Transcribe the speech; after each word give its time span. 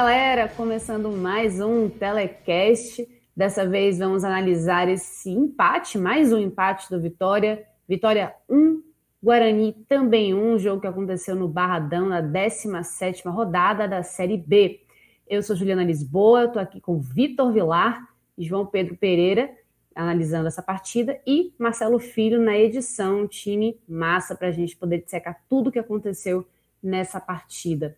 Galera, 0.00 0.48
começando 0.48 1.10
mais 1.10 1.60
um 1.60 1.88
telecast. 1.88 3.04
Dessa 3.36 3.68
vez 3.68 3.98
vamos 3.98 4.22
analisar 4.22 4.88
esse 4.88 5.28
empate, 5.28 5.98
mais 5.98 6.32
um 6.32 6.38
empate 6.38 6.88
do 6.88 7.00
Vitória. 7.00 7.66
Vitória 7.88 8.32
1, 8.48 8.80
Guarani 9.20 9.72
também 9.88 10.32
1, 10.32 10.60
jogo 10.60 10.80
que 10.80 10.86
aconteceu 10.86 11.34
no 11.34 11.48
Barradão 11.48 12.08
na 12.08 12.22
17ª 12.22 13.28
rodada 13.28 13.88
da 13.88 14.04
Série 14.04 14.36
B. 14.36 14.82
Eu 15.28 15.42
sou 15.42 15.56
Juliana 15.56 15.82
Lisboa, 15.82 16.44
estou 16.44 16.62
aqui 16.62 16.80
com 16.80 17.00
Vitor 17.00 17.50
Vilar 17.50 18.08
e 18.38 18.44
João 18.44 18.64
Pedro 18.66 18.96
Pereira 18.96 19.50
analisando 19.96 20.46
essa 20.46 20.62
partida 20.62 21.20
e 21.26 21.52
Marcelo 21.58 21.98
Filho 21.98 22.40
na 22.40 22.56
edição, 22.56 23.26
time 23.26 23.76
massa 23.88 24.36
para 24.36 24.46
a 24.46 24.52
gente 24.52 24.76
poder 24.76 25.02
dissecar 25.02 25.42
tudo 25.48 25.70
o 25.70 25.72
que 25.72 25.78
aconteceu 25.80 26.46
nessa 26.80 27.18
partida. 27.18 27.96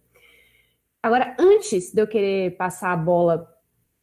Agora, 1.02 1.34
antes 1.38 1.92
de 1.92 2.02
eu 2.02 2.06
querer 2.06 2.56
passar 2.56 2.92
a 2.92 2.96
bola 2.96 3.48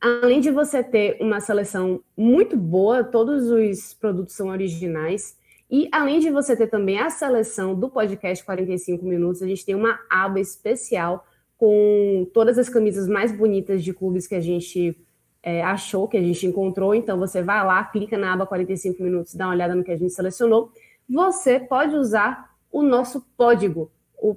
além 0.00 0.40
de 0.40 0.50
você 0.50 0.84
ter 0.84 1.16
uma 1.20 1.40
seleção 1.40 2.02
muito 2.16 2.56
boa, 2.56 3.02
todos 3.02 3.50
os 3.50 3.94
produtos 3.94 4.34
são 4.36 4.48
originais, 4.48 5.36
e 5.70 5.88
além 5.92 6.20
de 6.20 6.30
você 6.30 6.56
ter 6.56 6.68
também 6.68 6.98
a 6.98 7.10
seleção 7.10 7.74
do 7.74 7.90
podcast 7.90 8.44
45 8.44 9.04
minutos, 9.04 9.42
a 9.42 9.46
gente 9.46 9.64
tem 9.64 9.74
uma 9.74 9.98
aba 10.08 10.40
especial 10.40 11.26
com 11.58 12.26
todas 12.32 12.56
as 12.56 12.68
camisas 12.68 13.08
mais 13.08 13.32
bonitas 13.32 13.82
de 13.82 13.92
clubes 13.92 14.26
que 14.26 14.34
a 14.36 14.40
gente 14.40 14.96
é, 15.42 15.62
achou, 15.62 16.08
que 16.08 16.16
a 16.16 16.22
gente 16.22 16.46
encontrou. 16.46 16.94
Então, 16.94 17.18
você 17.18 17.42
vai 17.42 17.64
lá, 17.66 17.84
clica 17.84 18.16
na 18.16 18.32
aba 18.32 18.46
45 18.46 19.02
minutos, 19.02 19.34
dá 19.34 19.46
uma 19.46 19.54
olhada 19.54 19.74
no 19.74 19.84
que 19.84 19.90
a 19.90 19.96
gente 19.96 20.14
selecionou. 20.14 20.72
Você 21.08 21.58
pode 21.58 21.96
usar 21.96 22.56
o 22.70 22.82
nosso 22.82 23.26
código, 23.36 23.90
o 24.16 24.36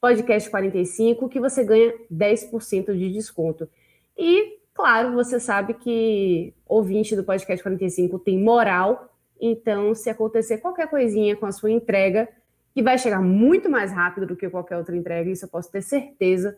podcast 0.00 0.48
45, 0.48 1.28
que 1.28 1.38
você 1.38 1.62
ganha 1.62 1.92
10% 2.10 2.96
de 2.96 3.12
desconto. 3.12 3.68
E, 4.16 4.58
claro, 4.72 5.12
você 5.12 5.38
sabe 5.38 5.74
que 5.74 6.54
ouvinte 6.66 7.14
do 7.14 7.24
podcast 7.24 7.62
45 7.62 8.18
tem 8.20 8.42
moral, 8.42 9.12
então, 9.40 9.94
se 9.94 10.10
acontecer 10.10 10.58
qualquer 10.58 10.88
coisinha 10.88 11.36
com 11.36 11.46
a 11.46 11.52
sua 11.52 11.70
entrega, 11.70 12.28
que 12.74 12.82
vai 12.82 12.98
chegar 12.98 13.20
muito 13.20 13.68
mais 13.68 13.92
rápido 13.92 14.26
do 14.26 14.36
que 14.36 14.48
qualquer 14.48 14.76
outra 14.76 14.96
entrega, 14.96 15.30
isso 15.30 15.44
eu 15.44 15.48
posso 15.48 15.70
ter 15.70 15.82
certeza, 15.82 16.56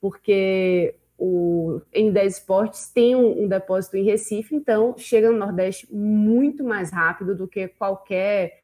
porque 0.00 0.94
o 1.18 1.82
N10 1.94 2.26
Esportes 2.26 2.88
tem 2.88 3.14
um, 3.14 3.44
um, 3.44 3.48
depósito 3.48 3.96
em 3.96 4.04
Recife, 4.04 4.54
então 4.54 4.94
chega 4.96 5.30
no 5.30 5.38
Nordeste 5.38 5.86
muito 5.94 6.64
mais 6.64 6.90
rápido 6.90 7.36
do 7.36 7.46
que 7.46 7.68
qualquer 7.68 8.60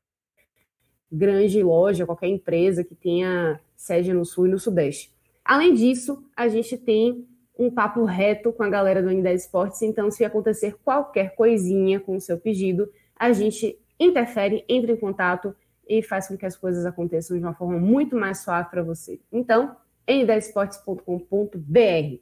grande 1.13 1.63
loja, 1.63 2.07
qualquer 2.07 2.29
empresa 2.29 2.83
que 2.83 2.95
tenha 2.95 3.61
sede 3.77 4.13
no 4.13 4.25
Sul 4.25 4.47
e 4.47 4.51
no 4.51 4.59
Sudeste. 4.59 5.13
Além 5.45 5.75
disso, 5.75 6.25
a 6.35 6.49
gente 6.49 6.79
tem 6.79 7.27
um 7.59 7.71
papo 7.71 8.05
reto 8.05 8.53
com 8.53 8.63
a 8.63 8.69
galera 8.69 9.03
do 9.03 9.11
N10 9.11 9.35
Esportes, 9.35 9.83
então 9.83 10.11
se 10.11 10.25
acontecer 10.25 10.77
qualquer 10.83 11.35
coisinha 11.35 12.01
com 12.01 12.17
o 12.17 12.21
seu 12.21 12.39
pedido, 12.39 12.91
a 13.15 13.33
gente 13.33 13.79
interfere, 14.01 14.65
entra 14.69 14.93
em 14.93 14.97
contato 14.97 15.55
e 15.87 16.03
faz 16.03 16.29
com 16.29 16.37
que 16.37 16.47
as 16.47 16.57
coisas 16.57 16.85
aconteçam 16.85 17.39
de 17.39 17.45
uma 17.45 17.55
forma 17.55 17.79
muito 17.79 18.17
mais 18.17 18.39
suave 18.39 18.71
para 18.71 18.83
você. 18.83 19.21
Então, 19.31 19.77
n10esportes.com.br. 20.09 22.21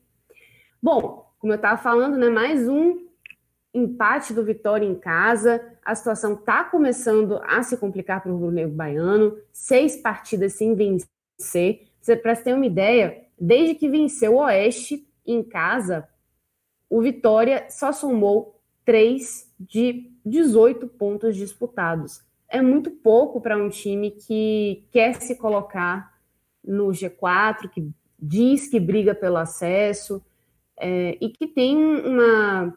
Bom, 0.82 1.32
como 1.38 1.52
eu 1.52 1.56
estava 1.56 1.80
falando, 1.80 2.16
né, 2.16 2.28
mais 2.28 2.68
um 2.68 3.04
empate 3.74 4.32
do 4.32 4.44
Vitória 4.44 4.86
em 4.86 4.94
casa. 4.94 5.60
A 5.84 5.94
situação 5.94 6.34
está 6.34 6.64
começando 6.64 7.40
a 7.42 7.62
se 7.62 7.76
complicar 7.76 8.22
para 8.22 8.30
o 8.30 8.34
Rubro 8.34 8.52
Negro 8.52 8.74
Baiano. 8.74 9.36
Seis 9.52 9.96
partidas 9.96 10.52
sem 10.52 10.74
vencer. 10.74 11.88
Para 12.22 12.34
você 12.34 12.44
ter 12.44 12.54
uma 12.54 12.66
ideia, 12.66 13.24
desde 13.38 13.74
que 13.74 13.88
venceu 13.88 14.34
o 14.34 14.44
Oeste 14.44 15.06
em 15.26 15.42
casa, 15.42 16.08
o 16.88 17.02
Vitória 17.02 17.66
só 17.68 17.92
somou 17.92 18.60
três 18.84 19.52
de 19.58 20.12
18 20.24 20.86
pontos 20.86 21.34
disputados 21.34 22.23
é 22.48 22.62
muito 22.62 22.90
pouco 22.90 23.40
para 23.40 23.56
um 23.56 23.68
time 23.68 24.10
que 24.10 24.86
quer 24.90 25.20
se 25.20 25.36
colocar 25.36 26.14
no 26.62 26.88
G4, 26.88 27.68
que 27.68 27.90
diz 28.18 28.68
que 28.68 28.80
briga 28.80 29.14
pelo 29.14 29.36
acesso 29.36 30.24
é, 30.78 31.16
e 31.20 31.28
que 31.28 31.46
tem 31.46 31.76
uma, 31.76 32.76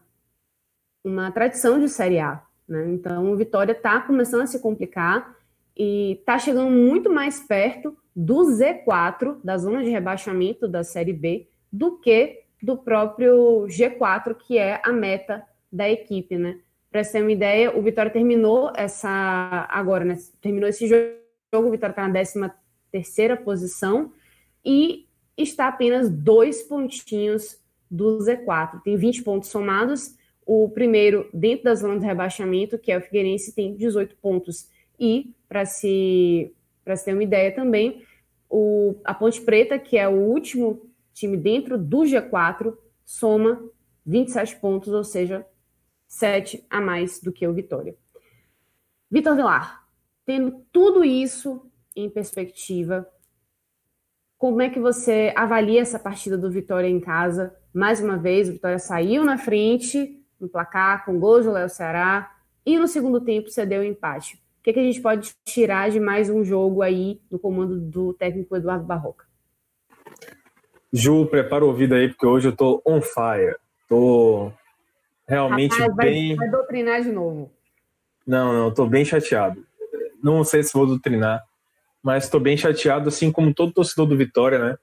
uma 1.04 1.32
tradição 1.32 1.80
de 1.80 1.88
Série 1.88 2.20
A. 2.20 2.44
Né? 2.68 2.92
Então, 2.92 3.32
o 3.32 3.36
Vitória 3.36 3.72
está 3.72 4.02
começando 4.02 4.42
a 4.42 4.48
se 4.48 4.60
complicar 4.60 5.36
e 5.76 6.14
está 6.20 6.38
chegando 6.38 6.72
muito 6.72 7.10
mais 7.10 7.40
perto 7.40 7.96
do 8.16 8.42
Z4, 8.46 9.40
da 9.44 9.58
zona 9.58 9.84
de 9.84 9.90
rebaixamento 9.90 10.68
da 10.68 10.84
Série 10.84 11.14
B, 11.14 11.48
do 11.72 12.00
que 12.00 12.44
do 12.62 12.78
próprio 12.78 13.68
G4, 13.68 14.36
que 14.36 14.58
é 14.58 14.82
a 14.84 14.92
meta 14.92 15.44
da 15.72 15.88
equipe, 15.90 16.38
né? 16.38 16.60
Para 16.92 17.04
você 17.04 17.14
ter 17.14 17.22
uma 17.22 17.32
ideia, 17.32 17.78
o 17.78 17.82
Vitória 17.82 18.12
terminou 18.12 18.72
essa 18.76 19.68
agora, 19.70 20.06
né? 20.06 20.18
Terminou 20.42 20.70
esse 20.70 20.88
jogo, 20.88 21.68
o 21.68 21.72
Vitória 21.72 21.92
está 21.92 22.08
na 22.08 22.14
13 22.14 22.52
terceira 22.92 23.36
posição 23.36 24.12
e 24.64 25.08
está 25.38 25.68
apenas 25.68 26.10
dois 26.10 26.64
pontinhos 26.64 27.60
do 27.90 28.18
Z4. 28.20 28.82
Tem 28.84 28.96
20 28.96 29.24
pontos 29.24 29.50
somados. 29.50 30.16
O 30.46 30.70
primeiro, 30.70 31.30
dentro 31.34 31.66
da 31.66 31.76
zona 31.76 32.00
de 32.00 32.06
rebaixamento, 32.06 32.78
que 32.78 32.92
é 32.92 32.98
o 32.98 33.02
Figueirense, 33.02 33.54
tem 33.54 33.76
18 33.76 34.16
pontos. 34.18 34.70
E, 35.00 35.34
para 35.48 35.66
se, 35.66 36.54
se 36.96 37.06
ter 37.06 37.14
uma 37.14 37.24
ideia 37.24 37.54
também, 37.54 38.04
o, 38.50 38.96
a 39.04 39.14
Ponte 39.14 39.42
Preta, 39.42 39.78
que 39.78 39.98
é 39.98 40.08
o 40.08 40.16
último 40.16 40.90
time 41.14 41.36
dentro 41.36 41.78
do 41.78 42.00
G4, 42.00 42.76
soma 43.06 43.62
27 44.06 44.56
pontos, 44.58 44.94
ou 44.94 45.04
seja, 45.04 45.46
7 46.08 46.66
a 46.70 46.80
mais 46.80 47.20
do 47.22 47.32
que 47.32 47.48
o 47.48 47.54
Vitória. 47.54 47.96
Vitor 49.10 49.36
Vilar, 49.36 49.86
tendo 50.26 50.66
tudo 50.72 51.04
isso 51.04 51.70
em 51.96 52.10
perspectiva, 52.10 53.08
como 54.38 54.62
é 54.62 54.70
que 54.70 54.80
você 54.80 55.34
avalia 55.36 55.82
essa 55.82 55.98
partida 55.98 56.38
do 56.38 56.52
Vitória 56.52 56.88
em 56.88 57.00
casa? 57.00 57.56
Mais 57.74 58.02
uma 58.02 58.18
vez, 58.18 58.48
o 58.48 58.54
Vitória 58.54 58.78
saiu 58.78 59.26
na 59.26 59.38
frente 59.38 60.24
no 60.40 60.48
placar 60.48 61.06
com 61.06 61.20
gols 61.20 61.46
do 61.46 61.52
Léo 61.52 61.70
Ceará 61.70 62.32
e 62.66 62.78
no 62.78 62.88
segundo 62.88 63.20
tempo 63.20 63.50
cedeu 63.50 63.82
o 63.82 63.86
empate. 63.86 64.36
O 64.60 64.64
que, 64.64 64.70
é 64.70 64.74
que 64.74 64.80
a 64.80 64.84
gente 64.84 65.02
pode 65.02 65.34
tirar 65.46 65.90
de 65.90 66.00
mais 66.00 66.30
um 66.30 66.44
jogo 66.44 66.82
aí 66.82 67.22
no 67.32 67.40
comando 67.40 67.80
do 67.80 68.14
técnico 68.14 68.56
Eduardo 68.56 68.86
Barroca? 68.86 69.26
Ju, 70.92 71.26
prepara 71.26 71.64
o 71.64 71.70
ouvido 71.70 71.96
aí, 71.96 72.10
porque 72.10 72.26
hoje 72.26 72.50
eu 72.50 72.56
tô 72.56 72.82
on 72.86 73.02
fire. 73.02 73.56
Tô 73.88 74.52
realmente 75.28 75.78
Rapaz, 75.78 75.96
bem. 75.96 76.36
Vai, 76.36 76.48
vai 76.48 76.58
doutrinar 76.58 77.02
de 77.02 77.12
novo. 77.12 77.52
Não, 78.26 78.54
não, 78.54 78.74
tô 78.74 78.86
bem 78.86 79.06
chateado. 79.06 79.66
Não 80.24 80.44
sei 80.44 80.64
se 80.64 80.74
vou 80.74 80.86
doutrinar, 80.86 81.44
mas 82.04 82.26
estou 82.26 82.40
bem 82.40 82.58
chateado, 82.58 83.10
assim 83.10 83.32
como 83.32 83.54
todo 83.54 83.74
torcedor 83.74 84.08
do 84.08 84.18
Vitória, 84.18 84.60
né? 84.60 84.78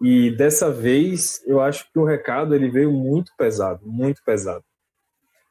E 0.00 0.30
dessa 0.30 0.70
vez 0.70 1.42
eu 1.46 1.60
acho 1.60 1.90
que 1.92 1.98
o 1.98 2.04
recado 2.04 2.54
ele 2.54 2.70
veio 2.70 2.90
muito 2.90 3.32
pesado, 3.36 3.80
muito 3.84 4.22
pesado. 4.24 4.64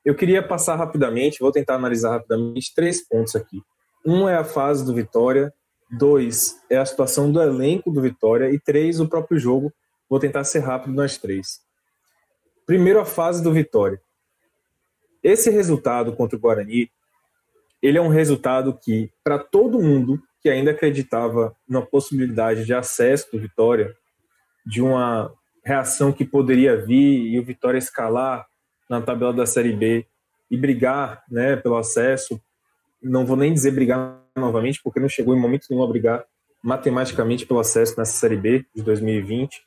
Eu 0.04 0.16
queria 0.16 0.42
passar 0.42 0.76
rapidamente, 0.76 1.40
vou 1.40 1.52
tentar 1.52 1.76
analisar 1.76 2.12
rapidamente 2.12 2.74
três 2.74 3.08
pontos 3.08 3.36
aqui. 3.36 3.62
Um 4.04 4.28
é 4.28 4.36
a 4.36 4.44
fase 4.44 4.84
do 4.84 4.94
Vitória, 4.94 5.54
dois 5.92 6.56
é 6.70 6.78
a 6.78 6.86
situação 6.86 7.32
do 7.32 7.42
elenco 7.42 7.92
do 7.92 8.02
Vitória 8.02 8.50
e 8.50 8.60
três 8.60 9.00
o 9.00 9.08
próprio 9.08 9.38
jogo. 9.38 9.72
Vou 10.10 10.20
tentar 10.20 10.44
ser 10.46 10.60
rápido 10.60 10.96
nas 10.96 11.18
três. 11.18 11.60
Primeiro 12.66 13.00
a 13.00 13.06
fase 13.06 13.44
do 13.44 13.52
Vitória. 13.52 14.02
Esse 15.24 15.50
resultado 15.50 16.14
contra 16.14 16.38
o 16.38 16.40
Guarani, 16.40 16.90
ele 17.82 17.98
é 17.98 18.02
um 18.02 18.08
resultado 18.10 18.78
que 18.82 19.12
para 19.24 19.40
todo 19.40 19.82
mundo 19.82 20.22
que 20.42 20.50
ainda 20.50 20.72
acreditava 20.72 21.56
na 21.68 21.82
possibilidade 21.82 22.66
de 22.66 22.74
acesso 22.74 23.32
do 23.32 23.40
Vitória, 23.40 23.94
de 24.66 24.82
uma 24.82 25.34
reação 25.64 26.12
que 26.12 26.24
poderia 26.24 26.78
vir 26.78 27.28
e 27.28 27.40
o 27.40 27.44
Vitória 27.44 27.78
escalar 27.78 28.48
na 28.90 29.02
tabela 29.02 29.34
da 29.34 29.46
Série 29.46 29.74
B 29.74 30.06
e 30.50 30.58
brigar 30.58 31.24
né, 31.30 31.56
pelo 31.56 31.78
acesso. 31.78 32.42
Não 33.02 33.26
vou 33.26 33.38
nem 33.38 33.54
dizer 33.54 33.72
brigar 33.72 34.20
novamente, 34.36 34.82
porque 34.82 35.00
não 35.00 35.10
chegou 35.10 35.36
em 35.36 35.40
momento 35.40 35.68
nenhum 35.70 35.84
a 35.84 35.88
brigar 35.88 36.26
matematicamente 36.64 37.46
pelo 37.46 37.60
acesso 37.60 37.98
nessa 37.98 38.18
Série 38.18 38.36
B 38.36 38.66
de 38.76 38.82
2020, 38.82 39.62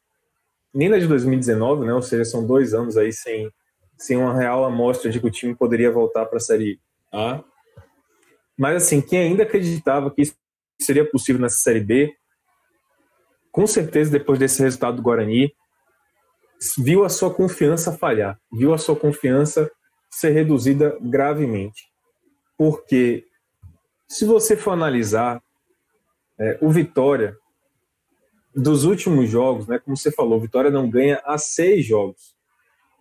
nem 0.75 0.88
na 0.88 0.99
de 0.99 1.06
2019, 1.06 1.87
né, 1.87 1.94
ou 1.94 2.02
seja, 2.02 2.25
são 2.25 2.46
dois 2.46 2.75
anos 2.75 2.96
aí 2.96 3.12
sem, 3.12 3.50
sem 3.96 4.16
uma 4.16 4.36
real 4.36 4.64
amostra 4.64 5.10
de 5.10 5.20
que 5.20 5.26
o 5.26 5.30
time 5.30 5.54
poderia 5.54 5.90
voltar 5.90 6.26
para 6.26 6.38
a 6.38 6.40
Série 6.40 6.80
A. 7.12 7.42
Mas, 8.58 8.82
assim, 8.82 9.00
quem 9.00 9.18
ainda 9.18 9.42
acreditava 9.42 10.10
que 10.10 10.22
isso 10.22 10.34
seria 10.80 11.08
possível 11.08 11.40
nessa 11.40 11.58
Série 11.58 11.80
B, 11.80 12.14
com 13.50 13.66
certeza, 13.66 14.10
depois 14.10 14.38
desse 14.38 14.62
resultado 14.62 14.96
do 14.96 15.02
Guarani, 15.02 15.54
viu 16.78 17.04
a 17.04 17.08
sua 17.08 17.32
confiança 17.32 17.92
falhar, 17.92 18.38
viu 18.52 18.72
a 18.72 18.78
sua 18.78 18.96
confiança 18.96 19.70
ser 20.10 20.30
reduzida 20.30 20.96
gravemente. 21.00 21.90
Porque, 22.56 23.26
se 24.08 24.24
você 24.24 24.56
for 24.56 24.72
analisar, 24.72 25.42
é, 26.38 26.58
o 26.60 26.70
Vitória, 26.70 27.36
dos 28.54 28.84
últimos 28.84 29.30
jogos, 29.30 29.66
né, 29.66 29.78
como 29.78 29.96
você 29.96 30.12
falou, 30.12 30.38
o 30.38 30.40
Vitória 30.40 30.70
não 30.70 30.88
ganha 30.88 31.20
a 31.24 31.38
seis 31.38 31.84
jogos. 31.84 32.34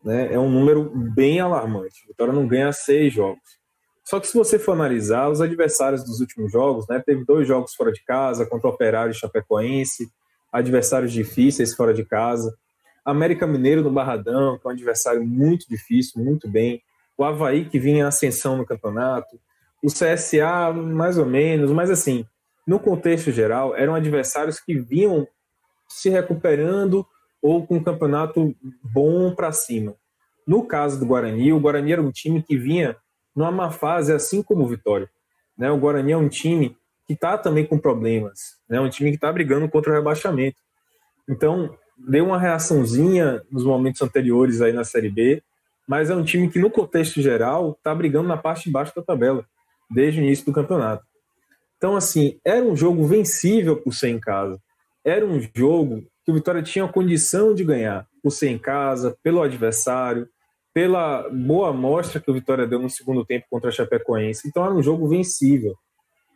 Né, 0.03 0.33
é 0.33 0.39
um 0.39 0.49
número 0.49 0.91
bem 1.13 1.39
alarmante. 1.39 2.03
O 2.05 2.07
Vitória 2.07 2.33
não 2.33 2.47
ganha 2.47 2.71
seis 2.71 3.13
jogos. 3.13 3.61
Só 4.03 4.19
que 4.19 4.27
se 4.27 4.33
você 4.33 4.57
for 4.57 4.73
analisar, 4.73 5.29
os 5.29 5.41
adversários 5.41 6.03
dos 6.03 6.19
últimos 6.19 6.51
jogos, 6.51 6.87
né, 6.89 7.01
teve 7.05 7.23
dois 7.23 7.47
jogos 7.47 7.73
fora 7.75 7.91
de 7.91 8.03
casa, 8.03 8.45
contra 8.45 8.67
o 8.67 8.73
Operário 8.73 9.11
e 9.11 9.15
Chapecoense, 9.15 10.09
adversários 10.51 11.13
difíceis 11.13 11.75
fora 11.75 11.93
de 11.93 12.03
casa. 12.03 12.53
América 13.05 13.47
Mineiro 13.47 13.81
no 13.81 13.91
Barradão, 13.91 14.57
que 14.57 14.67
é 14.67 14.69
um 14.69 14.73
adversário 14.73 15.25
muito 15.25 15.67
difícil, 15.69 16.23
muito 16.23 16.49
bem. 16.49 16.81
O 17.17 17.23
Havaí, 17.23 17.65
que 17.65 17.79
vinha 17.79 17.99
em 17.99 18.01
ascensão 18.01 18.57
no 18.57 18.65
campeonato. 18.65 19.39
O 19.83 19.87
CSA, 19.87 20.73
mais 20.73 21.17
ou 21.17 21.25
menos, 21.25 21.71
mas 21.71 21.89
assim, 21.89 22.25
no 22.67 22.79
contexto 22.79 23.31
geral, 23.31 23.75
eram 23.75 23.95
adversários 23.95 24.59
que 24.59 24.77
vinham 24.77 25.27
se 25.87 26.09
recuperando 26.09 27.05
ou 27.41 27.65
com 27.65 27.77
um 27.77 27.83
campeonato 27.83 28.55
bom 28.83 29.33
para 29.33 29.51
cima. 29.51 29.95
No 30.45 30.65
caso 30.65 30.99
do 30.99 31.05
Guarani, 31.05 31.53
o 31.53 31.59
Guarani 31.59 31.93
era 31.93 32.01
um 32.01 32.11
time 32.11 32.41
que 32.41 32.57
vinha 32.57 32.95
numa 33.35 33.51
má 33.51 33.71
fase, 33.71 34.13
assim 34.13 34.43
como 34.43 34.63
o 34.63 34.67
Vitória. 34.67 35.09
Né? 35.57 35.71
O 35.71 35.77
Guarani 35.77 36.11
é 36.11 36.17
um 36.17 36.29
time 36.29 36.75
que 37.07 37.13
está 37.13 37.37
também 37.37 37.65
com 37.65 37.77
problemas, 37.77 38.57
né? 38.69 38.79
um 38.79 38.89
time 38.89 39.11
que 39.11 39.17
está 39.17 39.31
brigando 39.31 39.69
contra 39.69 39.91
o 39.91 39.95
rebaixamento. 39.95 40.57
Então, 41.29 41.75
deu 41.97 42.25
uma 42.25 42.39
reaçãozinha 42.39 43.41
nos 43.51 43.63
momentos 43.63 44.01
anteriores 44.01 44.61
aí 44.61 44.73
na 44.73 44.83
Série 44.83 45.09
B, 45.09 45.41
mas 45.87 46.09
é 46.09 46.15
um 46.15 46.23
time 46.23 46.49
que, 46.49 46.59
no 46.59 46.69
contexto 46.69 47.21
geral, 47.21 47.71
está 47.71 47.93
brigando 47.93 48.27
na 48.27 48.37
parte 48.37 48.65
de 48.65 48.71
baixo 48.71 48.93
da 48.95 49.01
tabela, 49.01 49.45
desde 49.89 50.19
o 50.19 50.23
início 50.23 50.45
do 50.45 50.53
campeonato. 50.53 51.03
Então, 51.77 51.95
assim, 51.95 52.39
era 52.45 52.63
um 52.63 52.75
jogo 52.75 53.05
vencível 53.05 53.75
por 53.75 53.93
ser 53.93 54.09
em 54.09 54.19
casa. 54.19 54.59
Era 55.03 55.25
um 55.25 55.41
jogo 55.55 56.03
o 56.31 56.33
Vitória 56.33 56.63
tinha 56.63 56.85
a 56.85 56.91
condição 56.91 57.53
de 57.53 57.63
ganhar, 57.63 58.07
por 58.23 58.31
ser 58.31 58.49
em 58.49 58.57
casa, 58.57 59.17
pelo 59.21 59.41
adversário, 59.41 60.27
pela 60.73 61.29
boa 61.29 61.69
amostra 61.69 62.21
que 62.21 62.31
o 62.31 62.33
Vitória 62.33 62.65
deu 62.65 62.79
no 62.79 62.89
segundo 62.89 63.25
tempo 63.25 63.45
contra 63.49 63.69
a 63.69 63.73
Chapecoense. 63.73 64.47
Então 64.47 64.63
era 64.63 64.73
um 64.73 64.81
jogo 64.81 65.07
vencível. 65.07 65.75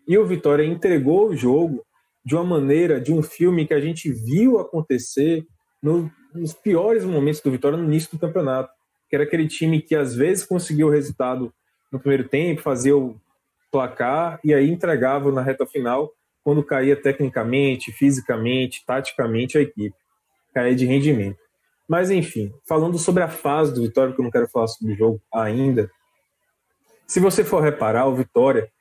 E 0.07 0.17
o 0.17 0.25
Vitória 0.25 0.65
entregou 0.65 1.29
o 1.29 1.35
jogo 1.35 1.85
de 2.23 2.35
uma 2.35 2.43
maneira, 2.43 2.99
de 2.99 3.13
um 3.13 3.23
filme 3.23 3.65
que 3.65 3.73
a 3.73 3.79
gente 3.79 4.11
viu 4.11 4.59
acontecer 4.59 5.45
no, 5.81 6.11
nos 6.33 6.53
piores 6.53 7.05
momentos 7.05 7.39
do 7.39 7.51
Vitória 7.51 7.77
no 7.77 7.85
início 7.85 8.11
do 8.11 8.19
campeonato. 8.19 8.69
Que 9.09 9.15
era 9.15 9.23
aquele 9.23 9.47
time 9.47 9.81
que 9.81 9.95
às 9.95 10.13
vezes 10.13 10.45
conseguia 10.45 10.85
o 10.85 10.91
resultado 10.91 11.53
no 11.91 11.99
primeiro 11.99 12.27
tempo, 12.27 12.61
fazia 12.61 12.97
o 12.97 13.15
placar 13.71 14.39
e 14.43 14.53
aí 14.53 14.69
entregava 14.69 15.31
na 15.31 15.41
reta 15.41 15.65
final 15.65 16.11
quando 16.45 16.63
caía 16.63 16.95
tecnicamente, 16.95 17.91
fisicamente, 17.91 18.85
taticamente 18.85 19.57
a 19.57 19.61
equipe. 19.61 19.95
Caía 20.53 20.75
de 20.75 20.85
rendimento. 20.85 21.39
Mas 21.89 22.11
enfim, 22.11 22.53
falando 22.67 22.99
sobre 22.99 23.23
a 23.23 23.27
fase 23.27 23.73
do 23.73 23.81
Vitória, 23.81 24.11
porque 24.11 24.21
eu 24.21 24.25
não 24.25 24.31
quero 24.31 24.47
falar 24.47 24.67
sobre 24.67 24.93
o 24.93 24.95
jogo 24.95 25.21
ainda. 25.33 25.89
Se 27.07 27.19
você 27.19 27.43
for 27.43 27.63
reparar, 27.63 28.05
o 28.05 28.15
Vitória 28.15 28.71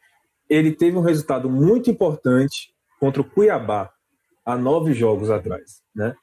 ele 0.48 0.72
teve 0.72 0.98
um 0.98 1.00
resultado 1.00 1.48
muito 1.48 1.90
importante 1.90 2.70
contra 3.00 3.22
o 3.22 3.24
Cuiabá 3.24 3.90
há 4.44 4.58
nove 4.58 4.92
jogos 4.92 5.30
atrás, 5.30 5.82
né? 5.96 6.14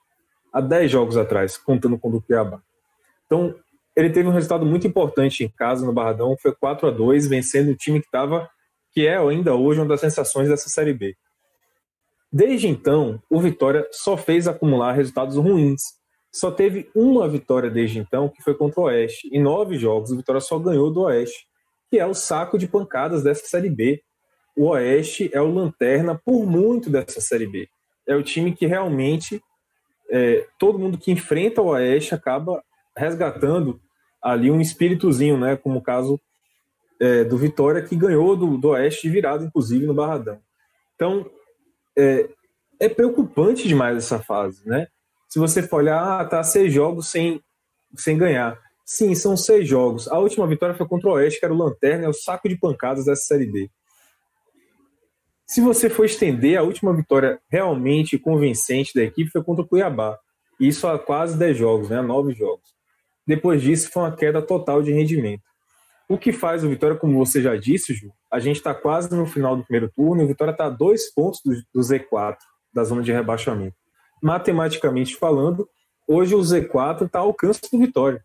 Há 0.54 0.62
dez 0.62 0.92
jogos 0.92 1.18
atrás, 1.18 1.58
contando 1.58 1.98
com 1.98 2.10
o 2.10 2.22
Cuiabá. 2.22 2.62
Então, 3.26 3.56
ele 3.96 4.12
teve 4.12 4.30
um 4.30 4.32
resultado 4.32 4.64
muito 4.64 4.86
importante 4.86 5.44
em 5.44 5.50
casa 5.50 5.84
no 5.84 5.92
Barradão, 5.92 6.38
foi 6.40 6.54
4 6.54 6.88
a 6.88 6.92
2 6.92 7.26
vencendo 7.28 7.72
o 7.72 7.76
time 7.76 8.00
que 8.00 8.06
estava, 8.06 8.48
que 8.92 9.08
é 9.08 9.18
ainda 9.18 9.56
hoje 9.56 9.80
uma 9.80 9.88
das 9.88 10.02
sensações 10.02 10.48
dessa 10.48 10.70
Série 10.70 10.94
B. 10.94 11.16
Desde 12.32 12.68
então, 12.68 13.22
o 13.30 13.42
Vitória 13.42 13.86
só 13.92 14.16
fez 14.16 14.48
acumular 14.48 14.94
resultados 14.94 15.36
ruins. 15.36 15.82
Só 16.34 16.50
teve 16.50 16.90
uma 16.96 17.28
vitória 17.28 17.70
desde 17.70 18.00
então, 18.00 18.30
que 18.30 18.42
foi 18.42 18.56
contra 18.56 18.80
o 18.80 18.84
Oeste. 18.84 19.30
Em 19.34 19.42
nove 19.42 19.78
jogos, 19.78 20.12
o 20.12 20.16
Vitória 20.16 20.40
só 20.40 20.58
ganhou 20.58 20.90
do 20.90 21.02
Oeste, 21.02 21.46
que 21.90 22.00
é 22.00 22.06
o 22.06 22.14
saco 22.14 22.58
de 22.58 22.68
pancadas 22.68 23.22
dessa 23.22 23.46
Série 23.46 23.70
B. 23.70 24.02
O 24.56 24.68
Oeste 24.68 25.30
é 25.34 25.42
o 25.42 25.54
lanterna 25.54 26.18
por 26.24 26.46
muito 26.46 26.90
dessa 26.90 27.20
Série 27.20 27.48
B. 27.48 27.68
É 28.08 28.16
o 28.16 28.24
time 28.24 28.54
que 28.54 28.66
realmente 28.66 29.42
é, 30.10 30.48
todo 30.58 30.80
mundo 30.80 30.98
que 30.98 31.12
enfrenta 31.12 31.62
o 31.62 31.68
Oeste 31.68 32.16
acaba 32.16 32.64
resgatando 32.98 33.82
ali 34.22 34.50
um 34.50 34.62
espíritozinho, 34.62 35.38
né? 35.38 35.58
Como 35.58 35.80
o 35.80 35.84
caso 35.84 36.20
é, 37.02 37.26
do 37.26 37.38
Vitória, 37.38 37.82
que 37.82 37.96
ganhou 37.96 38.38
do, 38.38 38.58
do 38.58 38.70
Oeste 38.70 39.10
virado, 39.10 39.44
inclusive, 39.44 39.86
no 39.86 39.94
Barradão. 39.94 40.40
Então, 40.96 41.30
é, 41.98 42.30
é 42.80 42.90
preocupante 42.90 43.68
demais 43.68 43.98
essa 43.98 44.20
fase, 44.20 44.68
né? 44.68 44.88
Se 45.30 45.40
você 45.40 45.64
for 45.64 45.78
olhar, 45.78 46.02
ah, 46.02 46.26
tá 46.26 46.44
seis 46.44 46.74
jogos 46.74 47.08
sem, 47.10 47.42
sem 47.96 48.18
ganhar. 48.18 48.60
Sim, 48.86 49.16
são 49.16 49.38
seis 49.38 49.68
jogos. 49.68 50.08
A 50.10 50.20
última 50.20 50.46
vitória 50.46 50.76
foi 50.76 50.88
contra 50.88 51.10
o 51.10 51.14
Oeste, 51.14 51.40
que 51.40 51.46
era 51.46 51.54
o 51.54 51.58
Lanterna, 51.58 52.06
é 52.06 52.10
o 52.10 52.14
saco 52.14 52.50
de 52.50 52.58
pancadas 52.58 53.06
dessa 53.06 53.24
Série 53.24 53.46
B. 53.46 53.70
Se 55.48 55.62
você 55.62 55.90
for 55.90 56.06
estender, 56.06 56.58
a 56.58 56.64
última 56.64 56.94
vitória 56.96 57.40
realmente 57.50 58.18
convincente 58.18 58.94
da 58.94 59.04
equipe 59.04 59.30
foi 59.30 59.44
contra 59.44 59.64
o 59.64 59.68
Cuiabá. 59.68 60.18
Isso 60.60 60.88
há 60.88 60.98
quase 60.98 61.38
dez 61.38 61.58
jogos, 61.58 61.90
né? 61.90 62.02
nove 62.02 62.34
jogos. 62.34 62.74
Depois 63.26 63.62
disso, 63.62 63.90
foi 63.92 64.04
uma 64.04 64.16
queda 64.16 64.42
total 64.42 64.82
de 64.82 64.92
rendimento. 64.92 65.44
O 66.12 66.18
que 66.18 66.34
faz 66.34 66.62
o 66.62 66.68
Vitória, 66.68 66.98
como 66.98 67.18
você 67.18 67.42
já 67.42 67.56
disse, 67.56 67.94
Ju, 67.94 68.12
a 68.30 68.38
gente 68.38 68.58
está 68.58 68.76
quase 68.76 69.16
no 69.16 69.26
final 69.26 69.56
do 69.56 69.64
primeiro 69.64 69.90
turno 69.96 70.22
e 70.22 70.26
o 70.26 70.28
Vitória 70.28 70.52
está 70.52 70.66
a 70.66 70.70
dois 70.70 71.10
pontos 71.14 71.40
do, 71.42 71.54
do 71.74 71.80
Z4. 71.80 72.36
da 72.74 72.84
zona 72.84 73.02
de 73.02 73.14
rebaixamento. 73.14 73.78
Matematicamente 74.22 75.16
falando, 75.16 75.70
hoje 76.06 76.36
o 76.36 76.40
Z4 76.40 77.06
está 77.06 77.20
ao 77.20 77.28
alcance 77.28 77.62
do 77.72 77.80
Vitória. 77.80 78.22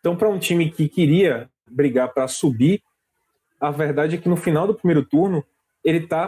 Então, 0.00 0.16
para 0.16 0.28
um 0.28 0.36
time 0.36 0.68
que 0.68 0.88
queria 0.88 1.48
brigar 1.70 2.12
para 2.12 2.26
subir, 2.26 2.82
a 3.60 3.70
verdade 3.70 4.16
é 4.16 4.18
que 4.18 4.28
no 4.28 4.36
final 4.36 4.66
do 4.66 4.74
primeiro 4.74 5.04
turno, 5.04 5.44
ele 5.84 5.98
está 5.98 6.26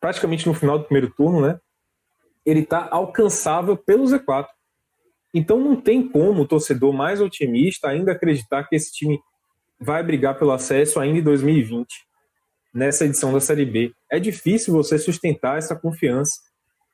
praticamente 0.00 0.46
no 0.46 0.54
final 0.54 0.78
do 0.78 0.84
primeiro 0.84 1.10
turno, 1.10 1.40
né? 1.40 1.58
Ele 2.46 2.60
está 2.60 2.86
alcançável 2.88 3.76
pelo 3.76 4.04
Z4. 4.04 4.46
Então 5.34 5.58
não 5.58 5.74
tem 5.74 6.08
como 6.08 6.42
o 6.42 6.46
torcedor 6.46 6.92
mais 6.92 7.20
otimista 7.20 7.88
ainda 7.88 8.12
acreditar 8.12 8.62
que 8.68 8.76
esse 8.76 8.92
time 8.92 9.18
vai 9.80 10.02
brigar 10.02 10.38
pelo 10.38 10.52
acesso 10.52 11.00
ainda 11.00 11.18
em 11.18 11.22
2020, 11.22 11.86
nessa 12.72 13.04
edição 13.04 13.32
da 13.32 13.40
Série 13.40 13.64
B. 13.64 13.92
É 14.10 14.18
difícil 14.18 14.72
você 14.72 14.98
sustentar 14.98 15.58
essa 15.58 15.76
confiança. 15.76 16.40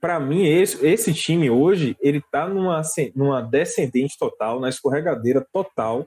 Para 0.01 0.19
mim, 0.19 0.47
esse, 0.47 0.85
esse, 0.87 1.13
time 1.13 1.51
hoje, 1.51 1.97
ele 2.01 2.19
está 2.19 2.49
numa, 2.49 2.81
numa 3.15 3.43
descendente 3.43 4.17
total, 4.19 4.59
na 4.59 4.69
escorregadeira 4.69 5.47
total. 5.53 6.07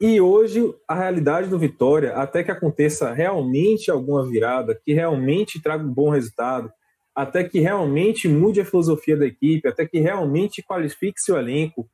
E 0.00 0.20
hoje, 0.20 0.74
a 0.88 0.94
realidade 0.94 1.48
do 1.48 1.58
Vitória, 1.58 2.14
até 2.14 2.42
que 2.42 2.50
aconteça 2.50 3.12
realmente 3.12 3.90
alguma 3.90 4.28
virada, 4.28 4.78
que 4.84 4.92
realmente 4.92 5.62
traga 5.62 5.84
um 5.84 5.92
bom 5.92 6.10
resultado, 6.10 6.72
até 7.14 7.44
que 7.44 7.60
realmente 7.60 8.26
mude 8.26 8.60
a 8.60 8.64
filosofia 8.64 9.16
da 9.16 9.26
equipe, 9.26 9.68
até 9.68 9.86
que 9.86 10.00
realmente 10.00 10.62
qualifique 10.62 11.20
seu 11.20 11.36
elenco, 11.36 11.88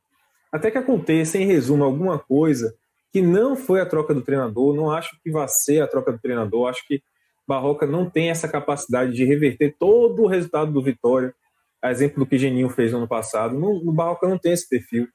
até 0.51 0.71
que 0.71 0.77
aconteça, 0.77 1.37
em 1.37 1.45
resumo, 1.45 1.83
alguma 1.83 2.17
coisa 2.17 2.73
que 3.17 3.21
não 3.23 3.55
foi 3.55 3.81
a 3.81 3.85
troca 3.85 4.13
do 4.13 4.21
treinador, 4.21 4.75
não 4.75 4.91
acho 4.91 5.17
que 5.23 5.31
vai 5.31 5.47
ser 5.47 5.81
a 5.81 5.87
troca 5.87 6.11
do 6.11 6.19
treinador, 6.19 6.69
acho 6.69 6.85
que 6.85 7.01
Barroca 7.47 7.87
não 7.87 8.07
tem 8.07 8.29
essa 8.29 8.47
capacidade 8.47 9.11
de 9.11 9.25
reverter 9.25 9.75
todo 9.79 10.21
o 10.21 10.27
resultado 10.27 10.71
do 10.71 10.83
Vitória, 10.83 11.33
a 11.81 11.89
exemplo 11.89 12.19
do 12.19 12.29
que 12.29 12.37
Geninho 12.37 12.69
fez 12.69 12.91
no 12.91 12.99
ano 12.99 13.07
passado, 13.07 13.57
no, 13.57 13.91
Barroca 13.91 14.27
não 14.27 14.37
tem 14.37 14.51
esse 14.51 14.69
perfil, 14.69 15.07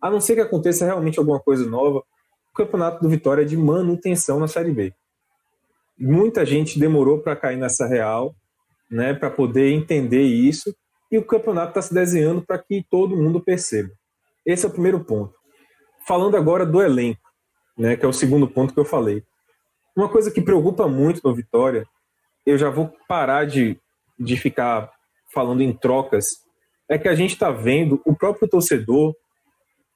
a 0.00 0.08
não 0.08 0.20
ser 0.20 0.36
que 0.36 0.40
aconteça 0.40 0.84
realmente 0.84 1.18
alguma 1.18 1.40
coisa 1.40 1.68
nova, 1.68 1.98
o 1.98 2.54
campeonato 2.54 3.02
do 3.02 3.08
Vitória 3.08 3.42
é 3.42 3.44
de 3.44 3.56
manutenção 3.56 4.38
na 4.38 4.46
Série 4.46 4.70
B. 4.70 4.94
Muita 5.98 6.46
gente 6.46 6.78
demorou 6.78 7.18
para 7.18 7.34
cair 7.34 7.56
nessa 7.56 7.88
real, 7.88 8.36
né, 8.88 9.14
para 9.14 9.32
poder 9.32 9.72
entender 9.72 10.22
isso, 10.22 10.72
e 11.10 11.18
o 11.18 11.24
campeonato 11.24 11.70
está 11.70 11.82
se 11.82 11.92
desenhando 11.92 12.40
para 12.40 12.56
que 12.56 12.86
todo 12.88 13.16
mundo 13.16 13.40
perceba. 13.40 13.90
Esse 14.46 14.64
é 14.64 14.68
o 14.68 14.72
primeiro 14.72 15.02
ponto. 15.02 15.34
Falando 16.06 16.36
agora 16.36 16.64
do 16.64 16.80
elenco, 16.80 17.27
né, 17.78 17.96
que 17.96 18.04
é 18.04 18.08
o 18.08 18.12
segundo 18.12 18.48
ponto 18.48 18.74
que 18.74 18.80
eu 18.80 18.84
falei. 18.84 19.22
Uma 19.96 20.08
coisa 20.08 20.30
que 20.30 20.40
preocupa 20.40 20.88
muito 20.88 21.20
no 21.24 21.34
Vitória, 21.34 21.86
eu 22.44 22.58
já 22.58 22.70
vou 22.70 22.92
parar 23.06 23.46
de, 23.46 23.78
de 24.18 24.36
ficar 24.36 24.90
falando 25.32 25.62
em 25.62 25.72
trocas, 25.72 26.26
é 26.88 26.98
que 26.98 27.08
a 27.08 27.14
gente 27.14 27.34
está 27.34 27.50
vendo 27.50 28.00
o 28.04 28.14
próprio 28.14 28.48
torcedor, 28.48 29.14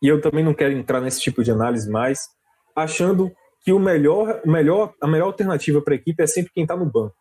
e 0.03 0.09
eu 0.09 0.21
também 0.21 0.45
não 0.45 0.55
quero 0.55 0.73
entrar 0.73 1.01
nesse 1.01 1.21
tipo 1.21 1.43
de 1.43 1.51
análise 1.51 1.91
mais, 1.91 2.21
achando 2.77 3.33
que 3.65 3.73
o 3.73 3.79
melhor, 3.79 4.43
melhor, 4.45 4.93
a 5.01 5.07
melhor 5.07 5.27
alternativa 5.27 5.81
para 5.81 5.95
a 5.95 5.97
equipe 5.97 6.23
é 6.23 6.27
sempre 6.27 6.53
quem 6.53 6.65
está 6.65 6.77
no 6.77 6.85
banco. 6.85 7.15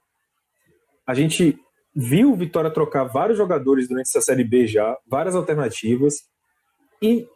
A 1.08 1.14
gente 1.14 1.58
viu 1.96 2.32
o 2.32 2.36
Vitória 2.36 2.72
trocar 2.72 3.04
vários 3.04 3.38
jogadores 3.38 3.88
durante 3.88 4.08
essa 4.08 4.22
Série 4.22 4.44
B 4.44 4.66
já, 4.66 4.98
várias 5.08 5.36
alternativas, 5.36 6.16
e 7.02 7.28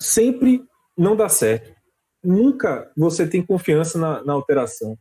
sempre 0.00 0.64
não 0.96 1.14
dá 1.14 1.28
certo. 1.28 1.81
Nunca 2.22 2.90
você 2.96 3.26
tem 3.26 3.44
confiança 3.44 3.98
na, 3.98 4.22
na 4.24 4.32
alteração. 4.32 4.96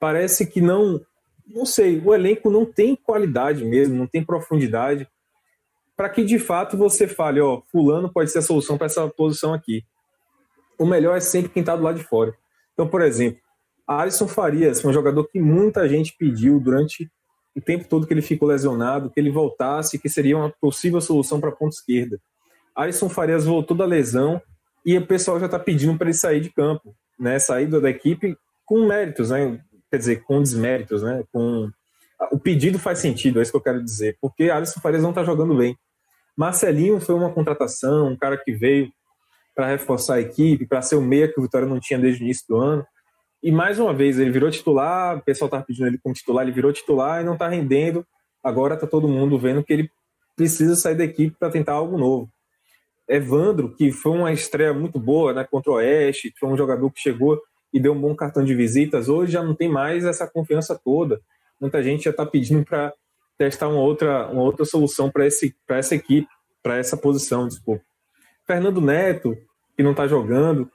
Parece 0.00 0.46
que 0.46 0.60
não, 0.60 1.00
não 1.46 1.64
sei, 1.64 2.00
o 2.04 2.14
elenco 2.14 2.50
não 2.50 2.64
tem 2.64 2.96
qualidade 2.96 3.64
mesmo, 3.64 3.96
não 3.96 4.06
tem 4.06 4.24
profundidade 4.24 5.08
para 5.96 6.08
que 6.08 6.24
de 6.24 6.38
fato 6.38 6.76
você 6.76 7.06
fale, 7.06 7.40
ó, 7.40 7.60
fulano 7.70 8.12
pode 8.12 8.30
ser 8.30 8.38
a 8.38 8.42
solução 8.42 8.76
para 8.76 8.86
essa 8.86 9.06
posição 9.08 9.54
aqui. 9.54 9.84
O 10.78 10.86
melhor 10.86 11.16
é 11.16 11.20
sempre 11.20 11.52
quem 11.52 11.60
está 11.60 11.76
do 11.76 11.82
lado 11.82 11.98
de 11.98 12.04
fora. 12.04 12.34
Então, 12.72 12.88
por 12.88 13.02
exemplo, 13.02 13.40
Alisson 13.86 14.26
Farias, 14.26 14.84
um 14.84 14.92
jogador 14.92 15.28
que 15.28 15.40
muita 15.40 15.88
gente 15.88 16.16
pediu 16.18 16.58
durante 16.58 17.10
o 17.54 17.60
tempo 17.60 17.86
todo 17.86 18.06
que 18.06 18.14
ele 18.14 18.22
ficou 18.22 18.48
lesionado, 18.48 19.10
que 19.10 19.20
ele 19.20 19.30
voltasse, 19.30 19.98
que 19.98 20.08
seria 20.08 20.36
uma 20.36 20.52
possível 20.60 21.00
solução 21.00 21.38
para 21.38 21.50
a 21.50 21.54
ponta 21.54 21.76
esquerda. 21.76 22.18
Alisson 22.74 23.08
Farias 23.08 23.44
voltou 23.44 23.76
da 23.76 23.84
lesão 23.84 24.40
e 24.84 24.96
o 24.96 25.06
pessoal 25.06 25.38
já 25.38 25.46
está 25.46 25.58
pedindo 25.58 25.96
para 25.96 26.08
ele 26.08 26.16
sair 26.16 26.40
de 26.40 26.50
campo, 26.50 26.94
né? 27.18 27.38
Sair 27.38 27.66
da 27.66 27.90
equipe 27.90 28.36
com 28.64 28.86
méritos, 28.86 29.30
né? 29.30 29.60
Quer 29.90 29.98
dizer, 29.98 30.22
com 30.22 30.42
desméritos, 30.42 31.02
né? 31.02 31.24
Com 31.32 31.70
o 32.30 32.38
pedido 32.38 32.78
faz 32.78 32.98
sentido, 32.98 33.38
é 33.38 33.42
isso 33.42 33.50
que 33.50 33.56
eu 33.56 33.62
quero 33.62 33.82
dizer, 33.82 34.16
porque 34.20 34.50
Alisson 34.50 34.80
Farias 34.80 35.02
não 35.02 35.10
está 35.10 35.24
jogando 35.24 35.56
bem. 35.56 35.76
Marcelinho 36.36 37.00
foi 37.00 37.14
uma 37.14 37.32
contratação, 37.32 38.08
um 38.08 38.16
cara 38.16 38.36
que 38.36 38.52
veio 38.52 38.90
para 39.54 39.66
reforçar 39.66 40.14
a 40.14 40.20
equipe, 40.20 40.66
para 40.66 40.80
ser 40.80 40.96
o 40.96 41.02
meia 41.02 41.28
que 41.28 41.38
o 41.38 41.42
Vitória 41.42 41.66
não 41.66 41.80
tinha 41.80 41.98
desde 41.98 42.22
o 42.22 42.24
início 42.24 42.44
do 42.48 42.56
ano. 42.56 42.86
E 43.42 43.50
mais 43.50 43.78
uma 43.78 43.92
vez, 43.92 44.18
ele 44.18 44.30
virou 44.30 44.50
titular, 44.50 45.18
o 45.18 45.22
pessoal 45.22 45.46
estava 45.46 45.64
pedindo 45.64 45.88
ele 45.88 45.98
como 45.98 46.14
titular, 46.14 46.44
ele 46.44 46.54
virou 46.54 46.72
titular 46.72 47.20
e 47.20 47.24
não 47.24 47.34
está 47.34 47.48
rendendo. 47.48 48.06
Agora 48.42 48.74
está 48.74 48.86
todo 48.86 49.08
mundo 49.08 49.38
vendo 49.38 49.62
que 49.62 49.72
ele 49.72 49.90
precisa 50.36 50.74
sair 50.74 50.94
da 50.94 51.04
equipe 51.04 51.36
para 51.38 51.50
tentar 51.50 51.72
algo 51.72 51.98
novo. 51.98 52.30
Evandro, 53.08 53.74
que 53.74 53.90
foi 53.90 54.12
uma 54.12 54.32
estreia 54.32 54.72
muito 54.72 54.98
boa 54.98 55.32
né, 55.32 55.46
contra 55.48 55.72
o 55.72 55.74
Oeste, 55.74 56.32
foi 56.38 56.48
um 56.48 56.56
jogador 56.56 56.90
que 56.90 57.00
chegou 57.00 57.40
e 57.72 57.80
deu 57.80 57.92
um 57.92 58.00
bom 58.00 58.14
cartão 58.14 58.44
de 58.44 58.54
visitas, 58.54 59.08
hoje 59.08 59.32
já 59.32 59.42
não 59.42 59.54
tem 59.54 59.68
mais 59.68 60.04
essa 60.04 60.26
confiança 60.26 60.78
toda. 60.82 61.20
Muita 61.60 61.82
gente 61.82 62.04
já 62.04 62.10
está 62.10 62.26
pedindo 62.26 62.64
para 62.64 62.92
testar 63.38 63.68
uma 63.68 63.80
outra, 63.80 64.28
uma 64.28 64.42
outra 64.42 64.64
solução 64.64 65.10
para 65.10 65.24
essa 65.24 65.94
equipe, 65.94 66.28
para 66.62 66.76
essa 66.76 66.96
posição, 66.96 67.48
desculpa. 67.48 67.82
Fernando 68.46 68.80
Neto, 68.80 69.36
que 69.76 69.82
não 69.82 69.92
está 69.92 70.06
jogando, 70.06 70.70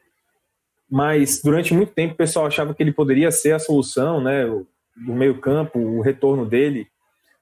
mas 0.89 1.41
durante 1.43 1.73
muito 1.73 1.93
tempo 1.93 2.13
o 2.13 2.17
pessoal 2.17 2.47
achava 2.47 2.73
que 2.73 2.81
ele 2.81 2.91
poderia 2.91 3.31
ser 3.31 3.51
a 3.51 3.59
solução, 3.59 4.21
né, 4.21 4.45
do 4.45 5.13
meio-campo, 5.13 5.77
o 5.79 6.01
retorno 6.01 6.45
dele 6.45 6.87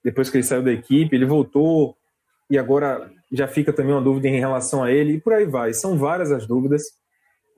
depois 0.06 0.30
que 0.30 0.38
ele 0.38 0.44
saiu 0.44 0.62
da 0.62 0.72
equipe, 0.72 1.16
ele 1.16 1.26
voltou 1.26 1.98
e 2.48 2.60
agora 2.60 3.12
já 3.36 3.48
fica 3.48 3.74
também 3.74 3.94
uma 3.94 4.02
dúvida 4.02 4.28
em 4.28 4.40
relação 4.40 4.84
a 4.84 4.92
ele 4.92 5.14
e 5.14 5.22
por 5.22 5.34
aí 5.34 5.46
vai. 5.46 5.74
São 5.74 5.98
várias 5.98 6.32
as 6.32 6.48
dúvidas 6.48 6.84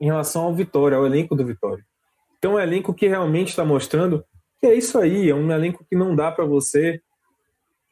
em 0.00 0.06
relação 0.06 0.42
ao 0.42 0.54
Vitória, 0.54 0.96
ao 0.96 1.06
elenco 1.06 1.34
do 1.34 1.44
Vitória. 1.44 1.84
Então, 2.38 2.52
é 2.52 2.62
um 2.62 2.66
elenco 2.66 2.94
que 2.94 3.08
realmente 3.08 3.48
está 3.48 3.64
mostrando 3.64 4.24
que 4.60 4.66
é 4.66 4.74
isso 4.74 4.98
aí, 4.98 5.30
é 5.30 5.34
um 5.34 5.50
elenco 5.52 5.84
que 5.88 5.96
não 5.96 6.14
dá 6.14 6.32
para 6.32 6.44
você 6.44 7.00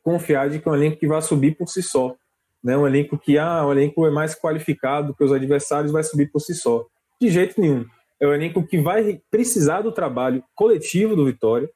confiar 0.02 0.48
de 0.48 0.58
que 0.58 0.68
é 0.68 0.70
um 0.70 0.74
elenco 0.74 0.98
que 0.98 1.06
vai 1.06 1.22
subir 1.22 1.56
por 1.56 1.68
si 1.68 1.82
só. 1.82 2.16
Né? 2.62 2.76
Um 2.76 2.86
elenco 2.86 3.18
que 3.18 3.38
ah, 3.38 3.64
o 3.64 3.72
elenco 3.72 4.06
é 4.06 4.10
mais 4.10 4.34
qualificado 4.34 5.14
que 5.14 5.22
os 5.22 5.32
adversários, 5.32 5.92
vai 5.92 6.02
subir 6.02 6.30
por 6.30 6.40
si 6.40 6.54
só. 6.54 6.84
De 7.20 7.28
jeito 7.28 7.60
nenhum. 7.60 7.84
É 8.20 8.26
um 8.26 8.32
elenco 8.32 8.66
que 8.66 8.78
vai 8.78 9.20
precisar 9.30 9.82
do 9.82 9.92
trabalho 9.92 10.42
coletivo 10.54 11.14
do 11.14 11.26
Vitória, 11.26 11.68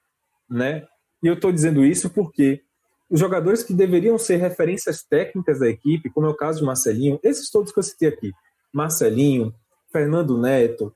né? 0.49 0.87
E 1.23 1.26
eu 1.26 1.35
estou 1.35 1.52
dizendo 1.52 1.85
isso 1.85 2.11
porque 2.11 2.62
os 3.11 3.19
jogadores 3.19 3.64
que 3.64 3.75
deveriam 3.75 4.17
ser 4.17 4.37
referências 4.37 5.02
técnicas 5.02 5.59
da 5.59 5.69
equipe, 5.69 6.09
como 6.11 6.26
é 6.26 6.31
o 6.31 6.35
caso 6.35 6.61
de 6.61 6.64
Marcelinho, 6.64 7.19
esses 7.25 7.50
todos 7.50 7.73
que 7.73 7.79
eu 7.79 7.83
citei 7.83 8.09
aqui, 8.09 8.33
Marcelinho, 8.73 9.52
Fernando 9.93 10.38
Neto, 10.38 10.95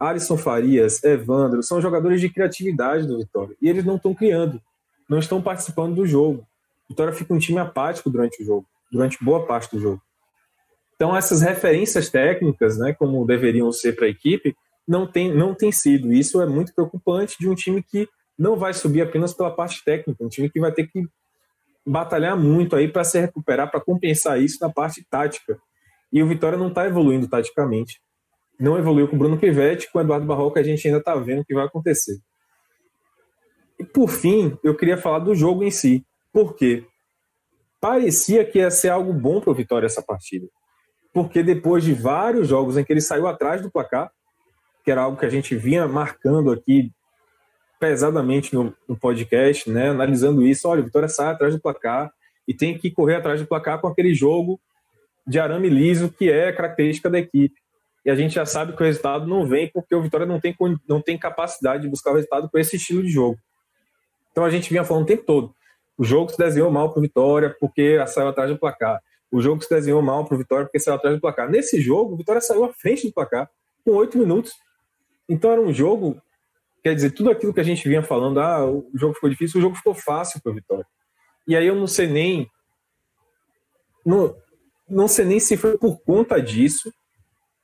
Alisson 0.00 0.38
Farias, 0.38 1.04
Evandro, 1.04 1.62
são 1.62 1.80
jogadores 1.80 2.20
de 2.20 2.30
criatividade 2.30 3.06
do 3.06 3.18
Vitória. 3.18 3.54
E 3.60 3.68
eles 3.68 3.84
não 3.84 3.96
estão 3.96 4.14
criando, 4.14 4.60
não 5.08 5.18
estão 5.18 5.42
participando 5.42 5.94
do 5.94 6.06
jogo. 6.06 6.46
Vitória 6.88 7.12
fica 7.12 7.34
um 7.34 7.38
time 7.38 7.58
apático 7.58 8.08
durante 8.08 8.42
o 8.42 8.46
jogo, 8.46 8.66
durante 8.90 9.22
boa 9.22 9.46
parte 9.46 9.76
do 9.76 9.80
jogo. 9.80 10.00
Então, 10.94 11.14
essas 11.14 11.42
referências 11.42 12.08
técnicas, 12.08 12.78
né, 12.78 12.94
como 12.94 13.26
deveriam 13.26 13.70
ser 13.70 13.94
para 13.94 14.06
a 14.06 14.08
equipe, 14.10 14.56
não 14.86 15.06
tem, 15.06 15.34
não 15.34 15.54
tem 15.54 15.70
sido. 15.70 16.12
Isso 16.12 16.40
é 16.40 16.46
muito 16.46 16.74
preocupante 16.74 17.36
de 17.38 17.48
um 17.48 17.54
time 17.54 17.82
que 17.82 18.08
não 18.38 18.56
vai 18.56 18.72
subir 18.72 19.02
apenas 19.02 19.34
pela 19.34 19.50
parte 19.50 19.84
técnica, 19.84 20.24
um 20.24 20.28
time 20.28 20.48
que 20.48 20.60
vai 20.60 20.72
ter 20.72 20.86
que 20.86 21.06
batalhar 21.86 22.36
muito 22.36 22.76
aí 22.76 22.88
para 22.88 23.04
se 23.04 23.20
recuperar, 23.20 23.70
para 23.70 23.80
compensar 23.80 24.40
isso 24.40 24.58
na 24.60 24.70
parte 24.70 25.04
tática. 25.08 25.58
E 26.12 26.22
o 26.22 26.26
Vitória 26.26 26.58
não 26.58 26.68
está 26.68 26.86
evoluindo 26.86 27.28
taticamente. 27.28 28.00
Não 28.58 28.78
evoluiu 28.78 29.08
com 29.08 29.16
o 29.16 29.18
Bruno 29.18 29.38
Pivetti, 29.38 29.90
com 29.92 29.98
o 29.98 30.00
Eduardo 30.00 30.26
Barroca, 30.26 30.60
a 30.60 30.62
gente 30.62 30.86
ainda 30.86 30.98
está 30.98 31.14
vendo 31.16 31.40
o 31.40 31.44
que 31.44 31.54
vai 31.54 31.66
acontecer. 31.66 32.18
E 33.78 33.84
por 33.84 34.08
fim, 34.08 34.56
eu 34.62 34.76
queria 34.76 34.96
falar 34.96 35.18
do 35.18 35.34
jogo 35.34 35.64
em 35.64 35.70
si. 35.70 36.06
Por 36.32 36.54
quê? 36.54 36.86
Parecia 37.80 38.44
que 38.44 38.58
ia 38.58 38.70
ser 38.70 38.88
algo 38.88 39.12
bom 39.12 39.40
para 39.40 39.50
o 39.50 39.54
Vitória 39.54 39.86
essa 39.86 40.02
partida 40.02 40.46
porque 41.14 41.44
depois 41.44 41.84
de 41.84 41.94
vários 41.94 42.48
jogos 42.48 42.76
em 42.76 42.84
que 42.84 42.92
ele 42.92 43.00
saiu 43.00 43.28
atrás 43.28 43.62
do 43.62 43.70
placar, 43.70 44.10
que 44.84 44.90
era 44.90 45.02
algo 45.02 45.16
que 45.16 45.24
a 45.24 45.30
gente 45.30 45.54
vinha 45.54 45.86
marcando 45.86 46.50
aqui 46.50 46.92
pesadamente 47.78 48.54
no, 48.54 48.74
no 48.88 48.96
podcast, 48.96 49.70
né, 49.70 49.90
analisando 49.90 50.42
isso, 50.46 50.68
olha, 50.68 50.80
o 50.80 50.84
Vitória 50.84 51.08
sai 51.08 51.32
atrás 51.32 51.54
do 51.54 51.60
placar 51.60 52.12
e 52.46 52.54
tem 52.54 52.76
que 52.76 52.90
correr 52.90 53.16
atrás 53.16 53.40
do 53.40 53.46
placar 53.46 53.80
com 53.80 53.86
aquele 53.86 54.14
jogo 54.14 54.60
de 55.26 55.38
arame 55.38 55.68
liso 55.68 56.10
que 56.10 56.30
é 56.30 56.52
característica 56.52 57.08
da 57.08 57.18
equipe. 57.18 57.54
E 58.04 58.10
a 58.10 58.14
gente 58.14 58.34
já 58.34 58.44
sabe 58.44 58.76
que 58.76 58.82
o 58.82 58.84
resultado 58.84 59.26
não 59.26 59.46
vem 59.46 59.70
porque 59.72 59.94
o 59.94 60.02
Vitória 60.02 60.26
não 60.26 60.38
tem, 60.38 60.54
não 60.86 61.00
tem 61.00 61.18
capacidade 61.18 61.82
de 61.82 61.88
buscar 61.88 62.10
o 62.10 62.14
resultado 62.14 62.50
com 62.50 62.58
esse 62.58 62.76
estilo 62.76 63.02
de 63.02 63.08
jogo. 63.08 63.38
Então 64.30 64.44
a 64.44 64.50
gente 64.50 64.68
vinha 64.68 64.84
falando 64.84 65.04
o 65.04 65.06
tempo 65.06 65.24
todo. 65.24 65.54
O 65.96 66.04
jogo 66.04 66.30
se 66.30 66.36
desenhou 66.36 66.70
mal 66.70 66.90
para 66.90 66.98
o 66.98 67.02
Vitória 67.02 67.56
porque 67.58 68.04
saiu 68.06 68.28
atrás 68.28 68.50
do 68.50 68.58
placar. 68.58 69.00
O 69.30 69.40
jogo 69.40 69.62
se 69.62 69.70
desenhou 69.70 70.02
mal 70.02 70.24
para 70.24 70.34
o 70.34 70.38
Vitória 70.38 70.66
porque 70.66 70.78
saiu 70.78 70.96
atrás 70.96 71.16
do 71.16 71.20
placar. 71.20 71.48
Nesse 71.48 71.80
jogo, 71.80 72.14
o 72.14 72.16
Vitória 72.16 72.40
saiu 72.40 72.64
à 72.64 72.72
frente 72.72 73.06
do 73.06 73.12
placar 73.12 73.48
com 73.84 73.92
oito 73.92 74.18
minutos. 74.18 74.52
Então 75.28 75.50
era 75.50 75.60
um 75.60 75.72
jogo, 75.72 76.20
quer 76.84 76.94
dizer, 76.94 77.12
tudo 77.12 77.30
aquilo 77.30 77.54
que 77.54 77.60
a 77.60 77.64
gente 77.64 77.88
vinha 77.88 78.02
falando, 78.02 78.38
ah, 78.38 78.70
o 78.70 78.90
jogo 78.94 79.14
ficou 79.14 79.30
difícil, 79.30 79.58
o 79.58 79.62
jogo 79.62 79.74
ficou 79.74 79.94
fácil 79.94 80.38
para 80.42 80.52
o 80.52 80.54
Vitória. 80.54 80.86
E 81.48 81.56
aí 81.56 81.66
eu 81.66 81.74
não 81.74 81.86
sei 81.86 82.06
nem. 82.06 82.46
Não, 84.04 84.36
não 84.86 85.08
sei 85.08 85.24
nem 85.24 85.40
se 85.40 85.56
foi 85.56 85.78
por 85.78 85.98
conta 86.02 86.40
disso. 86.42 86.92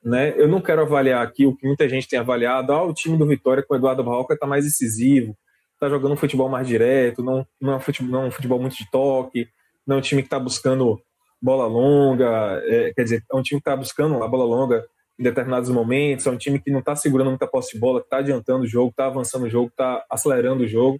Né? 0.02 0.32
Eu 0.40 0.48
não 0.48 0.62
quero 0.62 0.80
avaliar 0.80 1.22
aqui 1.22 1.44
o 1.44 1.54
que 1.54 1.66
muita 1.66 1.86
gente 1.86 2.08
tem 2.08 2.18
avaliado. 2.18 2.72
Ah, 2.72 2.82
o 2.82 2.94
time 2.94 3.18
do 3.18 3.26
Vitória 3.26 3.62
com 3.62 3.74
o 3.74 3.76
Eduardo 3.76 4.02
Barroca 4.02 4.32
está 4.32 4.46
mais 4.46 4.64
decisivo, 4.64 5.36
está 5.74 5.90
jogando 5.90 6.12
um 6.12 6.16
futebol 6.16 6.48
mais 6.48 6.66
direto, 6.66 7.22
não, 7.22 7.46
não, 7.60 7.74
é 7.74 7.76
um 7.76 7.80
futebol, 7.80 8.10
não 8.10 8.22
é 8.22 8.26
um 8.28 8.30
futebol 8.30 8.58
muito 8.58 8.76
de 8.76 8.90
toque, 8.90 9.46
não 9.86 9.96
é 9.96 9.98
um 9.98 10.02
time 10.02 10.22
que 10.22 10.28
está 10.28 10.40
buscando 10.40 10.98
bola 11.42 11.66
longa, 11.66 12.62
é, 12.64 12.94
quer 12.94 13.02
dizer, 13.02 13.22
é 13.30 13.36
um 13.36 13.42
time 13.42 13.60
que 13.60 13.68
está 13.68 13.76
buscando 13.76 14.22
a 14.22 14.28
bola 14.28 14.44
longa 14.44 14.82
em 15.20 15.22
determinados 15.22 15.68
momentos, 15.68 16.26
é 16.26 16.30
um 16.30 16.38
time 16.38 16.58
que 16.58 16.70
não 16.70 16.78
está 16.78 16.96
segurando 16.96 17.28
muita 17.28 17.46
posse 17.46 17.74
de 17.74 17.78
bola, 17.78 18.00
que 18.00 18.06
está 18.06 18.16
adiantando 18.16 18.64
o 18.64 18.66
jogo, 18.66 18.88
está 18.88 19.04
avançando 19.04 19.44
o 19.44 19.50
jogo, 19.50 19.68
está 19.68 20.02
acelerando 20.10 20.64
o 20.64 20.66
jogo. 20.66 20.98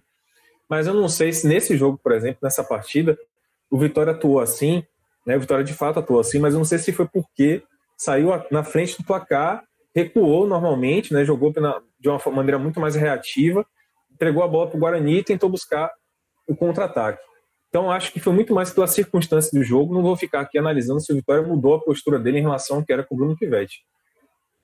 Mas 0.69 0.85
eu 0.85 0.93
não 0.93 1.09
sei 1.09 1.33
se 1.33 1.47
nesse 1.47 1.75
jogo, 1.75 1.99
por 2.01 2.11
exemplo, 2.11 2.37
nessa 2.43 2.63
partida, 2.63 3.17
o 3.69 3.79
Vitória 3.79 4.11
atuou 4.11 4.39
assim, 4.39 4.83
né? 5.25 5.35
O 5.35 5.39
Vitória 5.39 5.63
de 5.63 5.73
fato 5.73 5.99
atuou 5.99 6.19
assim, 6.19 6.37
mas 6.37 6.53
eu 6.53 6.59
não 6.59 6.65
sei 6.65 6.77
se 6.77 6.91
foi 6.91 7.07
porque 7.07 7.63
saiu 7.97 8.29
na 8.51 8.63
frente 8.63 8.95
do 8.95 9.03
placar, 9.03 9.63
recuou 9.93 10.47
normalmente, 10.47 11.13
né? 11.13 11.25
Jogou 11.25 11.51
de 11.51 12.07
uma 12.07 12.21
maneira 12.31 12.59
muito 12.59 12.79
mais 12.79 12.95
reativa, 12.95 13.65
entregou 14.11 14.43
a 14.43 14.47
bola 14.47 14.67
para 14.67 14.77
o 14.77 14.79
Guarani 14.79 15.17
e 15.17 15.23
tentou 15.23 15.49
buscar 15.49 15.91
o 16.47 16.55
contra-ataque. 16.55 17.23
Então, 17.69 17.89
acho 17.89 18.11
que 18.11 18.19
foi 18.19 18.33
muito 18.33 18.53
mais 18.53 18.69
pela 18.69 18.85
circunstância 18.85 19.57
do 19.57 19.63
jogo. 19.63 19.93
Não 19.93 20.03
vou 20.03 20.15
ficar 20.15 20.41
aqui 20.41 20.59
analisando 20.59 20.99
se 20.99 21.11
o 21.11 21.15
Vitória 21.15 21.41
mudou 21.41 21.73
a 21.73 21.79
postura 21.79 22.19
dele 22.19 22.37
em 22.37 22.41
relação 22.41 22.77
ao 22.77 22.85
que 22.85 22.93
era 22.93 23.03
com 23.03 23.15
o 23.15 23.17
Bruno 23.17 23.35
Pivetti. 23.35 23.79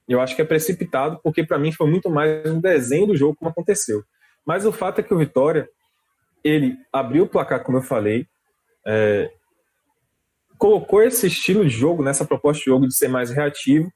Eu 0.07 0.21
acho 0.21 0.35
que 0.35 0.41
é 0.41 0.45
precipitado, 0.45 1.19
porque 1.21 1.43
para 1.43 1.59
mim 1.59 1.71
foi 1.71 1.89
muito 1.89 2.09
mais 2.09 2.49
um 2.49 2.61
desenho 2.61 3.07
do 3.07 3.17
jogo 3.17 3.35
como 3.35 3.51
aconteceu. 3.51 4.03
Mas 4.45 4.65
o 4.65 4.71
fato 4.71 4.99
é 4.99 5.03
que 5.03 5.13
o 5.13 5.17
Vitória, 5.17 5.67
ele 6.43 6.77
abriu 6.93 7.25
o 7.25 7.29
placar, 7.29 7.63
como 7.63 7.79
eu 7.79 7.81
falei, 7.81 8.25
é, 8.85 9.29
colocou 10.57 11.01
esse 11.01 11.27
estilo 11.27 11.63
de 11.63 11.69
jogo, 11.69 12.01
nessa 12.01 12.25
proposta 12.25 12.59
de 12.59 12.65
jogo 12.65 12.87
de 12.87 12.95
ser 12.95 13.09
mais 13.09 13.29
reativo, 13.29 13.91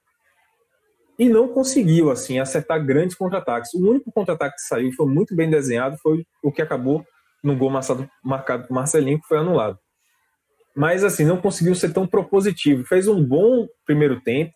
e 1.18 1.30
não 1.30 1.48
conseguiu 1.48 2.10
assim 2.10 2.40
acertar 2.40 2.84
grandes 2.84 3.16
contra-ataques. 3.16 3.74
O 3.74 3.90
único 3.90 4.12
contra-ataque 4.12 4.56
que 4.56 4.62
saiu 4.64 4.92
foi 4.94 5.06
muito 5.06 5.36
bem 5.36 5.50
desenhado, 5.50 5.98
foi 6.02 6.26
o 6.44 6.52
que 6.52 6.62
acabou 6.62 7.06
no 7.44 7.56
gol 7.56 7.70
marcado, 7.70 8.10
marcado 8.24 8.68
por 8.68 8.74
Marcelinho, 8.74 9.20
que 9.22 9.28
foi 9.28 9.38
anulado. 9.38 9.78
Mas 10.76 11.04
assim, 11.04 11.24
não 11.26 11.38
conseguiu 11.38 11.76
ser 11.76 11.94
tão 11.94 12.08
propositivo. 12.08 12.86
Fez 12.86 13.08
um 13.08 13.24
bom 13.24 13.68
primeiro 13.86 14.22
tempo, 14.22 14.52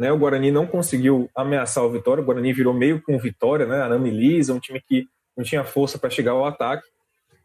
né? 0.00 0.10
O 0.10 0.16
Guarani 0.16 0.50
não 0.50 0.66
conseguiu 0.66 1.28
ameaçar 1.36 1.84
o 1.84 1.90
Vitória. 1.90 2.22
O 2.22 2.24
Guarani 2.24 2.54
virou 2.54 2.72
meio 2.72 3.02
com 3.02 3.18
Vitória, 3.18 3.66
né? 3.66 3.82
Arame 3.82 4.10
Lisa, 4.10 4.54
um 4.54 4.58
time 4.58 4.80
que 4.80 5.06
não 5.36 5.44
tinha 5.44 5.62
força 5.62 5.98
para 5.98 6.08
chegar 6.08 6.32
ao 6.32 6.46
ataque. 6.46 6.88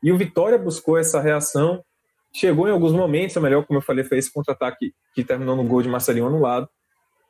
E 0.02 0.10
o 0.10 0.18
Vitória 0.18 0.58
buscou 0.58 0.98
essa 0.98 1.20
reação. 1.20 1.84
Chegou 2.32 2.66
em 2.66 2.72
alguns 2.72 2.94
momentos, 2.94 3.36
é 3.36 3.42
melhor, 3.42 3.66
como 3.66 3.80
eu 3.80 3.84
falei, 3.84 4.06
fez 4.06 4.24
esse 4.24 4.34
contra-ataque 4.34 4.94
que 5.14 5.22
terminou 5.22 5.58
no 5.58 5.66
gol 5.66 5.82
de 5.82 5.90
Marcelinho 5.90 6.28
anulado. 6.28 6.70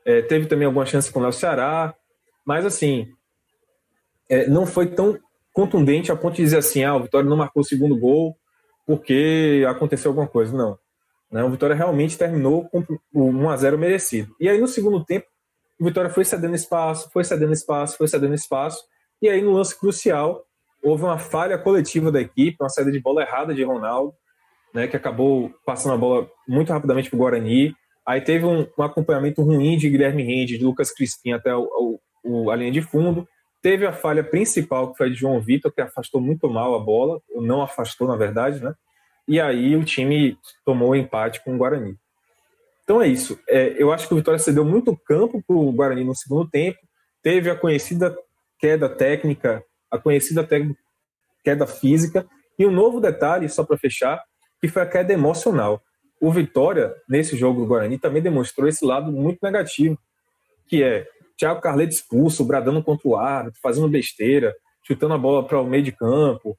É, 0.06 0.22
teve 0.22 0.46
também 0.46 0.68
alguma 0.68 0.86
chance 0.86 1.12
com 1.12 1.18
o 1.18 1.24
Léo 1.24 1.34
Ceará. 1.34 1.96
Mas, 2.46 2.64
assim, 2.64 3.08
é, 4.30 4.48
não 4.48 4.68
foi 4.68 4.86
tão 4.86 5.18
contundente 5.52 6.12
a 6.12 6.16
ponto 6.16 6.36
de 6.36 6.44
dizer 6.44 6.60
assim: 6.60 6.84
ah, 6.84 6.96
o 6.96 7.02
Vitória 7.02 7.28
não 7.28 7.38
marcou 7.38 7.62
o 7.62 7.66
segundo 7.66 7.98
gol 7.98 8.38
porque 8.86 9.66
aconteceu 9.68 10.12
alguma 10.12 10.28
coisa. 10.28 10.56
Não. 10.56 10.78
Né? 11.36 11.44
O 11.44 11.50
Vitória 11.50 11.76
realmente 11.76 12.18
terminou 12.18 12.64
com 12.70 12.80
o 13.14 13.30
1x0 13.30 13.78
merecido. 13.78 14.34
E 14.40 14.48
aí, 14.48 14.58
no 14.58 14.70
segundo 14.70 15.04
tempo, 15.04 15.26
o 15.78 15.84
Vitória 15.84 16.10
foi 16.10 16.24
cedendo 16.24 16.56
espaço, 16.56 17.10
foi 17.12 17.26
cedendo 17.26 17.52
espaço, 17.52 17.98
foi 17.98 18.08
cedendo 18.08 18.34
espaço. 18.34 18.82
E 19.22 19.28
aí, 19.28 19.42
no 19.42 19.52
lance 19.52 19.78
crucial, 19.78 20.46
houve 20.82 21.04
uma 21.04 21.18
falha 21.18 21.58
coletiva 21.58 22.10
da 22.10 22.22
equipe, 22.22 22.56
uma 22.62 22.70
saída 22.70 22.90
de 22.90 23.02
bola 23.02 23.22
errada 23.22 23.54
de 23.54 23.62
Ronaldo, 23.66 24.14
né, 24.74 24.88
que 24.88 24.96
acabou 24.96 25.54
passando 25.66 25.96
a 25.96 25.98
bola 25.98 26.26
muito 26.48 26.72
rapidamente 26.72 27.10
para 27.10 27.18
o 27.18 27.20
Guarani. 27.20 27.76
Aí 28.08 28.22
teve 28.22 28.46
um, 28.46 28.66
um, 28.80 28.84
acompanhamento 28.84 29.42
ruim 29.42 29.76
de 29.76 29.90
Guilherme 29.90 30.24
Rende, 30.24 30.58
de 30.58 30.64
Lucas 30.64 30.94
Crispim 30.94 31.34
até 31.34 31.54
o, 31.54 32.00
o, 32.24 32.50
a 32.50 32.56
linha 32.56 32.72
de 32.72 32.82
fundo. 32.82 33.28
Teve 33.62 33.86
a 33.86 33.92
falha 33.92 34.24
principal, 34.24 34.94
que 34.94 34.98
foi 34.98 35.10
de 35.10 35.18
João 35.18 35.42
Vitor, 35.42 35.70
que 35.70 35.82
afastou 35.82 36.22
muito 36.22 36.50
mal 36.50 36.76
a 36.76 36.80
bola, 36.80 37.20
ou 37.34 37.42
não 37.42 37.62
afastou, 37.62 38.08
na 38.08 38.16
verdade, 38.16 38.64
né? 38.64 38.74
E 39.28 39.40
aí 39.40 39.76
o 39.76 39.84
time 39.84 40.38
tomou 40.64 40.96
empate 40.96 41.44
com 41.44 41.56
o 41.56 41.58
Guarani. 41.58 41.96
Então 42.84 43.02
é 43.02 43.08
isso. 43.08 43.40
É, 43.50 43.76
eu 43.82 43.92
acho 43.92 44.08
que 44.08 44.14
o 44.14 44.18
Vitória 44.18 44.40
cedeu 44.40 44.64
muito 44.64 44.96
campo 44.96 45.44
para 45.46 45.56
o 45.56 45.72
Guarani 45.72 46.04
no 46.04 46.16
segundo 46.16 46.50
tempo, 46.50 46.78
teve 47.24 47.50
a 47.50 47.56
conhecida 47.56 48.16
queda 48.60 48.88
técnica, 48.88 49.64
a 49.90 49.98
conhecida 49.98 50.48
queda 51.44 51.68
física, 51.68 52.28
e 52.58 52.66
um 52.66 52.72
novo 52.72 53.02
detalhe, 53.02 53.50
só 53.50 53.64
para 53.64 53.78
fechar, 53.78 54.24
que 54.62 54.68
foi 54.68 54.82
a 54.82 54.86
queda 54.86 55.12
emocional. 55.12 55.82
O 56.22 56.32
Vitória, 56.32 56.96
nesse 57.10 57.36
jogo 57.36 57.62
do 57.62 57.68
Guarani, 57.68 57.98
também 57.98 58.22
demonstrou 58.22 58.68
esse 58.68 58.86
lado 58.86 59.12
muito 59.12 59.40
negativo, 59.44 59.98
que 60.68 60.82
é 60.82 61.08
Thiago 61.38 61.62
Carleto 61.62 61.94
expulso, 61.94 62.46
bradando 62.46 62.82
contra 62.82 63.08
o 63.08 63.18
árbitro, 63.18 63.60
fazendo 63.62 63.90
besteira, 63.90 64.56
chutando 64.84 65.14
a 65.14 65.18
bola 65.18 65.46
para 65.46 65.60
o 65.60 65.68
meio 65.68 65.84
de 65.84 65.92
campo, 65.92 66.58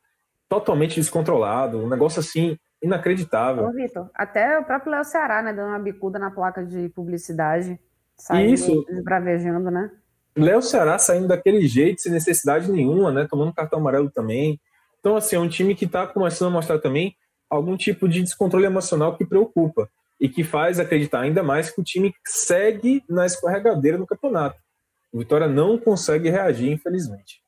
totalmente 0.49 1.01
descontrolado, 1.01 1.79
um 1.79 1.89
negócio 1.89 2.21
assim 2.21 2.59
inacreditável. 2.83 3.65
Ô, 3.65 3.73
Vitor, 3.73 4.11
até 4.15 4.59
o 4.59 4.65
próprio 4.65 4.93
Léo 4.93 5.05
Ceará, 5.05 5.43
né, 5.43 5.53
dando 5.53 5.69
uma 5.69 5.79
bicuda 5.79 6.19
na 6.19 6.31
placa 6.31 6.65
de 6.65 6.89
publicidade, 6.91 7.79
saindo 8.17 8.55
Isso. 8.55 8.85
desbravejando, 8.89 9.71
né? 9.71 9.91
Léo 10.37 10.61
Ceará 10.61 10.99
saindo 10.99 11.29
daquele 11.29 11.67
jeito, 11.67 12.03
sem 12.03 12.13
necessidade 12.13 12.71
nenhuma, 12.71 13.11
né, 13.11 13.27
tomando 13.29 13.55
cartão 13.55 13.79
amarelo 13.79 14.11
também. 14.11 14.61
Então, 15.01 15.17
assim, 15.17 15.37
é 15.37 15.41
um 15.41 15.49
time 15.49 15.75
que 15.75 15.87
está 15.87 16.07
começando 16.07 16.49
a 16.49 16.53
mostrar 16.53 16.79
também 16.79 17.17
algum 17.49 17.77
tipo 17.77 18.09
de 18.09 18.23
descontrole 18.23 18.67
emocional 18.67 19.17
que 19.17 19.25
preocupa 19.25 19.89
e 20.21 20.29
que 20.29 20.43
faz 20.43 20.79
acreditar 20.79 21.21
ainda 21.21 21.43
mais 21.43 21.71
que 21.71 21.81
o 21.81 21.85
time 21.85 22.13
segue 22.25 23.03
na 23.09 23.25
escorregadeira 23.25 23.99
no 23.99 24.07
campeonato. 24.07 24.61
O 25.13 25.19
Vitória 25.19 25.47
não 25.47 25.79
consegue 25.79 26.29
reagir, 26.29 26.71
infelizmente. 26.71 27.41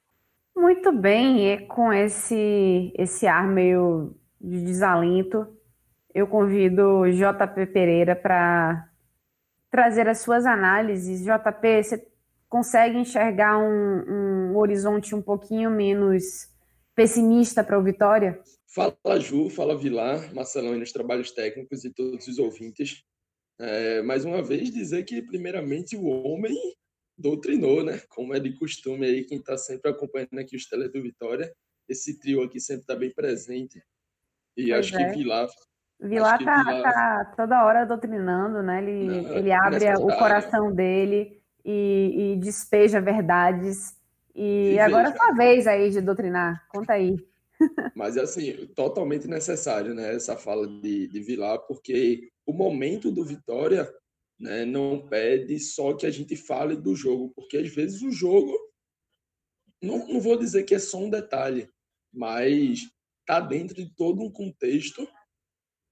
Muito 0.58 0.90
bem, 0.90 1.52
e 1.52 1.66
com 1.68 1.92
esse, 1.92 2.92
esse 2.98 3.28
ar 3.28 3.46
meio 3.46 4.16
de 4.40 4.60
desalento, 4.60 5.46
eu 6.12 6.26
convido 6.26 7.08
JP 7.08 7.66
Pereira 7.66 8.16
para 8.16 8.90
trazer 9.70 10.08
as 10.08 10.18
suas 10.18 10.44
análises. 10.44 11.24
JP, 11.24 11.82
você 11.84 12.04
consegue 12.48 12.98
enxergar 12.98 13.56
um, 13.56 14.50
um 14.50 14.56
horizonte 14.56 15.14
um 15.14 15.22
pouquinho 15.22 15.70
menos 15.70 16.48
pessimista 16.92 17.62
para 17.62 17.78
o 17.78 17.84
Vitória? 17.84 18.42
Fala 18.66 19.20
Ju, 19.20 19.48
fala 19.50 19.78
Vilar, 19.78 20.34
Marcelão 20.34 20.74
e 20.74 20.78
nos 20.80 20.90
trabalhos 20.90 21.30
técnicos 21.30 21.84
e 21.84 21.94
todos 21.94 22.26
os 22.26 22.36
ouvintes. 22.40 23.04
É, 23.60 24.02
mais 24.02 24.24
uma 24.24 24.42
vez 24.42 24.72
dizer 24.72 25.04
que 25.04 25.22
primeiramente 25.22 25.96
o 25.96 26.04
homem 26.04 26.56
doutrinou, 27.18 27.84
né? 27.84 28.00
Como 28.08 28.32
é 28.34 28.38
de 28.38 28.52
costume 28.56 29.06
aí, 29.06 29.24
quem 29.24 29.38
está 29.38 29.58
sempre 29.58 29.90
acompanhando 29.90 30.38
aqui 30.38 30.56
os 30.56 30.66
teles 30.66 30.92
do 30.92 31.02
Vitória, 31.02 31.52
esse 31.88 32.18
trio 32.18 32.42
aqui 32.42 32.60
sempre 32.60 32.82
está 32.82 32.94
bem 32.94 33.10
presente. 33.10 33.82
E 34.56 34.68
pois 34.68 34.78
acho 34.78 34.96
é. 34.96 35.04
que 35.10 35.18
Vilar. 35.18 35.48
Vilar 36.00 36.38
está 36.38 36.62
Vilar... 36.62 36.82
tá 36.82 37.34
toda 37.36 37.64
hora 37.64 37.84
doutrinando, 37.84 38.62
né? 38.62 38.82
Ele, 38.82 39.22
Não, 39.22 39.36
ele 39.36 39.52
abre 39.52 39.92
o 39.94 40.06
coração 40.16 40.72
dele 40.72 41.42
e, 41.64 42.34
e 42.34 42.36
despeja 42.36 43.00
verdades. 43.00 43.96
E, 44.34 44.74
e 44.74 44.78
agora 44.78 45.08
é 45.08 45.16
sua 45.16 45.32
vez 45.32 45.66
aí 45.66 45.90
de 45.90 46.00
doutrinar. 46.00 46.64
Conta 46.68 46.92
aí. 46.92 47.16
Mas, 47.96 48.16
assim, 48.16 48.66
totalmente 48.76 49.26
necessário, 49.26 49.92
né? 49.92 50.14
Essa 50.14 50.36
fala 50.36 50.66
de, 50.66 51.08
de 51.08 51.20
Vilar, 51.20 51.58
porque 51.66 52.28
o 52.46 52.52
momento 52.52 53.10
do 53.10 53.24
Vitória 53.24 53.92
né, 54.38 54.64
não 54.64 55.06
pede 55.08 55.58
só 55.58 55.94
que 55.94 56.06
a 56.06 56.10
gente 56.10 56.36
fale 56.36 56.76
do 56.76 56.94
jogo, 56.94 57.32
porque 57.34 57.56
às 57.56 57.68
vezes 57.68 58.02
o 58.02 58.10
jogo, 58.10 58.52
não, 59.82 60.06
não 60.06 60.20
vou 60.20 60.38
dizer 60.38 60.64
que 60.64 60.74
é 60.74 60.78
só 60.78 60.98
um 60.98 61.10
detalhe, 61.10 61.68
mas 62.12 62.88
está 63.20 63.40
dentro 63.40 63.74
de 63.74 63.94
todo 63.94 64.22
um 64.22 64.30
contexto, 64.30 65.06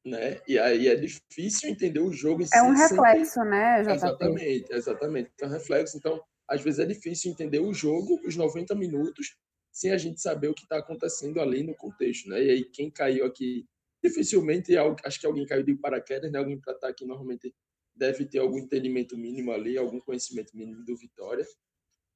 né? 0.04 0.40
E 0.46 0.58
aí 0.58 0.88
é 0.88 0.94
difícil 0.94 1.68
entender 1.68 2.00
o 2.00 2.12
jogo. 2.12 2.44
É 2.54 2.62
um 2.62 2.72
reflexo, 2.72 3.40
né, 3.44 3.82
JP? 3.82 3.92
Exatamente, 3.92 4.72
exatamente. 4.72 5.30
É 5.40 5.46
um 5.46 5.50
reflexo. 5.50 5.96
Então, 5.96 6.22
às 6.48 6.62
vezes 6.62 6.78
é 6.78 6.86
difícil 6.86 7.32
entender 7.32 7.58
o 7.58 7.74
jogo, 7.74 8.20
os 8.24 8.36
90 8.36 8.74
minutos, 8.76 9.36
sem 9.72 9.90
a 9.90 9.98
gente 9.98 10.20
saber 10.20 10.48
o 10.48 10.54
que 10.54 10.62
está 10.62 10.78
acontecendo 10.78 11.40
ali 11.40 11.62
no 11.62 11.74
contexto, 11.74 12.28
né? 12.28 12.42
E 12.42 12.50
aí 12.50 12.64
quem 12.64 12.90
caiu 12.90 13.26
aqui, 13.26 13.66
dificilmente, 14.02 14.72
acho 15.04 15.20
que 15.20 15.26
alguém 15.26 15.44
caiu 15.44 15.64
de 15.64 15.74
paraquedas, 15.74 16.30
né? 16.30 16.38
Alguém 16.38 16.58
para 16.58 16.72
estar 16.72 16.86
tá 16.86 16.92
aqui 16.92 17.04
normalmente 17.04 17.52
deve 17.96 18.26
ter 18.26 18.38
algum 18.38 18.58
entendimento 18.58 19.16
mínimo 19.16 19.52
ali, 19.52 19.78
algum 19.78 19.98
conhecimento 19.98 20.56
mínimo 20.56 20.84
do 20.84 20.96
Vitória, 20.96 21.46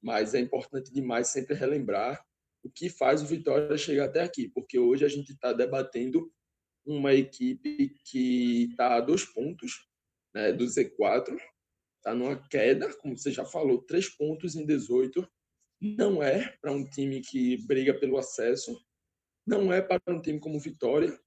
mas 0.01 0.33
é 0.33 0.39
importante 0.39 0.91
demais 0.91 1.27
sempre 1.27 1.55
relembrar 1.55 2.23
o 2.63 2.69
que 2.69 2.89
faz 2.89 3.21
o 3.21 3.25
Vitória 3.25 3.77
chegar 3.77 4.05
até 4.05 4.21
aqui, 4.21 4.47
porque 4.49 4.77
hoje 4.77 5.03
a 5.03 5.07
gente 5.07 5.31
está 5.31 5.51
debatendo 5.51 6.31
uma 6.85 7.13
equipe 7.13 7.95
que 8.05 8.69
está 8.71 8.95
a 8.95 9.01
dois 9.01 9.25
pontos 9.25 9.87
né, 10.33 10.51
do 10.51 10.65
Z4, 10.65 11.37
está 11.97 12.13
numa 12.13 12.35
queda, 12.47 12.93
como 12.97 13.17
você 13.17 13.31
já 13.31 13.45
falou, 13.45 13.81
três 13.83 14.09
pontos 14.09 14.55
em 14.55 14.65
18. 14.65 15.27
Não 15.79 16.21
é 16.21 16.55
para 16.61 16.71
um 16.71 16.87
time 16.87 17.21
que 17.21 17.57
briga 17.65 17.93
pelo 17.93 18.17
acesso, 18.17 18.79
não 19.45 19.73
é 19.73 19.81
para 19.81 19.99
um 20.07 20.21
time 20.21 20.39
como 20.39 20.59
Vitória, 20.59 21.19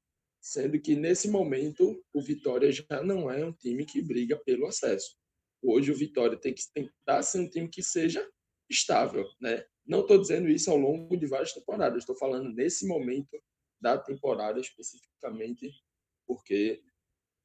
sendo 0.45 0.79
que 0.79 0.95
nesse 0.95 1.27
momento 1.27 2.05
o 2.13 2.21
Vitória 2.21 2.71
já 2.71 3.03
não 3.03 3.31
é 3.31 3.43
um 3.43 3.53
time 3.53 3.87
que 3.87 4.03
briga 4.03 4.37
pelo 4.37 4.67
acesso. 4.67 5.17
Hoje 5.63 5.91
o 5.91 5.97
Vitória 5.97 6.37
tem 6.37 6.53
que 6.53 6.63
tentar 6.71 7.23
ser 7.23 7.39
um 7.39 7.49
time 7.49 7.67
que 7.67 7.83
seja 7.83 8.31
estável, 8.69 9.27
né? 9.41 9.65
Não 9.87 10.01
estou 10.03 10.19
dizendo 10.19 10.51
isso 10.51 10.71
ao 10.71 10.77
longo 10.77 11.17
de 11.17 11.27
várias 11.27 11.55
temporadas, 11.55 12.01
estou 12.01 12.15
falando 12.15 12.53
nesse 12.53 12.87
momento 12.87 13.43
da 13.81 13.97
temporada 13.97 14.61
especificamente, 14.61 15.73
porque 16.27 16.83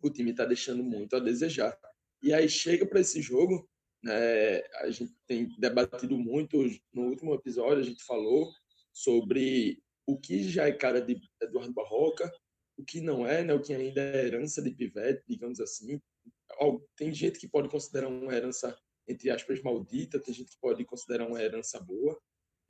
o 0.04 0.10
time 0.10 0.32
está 0.32 0.44
deixando 0.44 0.84
muito 0.84 1.16
a 1.16 1.20
desejar. 1.20 1.80
E 2.22 2.34
aí 2.34 2.50
chega 2.50 2.86
para 2.86 3.00
esse 3.00 3.22
jogo, 3.22 3.66
né, 4.04 4.60
a 4.82 4.90
gente 4.92 5.16
tem 5.26 5.48
debatido 5.58 6.18
muito 6.18 6.58
no 6.94 7.04
último 7.04 7.34
episódio, 7.34 7.82
a 7.82 7.86
gente 7.86 8.04
falou 8.04 8.52
sobre 8.92 9.82
o 10.06 10.20
que 10.20 10.44
já 10.44 10.68
é 10.68 10.74
cara 10.74 11.02
de 11.02 11.18
Eduardo 11.42 11.74
Barroca, 11.74 12.30
o 12.80 12.86
que 12.86 13.02
não 13.02 13.28
é, 13.28 13.44
né, 13.44 13.54
o 13.54 13.62
que 13.62 13.74
ainda 13.74 14.02
é 14.02 14.26
herança 14.26 14.62
de 14.62 14.72
Pivete, 14.72 15.22
digamos 15.28 15.60
assim. 15.60 16.02
Tem 16.96 17.14
gente 17.14 17.38
que 17.38 17.48
pode 17.48 17.70
considerar 17.70 18.08
uma 18.08 18.34
herança, 18.34 18.78
entre 19.08 19.30
aspas, 19.30 19.62
maldita, 19.62 20.20
tem 20.20 20.34
gente 20.34 20.52
que 20.52 20.60
pode 20.62 20.86
considerar 20.86 21.28
uma 21.28 21.42
herança 21.42 21.80
boa. 21.80 22.18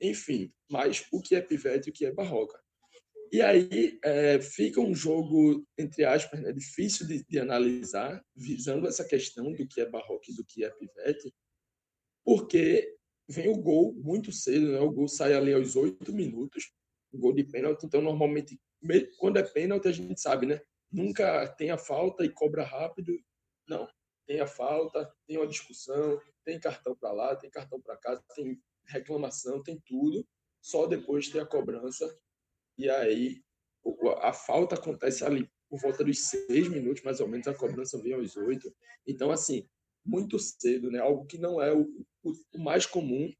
Enfim, 0.00 0.52
mas 0.68 1.06
o 1.12 1.20
que 1.20 1.36
é 1.36 1.40
Pivete 1.40 1.88
e 1.88 1.90
o 1.90 1.92
que 1.92 2.04
é 2.04 2.12
Barroca. 2.12 2.60
E 3.32 3.40
aí 3.40 4.00
é, 4.02 4.40
fica 4.40 4.80
um 4.80 4.92
jogo, 4.92 5.64
entre 5.78 6.04
aspas, 6.04 6.40
né, 6.40 6.52
difícil 6.52 7.06
de, 7.06 7.24
de, 7.24 7.38
analisar, 7.38 8.20
visando 8.34 8.88
essa 8.88 9.04
questão 9.04 9.52
do 9.52 9.68
que 9.68 9.80
é 9.80 9.86
Barroca 9.86 10.24
e 10.28 10.34
do 10.34 10.44
que 10.44 10.64
é 10.64 10.70
Pivete, 10.70 11.32
porque 12.24 12.96
vem 13.28 13.48
o 13.48 13.56
gol 13.56 13.94
muito 13.94 14.32
cedo, 14.32 14.72
né? 14.72 14.80
o 14.80 14.90
gol 14.90 15.06
sai 15.06 15.34
ali 15.34 15.52
aos 15.52 15.76
oito 15.76 16.12
minutos, 16.12 16.72
um 17.12 17.20
gol 17.20 17.32
de 17.32 17.44
pênalti, 17.44 17.86
então 17.86 18.02
normalmente, 18.02 18.58
quando 19.18 19.38
é 19.38 19.42
pênalti, 19.42 19.88
a 19.88 19.92
gente 19.92 20.20
sabe, 20.20 20.46
né? 20.46 20.60
Nunca 20.90 21.46
tem 21.48 21.70
a 21.70 21.78
falta 21.78 22.24
e 22.24 22.28
cobra 22.28 22.64
rápido, 22.64 23.18
não. 23.68 23.88
Tem 24.26 24.40
a 24.40 24.46
falta, 24.46 25.12
tem 25.26 25.36
uma 25.36 25.46
discussão, 25.46 26.20
tem 26.44 26.58
cartão 26.58 26.96
para 26.96 27.12
lá, 27.12 27.36
tem 27.36 27.50
cartão 27.50 27.80
para 27.80 27.96
cá, 27.96 28.16
tem 28.34 28.60
reclamação, 28.86 29.62
tem 29.62 29.80
tudo, 29.86 30.26
só 30.60 30.86
depois 30.86 31.28
tem 31.28 31.40
a 31.40 31.46
cobrança 31.46 32.16
e 32.76 32.88
aí 32.88 33.42
a 34.22 34.32
falta 34.32 34.74
acontece 34.74 35.24
ali 35.24 35.50
por 35.68 35.80
volta 35.80 36.02
dos 36.02 36.18
seis 36.18 36.68
minutos, 36.68 37.02
mais 37.02 37.20
ou 37.20 37.28
menos, 37.28 37.46
a 37.46 37.54
cobrança 37.54 38.00
vem 38.02 38.12
aos 38.12 38.36
oito. 38.36 38.74
Então, 39.06 39.30
assim, 39.30 39.68
muito 40.04 40.38
cedo, 40.38 40.90
né? 40.90 40.98
Algo 40.98 41.24
que 41.26 41.38
não 41.38 41.62
é 41.62 41.72
o, 41.72 41.82
o, 42.24 42.32
o 42.54 42.58
mais 42.58 42.86
comum 42.86 43.32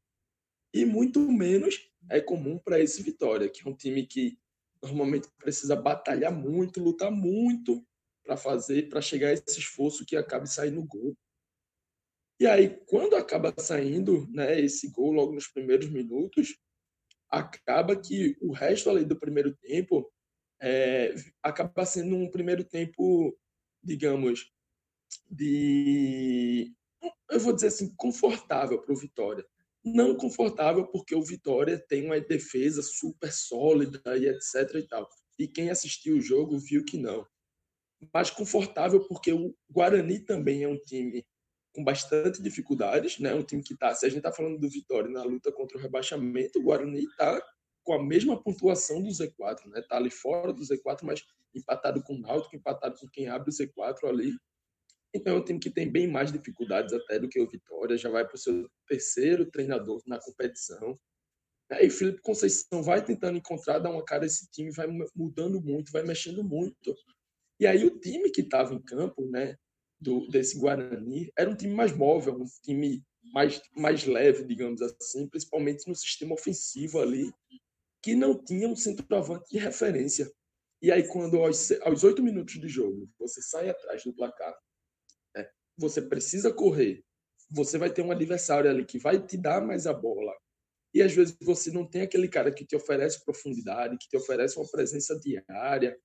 e 0.73 0.85
muito 0.85 1.19
menos 1.19 1.91
é 2.09 2.21
comum 2.21 2.57
para 2.57 2.79
esse 2.79 3.03
Vitória, 3.03 3.49
que 3.49 3.67
é 3.67 3.69
um 3.69 3.75
time 3.75 4.05
que 4.05 4.39
normalmente 4.81 5.27
precisa 5.37 5.75
batalhar 5.75 6.31
muito, 6.31 6.81
lutar 6.81 7.11
muito 7.11 7.85
para 8.23 8.37
fazer, 8.37 8.89
para 8.89 9.01
chegar 9.01 9.29
a 9.29 9.33
esse 9.33 9.59
esforço 9.59 10.05
que 10.05 10.15
acabe 10.15 10.47
saindo 10.49 10.85
gol. 10.85 11.15
E 12.39 12.47
aí, 12.47 12.69
quando 12.87 13.15
acaba 13.15 13.53
saindo 13.59 14.27
né, 14.31 14.59
esse 14.59 14.89
gol 14.89 15.11
logo 15.11 15.33
nos 15.33 15.47
primeiros 15.47 15.89
minutos, 15.89 16.57
acaba 17.29 17.95
que 17.95 18.35
o 18.41 18.51
resto 18.51 18.89
ali 18.89 19.05
do 19.05 19.19
primeiro 19.19 19.55
tempo 19.57 20.11
é, 20.61 21.13
acaba 21.41 21.85
sendo 21.85 22.15
um 22.15 22.29
primeiro 22.29 22.63
tempo, 22.63 23.37
digamos, 23.83 24.51
de. 25.29 26.73
Eu 27.29 27.39
vou 27.39 27.53
dizer 27.53 27.67
assim, 27.67 27.93
confortável 27.95 28.81
para 28.81 28.93
o 28.93 28.97
Vitória. 28.97 29.45
Não 29.83 30.15
confortável 30.15 30.85
porque 30.87 31.15
o 31.15 31.23
Vitória 31.23 31.79
tem 31.79 32.05
uma 32.05 32.19
defesa 32.19 32.81
super 32.83 33.31
sólida 33.31 34.01
e 34.17 34.27
etc 34.27 34.75
e 34.75 34.87
tal. 34.87 35.09
E 35.39 35.47
quem 35.47 35.69
assistiu 35.69 36.17
o 36.17 36.21
jogo 36.21 36.59
viu 36.59 36.85
que 36.85 36.97
não. 36.97 37.25
Mas 38.13 38.29
confortável 38.29 39.07
porque 39.07 39.31
o 39.33 39.55
Guarani 39.69 40.19
também 40.19 40.63
é 40.63 40.67
um 40.67 40.77
time 40.77 41.25
com 41.73 41.83
bastante 41.83 42.41
dificuldades, 42.41 43.19
né? 43.19 43.33
Um 43.33 43.43
time 43.43 43.63
que 43.63 43.73
está, 43.73 43.93
se 43.95 44.05
a 44.05 44.09
gente 44.09 44.19
está 44.19 44.31
falando 44.31 44.59
do 44.59 44.69
Vitória 44.69 45.09
na 45.09 45.23
luta 45.23 45.51
contra 45.51 45.77
o 45.77 45.81
rebaixamento, 45.81 46.59
o 46.59 46.63
Guarani 46.63 47.03
está 47.03 47.41
com 47.83 47.93
a 47.93 48.03
mesma 48.03 48.41
pontuação 48.41 49.01
do 49.01 49.09
Z4, 49.09 49.67
né? 49.67 49.81
Tá 49.81 49.97
ali 49.97 50.11
fora 50.11 50.53
do 50.53 50.61
Z4, 50.61 50.99
mas 51.03 51.23
empatado 51.55 52.03
com 52.03 52.15
o 52.15 52.19
Náutico, 52.19 52.55
empatado 52.55 52.99
com 52.99 53.07
quem 53.07 53.27
abre 53.27 53.49
o 53.49 53.53
Z4 53.53 54.07
ali. 54.07 54.33
Então 55.13 55.35
é 55.35 55.39
um 55.39 55.43
time 55.43 55.59
que 55.59 55.69
tem 55.69 55.89
bem 55.89 56.07
mais 56.07 56.31
dificuldades 56.31 56.93
até 56.93 57.19
do 57.19 57.27
que 57.27 57.39
o 57.39 57.47
Vitória, 57.47 57.97
já 57.97 58.09
vai 58.09 58.25
para 58.25 58.35
o 58.35 58.39
seu 58.39 58.69
terceiro 58.87 59.49
treinador 59.49 60.01
na 60.07 60.19
competição. 60.19 60.97
Aí 61.69 61.87
o 61.87 61.91
Felipe 61.91 62.21
Conceição 62.21 62.83
vai 62.83 63.03
tentando 63.03 63.37
encontrar, 63.37 63.79
dar 63.79 63.91
uma 63.91 64.03
cara 64.03 64.23
a 64.23 64.27
esse 64.27 64.49
time, 64.49 64.71
vai 64.71 64.87
mudando 65.15 65.61
muito, 65.61 65.91
vai 65.91 66.03
mexendo 66.03 66.43
muito. 66.43 66.95
E 67.59 67.67
aí 67.67 67.85
o 67.85 67.99
time 67.99 68.29
que 68.29 68.41
estava 68.41 68.73
em 68.73 68.81
campo, 68.81 69.25
né, 69.29 69.55
do, 69.99 70.27
desse 70.27 70.57
Guarani 70.57 71.31
era 71.37 71.49
um 71.49 71.55
time 71.55 71.73
mais 71.73 71.95
móvel, 71.95 72.35
um 72.35 72.45
time 72.63 73.03
mais, 73.33 73.61
mais 73.75 74.05
leve, 74.05 74.43
digamos 74.43 74.81
assim, 74.81 75.27
principalmente 75.27 75.87
no 75.87 75.95
sistema 75.95 76.33
ofensivo 76.33 76.99
ali, 76.99 77.31
que 78.01 78.15
não 78.15 78.43
tinha 78.43 78.67
um 78.67 78.75
centroavante 78.75 79.49
de 79.51 79.59
referência. 79.59 80.31
E 80.81 80.91
aí, 80.91 81.07
quando 81.07 81.37
aos 81.43 82.03
oito 82.03 82.23
minutos 82.23 82.59
de 82.59 82.67
jogo 82.67 83.07
você 83.19 83.41
sai 83.41 83.69
atrás 83.69 84.03
do 84.03 84.13
placar, 84.13 84.57
você 85.81 86.01
precisa 86.01 86.53
correr, 86.53 87.03
você 87.49 87.77
vai 87.77 87.91
ter 87.91 88.01
um 88.01 88.11
adversário 88.11 88.69
ali 88.69 88.85
que 88.85 88.99
vai 88.99 89.19
te 89.19 89.35
dar 89.35 89.65
mais 89.65 89.85
a 89.87 89.93
bola. 89.93 90.33
E 90.93 91.01
às 91.01 91.13
vezes 91.13 91.35
você 91.41 91.71
não 91.71 91.85
tem 91.85 92.03
aquele 92.03 92.27
cara 92.27 92.53
que 92.53 92.65
te 92.65 92.75
oferece 92.75 93.23
profundidade, 93.25 93.97
que 93.97 94.07
te 94.07 94.17
oferece 94.17 94.57
uma 94.57 94.69
presença 94.69 95.17
diária, 95.19 95.97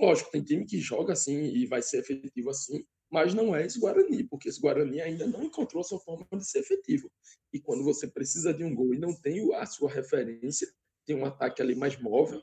Lógico, 0.00 0.30
tem 0.30 0.42
time 0.42 0.66
que 0.66 0.78
joga 0.78 1.14
assim 1.14 1.42
e 1.42 1.66
vai 1.66 1.80
ser 1.80 1.98
efetivo 1.98 2.50
assim, 2.50 2.84
mas 3.10 3.32
não 3.32 3.56
é 3.56 3.64
esse 3.64 3.78
Guarani, 3.78 4.24
porque 4.24 4.48
esse 4.48 4.60
Guarani 4.60 5.00
ainda 5.00 5.26
não 5.26 5.44
encontrou 5.44 5.82
sua 5.82 5.98
forma 5.98 6.26
de 6.32 6.46
ser 6.46 6.58
efetivo. 6.58 7.10
E 7.52 7.60
quando 7.60 7.82
você 7.82 8.06
precisa 8.06 8.52
de 8.52 8.62
um 8.62 8.74
gol 8.74 8.94
e 8.94 8.98
não 8.98 9.14
tem 9.14 9.54
a 9.54 9.64
sua 9.64 9.90
referência, 9.90 10.70
tem 11.06 11.16
um 11.16 11.24
ataque 11.24 11.62
ali 11.62 11.74
mais 11.74 11.98
móvel, 11.98 12.42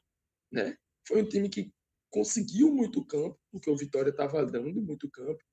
né? 0.51 0.75
Foi 1.07 1.21
um 1.21 1.27
time 1.27 1.49
que 1.49 1.71
conseguiu 2.09 2.73
muito 2.73 3.05
campo, 3.05 3.37
porque 3.51 3.69
o 3.69 3.77
Vitória 3.77 4.09
estava 4.09 4.45
dando 4.45 4.81
muito 4.81 5.09
campo, 5.11 5.43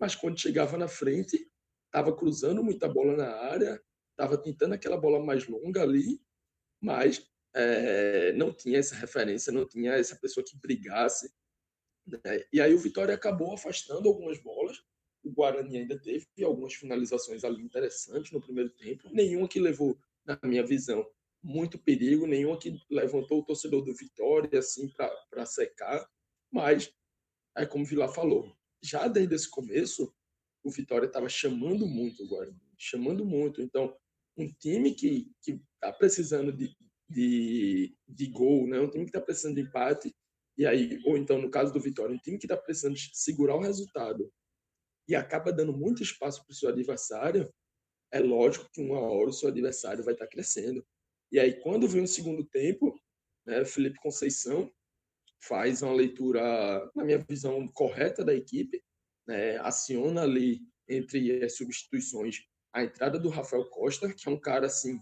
mas 0.00 0.14
quando 0.14 0.40
chegava 0.40 0.78
na 0.78 0.88
frente, 0.88 1.46
estava 1.86 2.16
cruzando 2.16 2.64
muita 2.64 2.88
bola 2.88 3.16
na 3.16 3.28
área, 3.28 3.80
estava 4.12 4.38
tentando 4.38 4.74
aquela 4.74 4.96
bola 4.96 5.22
mais 5.22 5.46
longa 5.46 5.82
ali, 5.82 6.20
mas 6.80 7.28
é, 7.54 8.32
não 8.32 8.52
tinha 8.52 8.78
essa 8.78 8.94
referência, 8.94 9.52
não 9.52 9.66
tinha 9.66 9.92
essa 9.92 10.16
pessoa 10.16 10.44
que 10.44 10.56
brigasse. 10.56 11.30
Né? 12.06 12.44
E 12.52 12.60
aí 12.60 12.72
o 12.72 12.78
Vitória 12.78 13.14
acabou 13.14 13.52
afastando 13.52 14.08
algumas 14.08 14.38
bolas. 14.38 14.78
O 15.22 15.30
Guarani 15.30 15.78
ainda 15.78 16.00
teve 16.00 16.26
algumas 16.42 16.72
finalizações 16.74 17.44
ali 17.44 17.62
interessantes 17.62 18.32
no 18.32 18.40
primeiro 18.40 18.70
tempo, 18.70 19.10
nenhuma 19.10 19.46
que 19.46 19.60
levou, 19.60 19.98
na 20.24 20.38
minha 20.42 20.64
visão, 20.64 21.06
muito 21.42 21.78
perigo, 21.78 22.26
nenhuma 22.26 22.58
que 22.58 22.80
levantou 22.90 23.40
o 23.40 23.44
torcedor 23.44 23.82
do 23.82 23.94
Vitória 23.94 24.58
assim 24.58 24.90
para 25.28 25.44
secar. 25.44 26.08
Mas, 26.50 26.90
é 27.54 27.66
como 27.66 27.84
o 27.84 28.08
falou, 28.08 28.54
já 28.82 29.06
desde 29.08 29.34
esse 29.34 29.48
começo, 29.48 30.12
o 30.62 30.70
Vitória 30.70 31.06
estava 31.06 31.28
chamando 31.28 31.86
muito 31.86 32.22
o 32.22 32.28
Guarani, 32.28 32.60
chamando 32.78 33.24
muito. 33.24 33.62
Então, 33.62 33.96
um 34.36 34.50
time 34.52 34.94
que 34.94 35.30
está 35.46 35.92
precisando 35.92 36.52
de, 36.52 36.74
de, 37.08 37.96
de 38.08 38.26
gol, 38.26 38.66
né? 38.66 38.80
um 38.80 38.90
time 38.90 39.04
que 39.04 39.10
está 39.10 39.20
precisando 39.20 39.54
de 39.56 39.62
empate, 39.62 40.14
e 40.56 40.66
aí, 40.66 41.00
ou 41.06 41.16
então, 41.16 41.40
no 41.40 41.50
caso 41.50 41.72
do 41.72 41.80
Vitória, 41.80 42.14
um 42.14 42.18
time 42.18 42.38
que 42.38 42.44
está 42.44 42.56
precisando 42.56 42.96
segurar 43.14 43.56
o 43.56 43.62
resultado 43.62 44.30
e 45.08 45.14
acaba 45.14 45.52
dando 45.52 45.72
muito 45.72 46.02
espaço 46.02 46.44
para 46.44 46.52
o 46.52 46.54
seu 46.54 46.68
adversário, 46.68 47.50
é 48.12 48.20
lógico 48.20 48.68
que 48.72 48.82
uma 48.82 49.00
hora 49.00 49.30
o 49.30 49.32
seu 49.32 49.48
adversário 49.48 50.04
vai 50.04 50.14
estar 50.14 50.26
tá 50.26 50.30
crescendo. 50.30 50.86
E 51.32 51.38
aí, 51.38 51.60
quando 51.60 51.88
vem 51.88 52.02
o 52.02 52.08
segundo 52.08 52.44
tempo, 52.44 53.00
né, 53.46 53.64
Felipe 53.64 53.98
Conceição 54.00 54.70
faz 55.42 55.82
uma 55.82 55.94
leitura, 55.94 56.90
na 56.94 57.04
minha 57.04 57.18
visão, 57.18 57.66
correta 57.68 58.24
da 58.24 58.34
equipe, 58.34 58.82
né, 59.26 59.58
aciona 59.58 60.22
ali 60.22 60.60
entre 60.88 61.44
as 61.44 61.56
substituições 61.56 62.40
a 62.72 62.84
entrada 62.84 63.18
do 63.18 63.28
Rafael 63.28 63.64
Costa, 63.64 64.12
que 64.12 64.28
é 64.28 64.32
um 64.32 64.38
cara 64.38 64.66
assim 64.66 65.00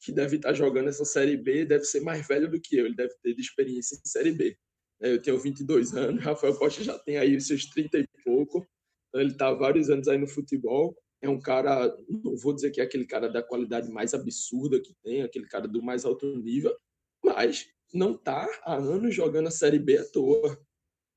que 0.00 0.12
deve 0.12 0.36
estar 0.36 0.52
jogando 0.52 0.88
essa 0.88 1.04
Série 1.04 1.36
B 1.36 1.64
deve 1.64 1.84
ser 1.84 2.00
mais 2.00 2.26
velho 2.26 2.48
do 2.48 2.60
que 2.60 2.76
eu, 2.76 2.86
ele 2.86 2.94
deve 2.94 3.14
ter 3.20 3.34
de 3.34 3.40
experiência 3.40 3.96
em 3.96 4.08
Série 4.08 4.30
B. 4.30 4.56
É, 5.00 5.12
eu 5.12 5.22
tenho 5.22 5.38
22 5.38 5.94
anos, 5.94 6.22
Rafael 6.22 6.56
Costa 6.56 6.84
já 6.84 6.98
tem 6.98 7.18
aí 7.18 7.36
os 7.36 7.46
seus 7.46 7.66
30 7.66 7.98
e 7.98 8.08
pouco, 8.24 8.66
então 9.08 9.20
ele 9.20 9.32
está 9.32 9.52
vários 9.52 9.90
anos 9.90 10.06
aí 10.06 10.18
no 10.18 10.28
futebol. 10.28 10.96
É 11.20 11.28
um 11.28 11.40
cara, 11.40 11.96
não 12.08 12.36
vou 12.36 12.54
dizer 12.54 12.70
que 12.70 12.80
é 12.80 12.84
aquele 12.84 13.04
cara 13.04 13.28
da 13.28 13.42
qualidade 13.42 13.90
mais 13.90 14.14
absurda 14.14 14.80
que 14.80 14.94
tem, 15.02 15.22
aquele 15.22 15.48
cara 15.48 15.66
do 15.66 15.82
mais 15.82 16.04
alto 16.04 16.26
nível, 16.36 16.76
mas 17.24 17.68
não 17.92 18.14
está 18.14 18.46
há 18.62 18.74
anos 18.74 19.14
jogando 19.14 19.48
a 19.48 19.50
Série 19.50 19.78
B 19.78 19.98
à 19.98 20.04
toa. 20.04 20.60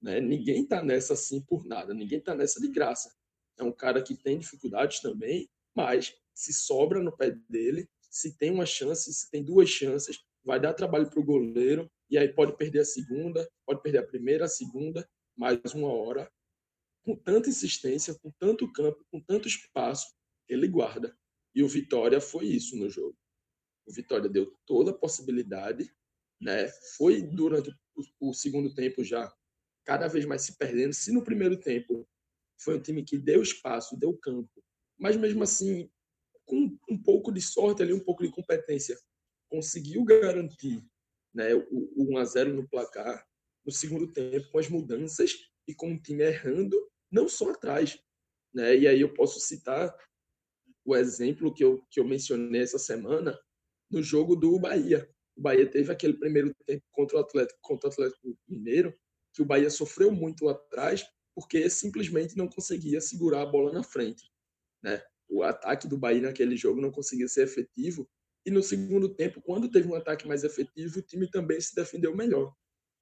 Né? 0.01 0.19
Ninguém 0.19 0.63
está 0.63 0.83
nessa 0.83 1.13
assim 1.13 1.41
por 1.41 1.65
nada, 1.65 1.93
ninguém 1.93 2.19
está 2.19 2.33
nessa 2.33 2.59
de 2.59 2.67
graça. 2.67 3.13
É 3.57 3.63
um 3.63 3.71
cara 3.71 4.01
que 4.01 4.15
tem 4.15 4.39
dificuldades 4.39 4.99
também, 4.99 5.49
mas 5.75 6.15
se 6.33 6.53
sobra 6.53 7.01
no 7.01 7.15
pé 7.15 7.31
dele, 7.49 7.87
se 8.09 8.37
tem 8.37 8.51
uma 8.51 8.65
chance, 8.65 9.13
se 9.13 9.29
tem 9.29 9.43
duas 9.43 9.69
chances, 9.69 10.19
vai 10.43 10.59
dar 10.59 10.73
trabalho 10.73 11.09
para 11.09 11.19
o 11.19 11.25
goleiro, 11.25 11.89
e 12.09 12.17
aí 12.17 12.27
pode 12.27 12.57
perder 12.57 12.79
a 12.79 12.85
segunda, 12.85 13.49
pode 13.65 13.81
perder 13.81 13.99
a 13.99 14.07
primeira, 14.07 14.45
a 14.45 14.49
segunda, 14.49 15.07
mais 15.37 15.59
uma 15.73 15.91
hora. 15.91 16.31
Com 17.03 17.15
tanta 17.15 17.49
insistência, 17.49 18.17
com 18.19 18.31
tanto 18.39 18.71
campo, 18.71 19.05
com 19.11 19.19
tanto 19.19 19.47
espaço, 19.47 20.13
ele 20.47 20.67
guarda. 20.67 21.17
E 21.55 21.63
o 21.63 21.67
Vitória 21.67 22.19
foi 22.19 22.45
isso 22.45 22.75
no 22.75 22.89
jogo. 22.89 23.17
O 23.85 23.93
Vitória 23.93 24.29
deu 24.29 24.53
toda 24.65 24.91
a 24.91 24.97
possibilidade, 24.97 25.93
né? 26.41 26.67
Foi 26.97 27.21
durante 27.21 27.69
o, 27.95 28.29
o 28.29 28.33
segundo 28.33 28.73
tempo 28.73 29.03
já 29.03 29.31
cada 29.85 30.07
vez 30.07 30.25
mais 30.25 30.41
se 30.43 30.57
perdendo. 30.57 30.93
Se 30.93 31.11
no 31.11 31.23
primeiro 31.23 31.59
tempo 31.59 32.07
foi 32.59 32.77
um 32.77 32.81
time 32.81 33.03
que 33.03 33.17
deu 33.17 33.41
espaço, 33.41 33.97
deu 33.97 34.17
campo, 34.17 34.63
mas 34.97 35.15
mesmo 35.15 35.43
assim, 35.43 35.89
com 36.45 36.77
um 36.89 37.01
pouco 37.01 37.31
de 37.31 37.41
sorte 37.41 37.81
ali, 37.81 37.93
um 37.93 38.03
pouco 38.03 38.23
de 38.23 38.31
competência, 38.31 38.97
conseguiu 39.49 40.03
garantir 40.03 40.83
né, 41.33 41.53
o, 41.55 41.91
o 41.95 42.13
1 42.13 42.17
a 42.17 42.25
0 42.25 42.53
no 42.53 42.67
placar 42.67 43.25
no 43.65 43.71
segundo 43.71 44.11
tempo 44.11 44.49
com 44.51 44.59
as 44.59 44.67
mudanças 44.67 45.31
e 45.67 45.73
com 45.73 45.93
o 45.93 46.01
time 46.01 46.23
errando 46.23 46.77
não 47.11 47.27
só 47.27 47.51
atrás, 47.51 47.99
né? 48.53 48.75
E 48.75 48.87
aí 48.87 49.01
eu 49.01 49.13
posso 49.13 49.39
citar 49.39 49.95
o 50.83 50.95
exemplo 50.95 51.53
que 51.53 51.63
eu, 51.63 51.85
que 51.89 51.99
eu 51.99 52.05
mencionei 52.05 52.61
essa 52.61 52.79
semana 52.79 53.39
no 53.89 54.01
jogo 54.01 54.35
do 54.35 54.57
Bahia. 54.59 55.07
O 55.41 55.43
Bahia 55.43 55.65
teve 55.65 55.91
aquele 55.91 56.13
primeiro 56.13 56.53
tempo 56.67 56.83
contra 56.91 57.17
o 57.17 57.19
Atlético, 57.19 57.57
contra 57.63 57.89
o 57.89 57.91
Atlético 57.91 58.37
Mineiro, 58.47 58.93
que 59.33 59.41
o 59.41 59.45
Bahia 59.45 59.71
sofreu 59.71 60.11
muito 60.11 60.47
atrás, 60.47 61.03
porque 61.33 61.67
simplesmente 61.67 62.37
não 62.37 62.47
conseguia 62.47 63.01
segurar 63.01 63.41
a 63.41 63.45
bola 63.47 63.73
na 63.73 63.81
frente. 63.81 64.31
Né? 64.83 65.01
O 65.27 65.41
ataque 65.41 65.87
do 65.87 65.97
Bahia 65.97 66.21
naquele 66.21 66.55
jogo 66.55 66.79
não 66.79 66.91
conseguia 66.91 67.27
ser 67.27 67.45
efetivo. 67.45 68.07
E 68.45 68.51
no 68.51 68.61
segundo 68.61 69.15
tempo, 69.15 69.41
quando 69.41 69.67
teve 69.67 69.87
um 69.87 69.95
ataque 69.95 70.27
mais 70.27 70.43
efetivo, 70.43 70.99
o 70.99 71.01
time 71.01 71.27
também 71.27 71.59
se 71.59 71.73
defendeu 71.73 72.15
melhor. 72.15 72.53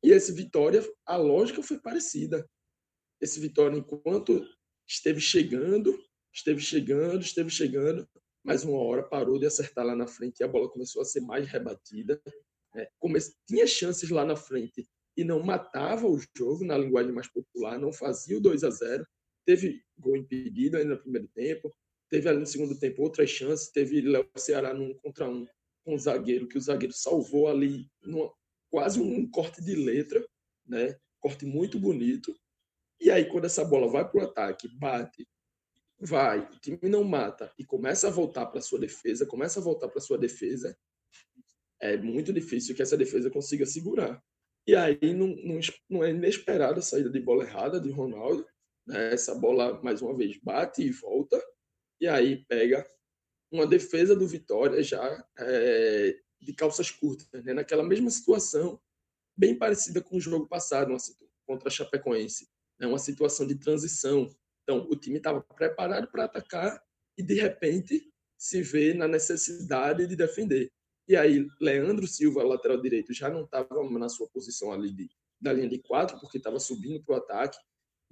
E 0.01 0.11
esse 0.11 0.31
Vitória, 0.31 0.81
a 1.05 1.17
lógica 1.17 1.61
foi 1.61 1.77
parecida. 1.77 2.49
Esse 3.19 3.37
Vitória, 3.37 3.77
enquanto 3.77 4.47
esteve 4.87 5.19
chegando, 5.19 6.01
esteve 6.33 6.61
chegando, 6.61 7.21
esteve 7.21 7.49
chegando, 7.49 8.07
mas 8.43 8.63
uma 8.63 8.79
hora 8.79 9.03
parou 9.03 9.37
de 9.37 9.45
acertar 9.45 9.85
lá 9.85 9.95
na 9.95 10.07
frente 10.07 10.39
e 10.39 10.43
a 10.43 10.47
bola 10.47 10.69
começou 10.69 11.01
a 11.01 11.05
ser 11.05 11.21
mais 11.21 11.47
rebatida. 11.47 12.21
Né? 12.73 12.87
Tinha 13.47 13.67
chances 13.67 14.09
lá 14.09 14.25
na 14.25 14.35
frente 14.35 14.87
e 15.17 15.23
não 15.23 15.43
matava 15.43 16.07
o 16.07 16.19
jogo, 16.35 16.63
na 16.63 16.77
linguagem 16.77 17.11
mais 17.11 17.27
popular, 17.27 17.77
não 17.77 17.91
fazia 17.91 18.37
o 18.37 18.41
2 18.41 18.63
a 18.63 18.69
0 18.69 19.05
Teve 19.45 19.83
gol 19.97 20.15
impedido 20.15 20.77
ainda 20.77 20.95
no 20.95 21.01
primeiro 21.01 21.27
tempo, 21.29 21.75
teve 22.09 22.29
ali 22.29 22.39
no 22.39 22.45
segundo 22.45 22.77
tempo 22.77 23.01
outras 23.01 23.29
chances, 23.29 23.69
teve 23.69 24.01
Léo 24.01 24.29
Ceará 24.37 24.73
num 24.73 24.93
contra 24.93 25.27
um 25.27 25.45
com 25.83 25.95
o 25.95 25.99
zagueiro, 25.99 26.47
que 26.47 26.57
o 26.57 26.61
zagueiro 26.61 26.93
salvou 26.93 27.47
ali 27.47 27.89
numa, 28.01 28.31
quase 28.69 29.01
um 29.01 29.29
corte 29.29 29.63
de 29.63 29.75
letra, 29.75 30.23
né? 30.65 30.97
corte 31.19 31.45
muito 31.45 31.79
bonito. 31.79 32.35
E 33.01 33.09
aí, 33.09 33.25
quando 33.25 33.45
essa 33.45 33.63
bola 33.63 33.87
vai 33.87 34.07
para 34.07 34.21
o 34.21 34.23
ataque, 34.23 34.67
bate, 34.77 35.27
vai, 35.99 36.39
o 36.39 36.59
time 36.59 36.79
não 36.83 37.03
mata 37.03 37.53
e 37.57 37.65
começa 37.65 38.07
a 38.07 38.11
voltar 38.11 38.45
para 38.45 38.61
sua 38.61 38.79
defesa, 38.79 39.25
começa 39.25 39.59
a 39.59 39.63
voltar 39.63 39.89
para 39.89 40.01
sua 40.01 40.17
defesa, 40.17 40.77
é 41.81 41.97
muito 41.97 42.31
difícil 42.33 42.75
que 42.75 42.81
essa 42.81 42.97
defesa 42.97 43.29
consiga 43.29 43.65
segurar. 43.65 44.21
E 44.67 44.75
aí 44.75 45.13
não, 45.13 45.27
não, 45.27 45.59
não 45.89 46.03
é 46.03 46.11
inesperada 46.11 46.79
a 46.79 46.81
saída 46.81 47.09
de 47.09 47.19
bola 47.19 47.43
errada 47.43 47.79
de 47.79 47.89
Ronaldo. 47.89 48.45
Né? 48.85 49.13
Essa 49.13 49.33
bola, 49.33 49.81
mais 49.81 50.01
uma 50.01 50.15
vez, 50.15 50.37
bate 50.37 50.81
e 50.81 50.91
volta. 50.91 51.41
E 51.99 52.07
aí 52.07 52.45
pega 52.45 52.85
uma 53.51 53.65
defesa 53.65 54.15
do 54.15 54.27
Vitória 54.27 54.83
já 54.83 55.25
é, 55.39 56.15
de 56.39 56.53
calças 56.53 56.91
curtas, 56.91 57.43
né? 57.43 57.53
naquela 57.53 57.83
mesma 57.83 58.09
situação, 58.09 58.79
bem 59.35 59.57
parecida 59.57 60.01
com 60.01 60.17
o 60.17 60.21
jogo 60.21 60.47
passado, 60.47 60.89
uma, 60.89 60.97
contra 61.47 61.69
a 61.69 61.71
Chapecoense. 61.71 62.47
Né? 62.79 62.87
Uma 62.87 62.99
situação 62.99 63.47
de 63.47 63.55
transição, 63.55 64.29
então, 64.69 64.87
o 64.87 64.95
time 64.95 65.17
estava 65.17 65.41
preparado 65.41 66.07
para 66.11 66.25
atacar 66.25 66.79
e, 67.17 67.23
de 67.23 67.33
repente, 67.33 68.07
se 68.37 68.61
vê 68.61 68.93
na 68.93 69.07
necessidade 69.07 70.05
de 70.05 70.15
defender. 70.15 70.71
E 71.07 71.15
aí, 71.15 71.47
Leandro 71.59 72.05
Silva, 72.05 72.43
lateral 72.43 72.79
direito, 72.79 73.11
já 73.11 73.31
não 73.31 73.45
estava 73.45 73.67
na 73.89 74.07
sua 74.07 74.29
posição 74.29 74.71
ali 74.71 74.93
de, 74.93 75.09
da 75.41 75.51
linha 75.51 75.67
de 75.67 75.79
quatro, 75.79 76.19
porque 76.19 76.37
estava 76.37 76.59
subindo 76.59 77.03
para 77.03 77.15
o 77.15 77.17
ataque. 77.17 77.57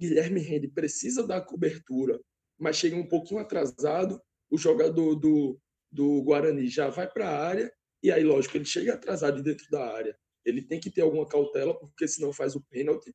Guilherme 0.00 0.40
Rende 0.40 0.66
precisa 0.66 1.24
dar 1.24 1.42
cobertura, 1.42 2.20
mas 2.58 2.74
chega 2.74 2.96
um 2.96 3.06
pouquinho 3.06 3.40
atrasado. 3.40 4.20
O 4.50 4.58
jogador 4.58 5.14
do, 5.14 5.60
do 5.92 6.20
Guarani 6.24 6.66
já 6.66 6.88
vai 6.88 7.08
para 7.08 7.28
a 7.28 7.38
área, 7.38 7.72
e 8.02 8.10
aí, 8.10 8.24
lógico, 8.24 8.56
ele 8.56 8.64
chega 8.64 8.94
atrasado 8.94 9.44
dentro 9.44 9.64
da 9.70 9.94
área. 9.94 10.18
Ele 10.44 10.60
tem 10.60 10.80
que 10.80 10.90
ter 10.90 11.02
alguma 11.02 11.28
cautela, 11.28 11.78
porque 11.78 12.08
senão 12.08 12.32
faz 12.32 12.56
o 12.56 12.60
pênalti 12.62 13.14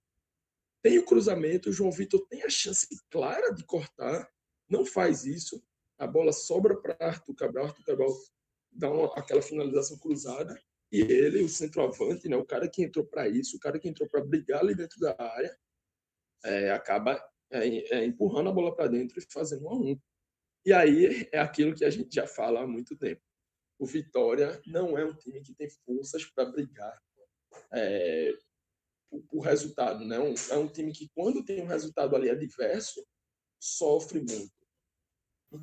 tem 0.83 0.99
o 0.99 1.05
cruzamento, 1.05 1.69
o 1.69 1.73
João 1.73 1.91
Vitor 1.91 2.27
tem 2.27 2.43
a 2.43 2.49
chance 2.49 2.85
clara 3.09 3.53
de 3.53 3.63
cortar, 3.65 4.29
não 4.69 4.85
faz 4.85 5.25
isso, 5.25 5.63
a 5.97 6.05
bola 6.05 6.33
sobra 6.33 6.79
para 6.79 6.97
Arthur 6.99 7.33
Cabral, 7.33 7.65
Arthur 7.67 7.85
Cabral 7.85 8.09
dá 8.69 8.91
uma, 8.91 9.05
aquela 9.17 9.41
finalização 9.41 9.97
cruzada, 9.97 10.59
e 10.91 10.99
ele, 10.99 11.41
o 11.41 11.49
centroavante, 11.49 12.27
né, 12.27 12.35
o 12.35 12.45
cara 12.45 12.69
que 12.69 12.83
entrou 12.83 13.05
para 13.05 13.27
isso, 13.29 13.55
o 13.55 13.59
cara 13.59 13.79
que 13.79 13.87
entrou 13.87 14.07
para 14.09 14.23
brigar 14.23 14.59
ali 14.59 14.75
dentro 14.75 14.99
da 14.99 15.15
área, 15.17 15.57
é, 16.43 16.71
acaba 16.71 17.23
é, 17.49 17.67
é, 17.95 18.05
empurrando 18.05 18.49
a 18.49 18.53
bola 18.53 18.75
para 18.75 18.87
dentro 18.87 19.17
e 19.17 19.25
fazendo 19.31 19.65
um 19.65 19.69
a 19.69 19.75
um. 19.75 19.99
E 20.65 20.73
aí 20.73 21.29
é 21.31 21.39
aquilo 21.39 21.73
que 21.73 21.85
a 21.85 21.89
gente 21.89 22.13
já 22.13 22.27
fala 22.27 22.61
há 22.61 22.67
muito 22.67 22.95
tempo. 22.97 23.21
O 23.79 23.85
Vitória 23.85 24.61
não 24.67 24.97
é 24.97 25.05
um 25.05 25.15
time 25.15 25.41
que 25.41 25.53
tem 25.55 25.69
forças 25.69 26.25
para 26.25 26.45
brigar 26.45 27.01
é, 27.71 28.33
o, 29.31 29.41
resultado. 29.41 30.05
Né? 30.05 30.19
Um, 30.19 30.33
é 30.51 30.57
um 30.57 30.67
time 30.67 30.91
que, 30.91 31.09
quando 31.15 31.43
tem 31.43 31.61
um 31.61 31.67
resultado 31.67 32.15
ali 32.15 32.29
adverso, 32.29 33.03
sofre 33.59 34.19
muito. 34.19 34.51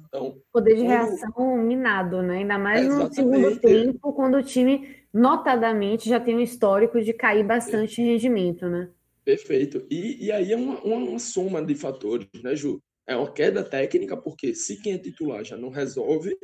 Então, 0.06 0.40
poder 0.52 0.76
de 0.76 0.82
quando... 0.82 0.88
reação 0.88 1.56
minado, 1.58 2.22
né? 2.22 2.38
Ainda 2.38 2.58
mais 2.58 2.86
no 2.86 3.12
segundo 3.12 3.58
tempo, 3.58 4.12
quando 4.12 4.36
o 4.36 4.42
time 4.42 4.96
notadamente 5.12 6.08
já 6.08 6.20
tem 6.20 6.36
um 6.36 6.40
histórico 6.40 7.00
de 7.00 7.12
cair 7.12 7.44
bastante 7.44 8.00
em 8.00 8.06
rendimento, 8.06 8.68
né? 8.68 8.88
Perfeito. 9.24 9.86
E, 9.90 10.26
e 10.26 10.32
aí 10.32 10.52
é 10.52 10.56
uma, 10.56 10.80
uma, 10.82 10.96
uma, 10.96 11.18
soma 11.18 11.64
de 11.64 11.74
fatores, 11.74 12.28
né, 12.42 12.54
Ju? 12.54 12.80
É 13.06 13.16
uma 13.16 13.30
queda 13.32 13.64
técnica, 13.64 14.16
porque 14.16 14.54
se 14.54 14.80
quem 14.80 14.92
é 14.92 14.98
titular 14.98 15.44
já 15.44 15.56
não 15.56 15.70
resolve, 15.70 16.36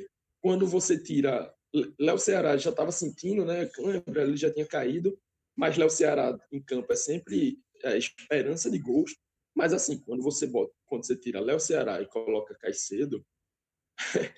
quando 0.42 0.66
você 0.66 1.00
tira. 1.00 1.52
Léo 2.00 2.18
Ceará 2.18 2.56
já 2.56 2.70
estava 2.70 2.90
sentindo, 2.90 3.44
né? 3.44 3.66
Câmara, 3.66 4.22
ele 4.22 4.36
já 4.36 4.50
tinha 4.50 4.66
caído. 4.66 5.18
Mas 5.56 5.76
Léo 5.76 5.88
Ceará 5.88 6.38
em 6.52 6.60
campo 6.60 6.92
é 6.92 6.96
sempre 6.96 7.58
é, 7.82 7.96
esperança 7.96 8.70
de 8.70 8.78
gols. 8.78 9.16
Mas 9.54 9.72
assim, 9.72 9.98
quando 10.00 10.22
você 10.22 10.46
bota, 10.46 10.72
quando 10.84 11.06
você 11.06 11.16
tira 11.16 11.40
Léo 11.40 11.58
Ceará 11.58 12.00
e 12.00 12.06
coloca 12.06 12.54
Caicedo, 12.60 13.24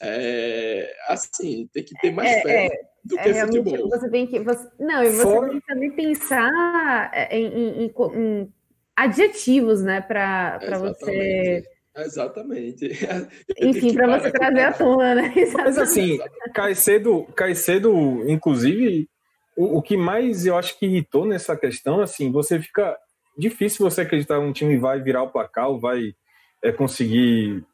é, 0.00 0.94
assim, 1.08 1.68
tem 1.72 1.82
que 1.82 1.94
ter 2.00 2.10
mais 2.10 2.30
é, 2.30 2.42
fé 2.42 2.66
é, 2.66 2.82
do 3.02 3.16
que 3.16 3.28
é, 3.28 3.46
futebol. 3.46 3.88
Você 3.88 4.10
tem 4.10 4.26
que. 4.26 4.40
Você, 4.40 4.70
não, 4.78 5.02
e 5.02 5.10
você 5.10 5.22
Fora... 5.22 5.48
tem 5.48 5.60
que 5.60 5.66
também 5.66 5.90
pensar 5.92 7.10
é, 7.14 7.34
em, 7.34 7.86
em, 7.86 7.94
em 8.14 8.52
adjetivos, 8.94 9.82
né, 9.82 10.02
para 10.02 10.58
você. 10.78 11.64
Exatamente. 11.96 12.88
Enfim, 13.60 13.94
para 13.94 14.18
você 14.18 14.30
trazer 14.30 14.60
à 14.60 14.72
tona, 14.72 15.14
né? 15.14 15.32
Exatamente. 15.36 15.76
Mas 15.76 15.78
assim, 15.78 16.18
Caicedo, 16.54 17.24
Caicedo, 17.34 18.28
inclusive, 18.30 19.08
o, 19.56 19.78
o 19.78 19.82
que 19.82 19.96
mais 19.96 20.46
eu 20.46 20.56
acho 20.56 20.78
que 20.78 20.86
irritou 20.86 21.26
nessa 21.26 21.56
questão, 21.56 22.00
assim, 22.00 22.30
você 22.30 22.60
fica 22.60 22.96
difícil 23.36 23.88
você 23.88 24.02
acreditar 24.02 24.38
que 24.38 24.44
um 24.44 24.52
time 24.52 24.76
vai 24.76 25.00
virar 25.00 25.22
o 25.22 25.30
placar 25.30 25.68
ou 25.68 25.80
vai 25.80 26.14
é, 26.62 26.72
conseguir 26.72 27.64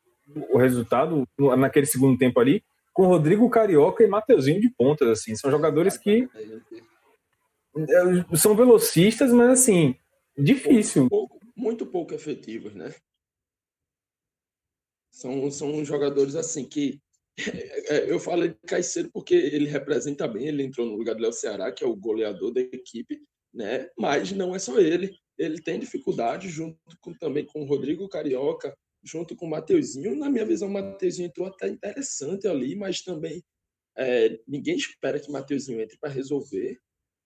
o 0.51 0.59
resultado 0.59 1.27
naquele 1.57 1.87
segundo 1.87 2.19
tempo 2.19 2.39
ali 2.39 2.63
com 2.93 3.07
Rodrigo 3.07 3.49
Carioca 3.49 4.03
e 4.03 4.09
Mateuzinho 4.09 4.61
de 4.61 4.69
pontas, 4.71 5.09
assim, 5.09 5.37
são 5.37 5.51
jogadores 5.51 5.97
que 5.97 6.29
são 8.35 8.57
velocistas, 8.57 9.33
mas 9.33 9.51
assim, 9.51 9.95
difícil. 10.37 11.03
Muito 11.03 11.11
pouco, 11.11 11.41
muito 11.57 11.87
pouco 11.87 12.15
efetivos, 12.15 12.75
né? 12.75 12.93
São, 15.13 15.49
são 15.51 15.85
jogadores 15.85 16.35
assim 16.35 16.65
que 16.69 17.01
eu 18.09 18.19
falo 18.19 18.49
de 18.49 18.55
Caicedo 18.67 19.11
porque 19.13 19.35
ele 19.35 19.69
representa 19.69 20.27
bem, 20.27 20.49
ele 20.49 20.65
entrou 20.65 20.87
no 20.87 20.97
lugar 20.97 21.15
do 21.15 21.23
Léo 21.23 21.33
Ceará, 21.33 21.71
que 21.71 21.85
é 21.85 21.87
o 21.87 21.97
goleador 21.97 22.53
da 22.53 22.61
equipe, 22.61 23.21
né? 23.55 23.89
Mas 23.97 24.33
não 24.33 24.55
é 24.55 24.59
só 24.59 24.79
ele. 24.79 25.17
Ele 25.39 25.61
tem 25.63 25.79
dificuldade 25.79 26.49
junto 26.49 26.79
com, 27.01 27.15
também 27.15 27.45
com 27.45 27.63
o 27.63 27.65
Rodrigo 27.65 28.09
Carioca, 28.09 28.77
junto 29.03 29.37
com 29.37 29.47
o 29.47 29.51
Mateuzinho. 29.51 30.17
Na 30.17 30.29
minha 30.29 30.45
visão, 30.45 30.69
o 30.69 30.73
Mateuzinho 30.73 31.29
entrou 31.29 31.47
até 31.47 31.69
interessante 31.69 32.49
ali, 32.49 32.75
mas 32.75 33.03
também 33.03 33.43
é, 33.97 34.41
ninguém 34.47 34.77
espera 34.77 35.21
que 35.21 35.29
o 35.29 35.33
Mateuzinho 35.33 35.81
entre 35.81 35.97
para 35.99 36.11
resolver. 36.11 36.79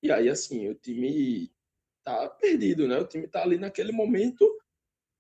E 0.03 0.11
aí, 0.11 0.29
assim, 0.29 0.69
o 0.69 0.75
time 0.75 1.51
tá 2.05 2.29
perdido, 2.29 2.87
né? 2.87 2.99
O 2.99 3.07
time 3.07 3.27
tá 3.27 3.43
ali 3.43 3.57
naquele 3.57 3.93
momento. 3.93 4.47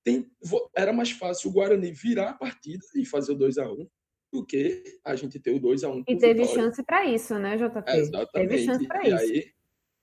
Tem, 0.05 0.31
era 0.77 0.93
mais 0.93 1.13
fácil 1.13 1.49
o 1.49 1.53
Guarani 1.53 1.93
virar 1.93 2.31
a 2.31 2.35
partida 2.35 2.85
e 2.97 3.07
fazer 3.07 3.33
o 3.33 3.37
2 3.37 3.57
a 3.57 3.71
1 3.71 3.89
do 4.33 4.45
que 4.45 4.83
a 5.05 5.15
gente 5.15 5.39
ter 5.39 5.51
o 5.51 5.61
2 5.61 5.85
a 5.85 5.91
1 5.91 6.05
E 6.09 6.17
teve 6.17 6.43
vitória. 6.43 6.63
chance 6.63 6.83
para 6.83 7.05
isso, 7.05 7.39
né, 7.39 7.57
JP? 7.57 7.83
É, 7.87 7.99
exatamente. 7.99 8.33
Teve 8.33 8.65
chance 8.65 8.87
para 8.87 9.07
isso. 9.07 9.17
Aí, 9.17 9.53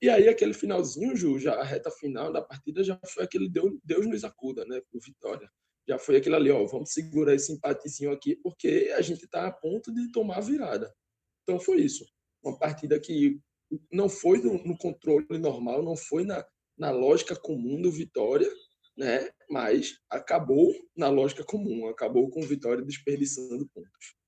e 0.02 0.08
aí, 0.08 0.28
aquele 0.28 0.54
finalzinho, 0.54 1.14
Ju, 1.14 1.38
já 1.38 1.54
a 1.56 1.64
reta 1.64 1.90
final 1.90 2.32
da 2.32 2.40
partida 2.40 2.82
já 2.82 2.98
foi 3.06 3.24
aquele 3.24 3.50
Deus, 3.50 3.78
Deus 3.84 4.06
nos 4.06 4.24
acuda, 4.24 4.64
né, 4.64 4.80
pro 4.90 5.00
Vitória. 5.00 5.50
Já 5.86 5.98
foi 5.98 6.16
aquilo 6.16 6.36
ali, 6.36 6.50
ó, 6.50 6.64
vamos 6.64 6.92
segurar 6.92 7.34
esse 7.34 7.52
empatezinho 7.52 8.12
aqui, 8.12 8.36
porque 8.36 8.94
a 8.96 9.02
gente 9.02 9.26
tá 9.28 9.46
a 9.46 9.52
ponto 9.52 9.92
de 9.92 10.10
tomar 10.12 10.38
a 10.38 10.40
virada. 10.40 10.94
Então 11.42 11.58
foi 11.58 11.82
isso. 11.82 12.06
Uma 12.42 12.58
partida 12.58 12.98
que 12.98 13.38
não 13.92 14.08
foi 14.08 14.38
no, 14.38 14.54
no 14.64 14.78
controle 14.78 15.26
normal, 15.38 15.82
não 15.82 15.96
foi 15.96 16.24
na, 16.24 16.46
na 16.78 16.90
lógica 16.90 17.36
comum 17.36 17.82
do 17.82 17.90
Vitória, 17.90 18.50
né? 18.96 19.28
Mas 19.50 19.98
acabou 20.08 20.72
na 20.96 21.08
lógica 21.08 21.44
comum, 21.44 21.88
acabou 21.88 22.30
com 22.30 22.40
o 22.40 22.46
Vitória 22.46 22.82
desperdiçando 22.82 23.68
pontos. 23.68 24.19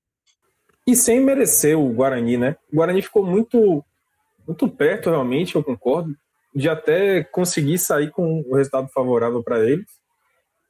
E 0.85 0.95
sem 0.95 1.21
merecer 1.21 1.77
o 1.77 1.93
Guarani, 1.93 2.37
né? 2.37 2.57
O 2.71 2.75
Guarani 2.75 3.01
ficou 3.01 3.25
muito 3.25 3.83
muito 4.45 4.67
perto, 4.67 5.09
realmente, 5.09 5.55
eu 5.55 5.63
concordo, 5.63 6.13
de 6.53 6.67
até 6.67 7.23
conseguir 7.23 7.77
sair 7.77 8.11
com 8.11 8.41
o 8.41 8.55
resultado 8.55 8.89
favorável 8.89 9.41
para 9.41 9.63
eles. 9.65 9.87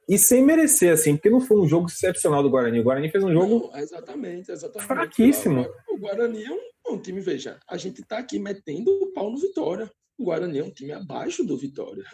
E 0.08 0.18
sem 0.18 0.44
merecer, 0.44 0.92
assim, 0.92 1.16
porque 1.16 1.30
não 1.30 1.40
foi 1.40 1.58
um 1.58 1.66
jogo 1.66 1.88
excepcional 1.88 2.42
do 2.42 2.50
Guarani. 2.50 2.80
O 2.80 2.84
Guarani 2.84 3.10
fez 3.10 3.24
um 3.24 3.32
jogo. 3.32 3.70
Não, 3.72 3.80
exatamente, 3.80 4.50
exatamente. 4.50 4.86
Fraquíssimo. 4.86 5.66
O 5.88 5.98
Guarani 5.98 6.44
é 6.44 6.50
um, 6.50 6.60
é 6.86 6.90
um 6.90 6.98
time, 6.98 7.20
veja, 7.20 7.58
a 7.66 7.76
gente 7.76 8.02
está 8.02 8.18
aqui 8.18 8.38
metendo 8.38 8.90
o 8.90 9.12
pau 9.12 9.30
no 9.30 9.38
Vitória. 9.38 9.90
O 10.18 10.24
Guarani 10.24 10.58
é 10.58 10.64
um 10.64 10.70
time 10.70 10.92
abaixo 10.92 11.42
do 11.42 11.56
Vitória. 11.56 12.04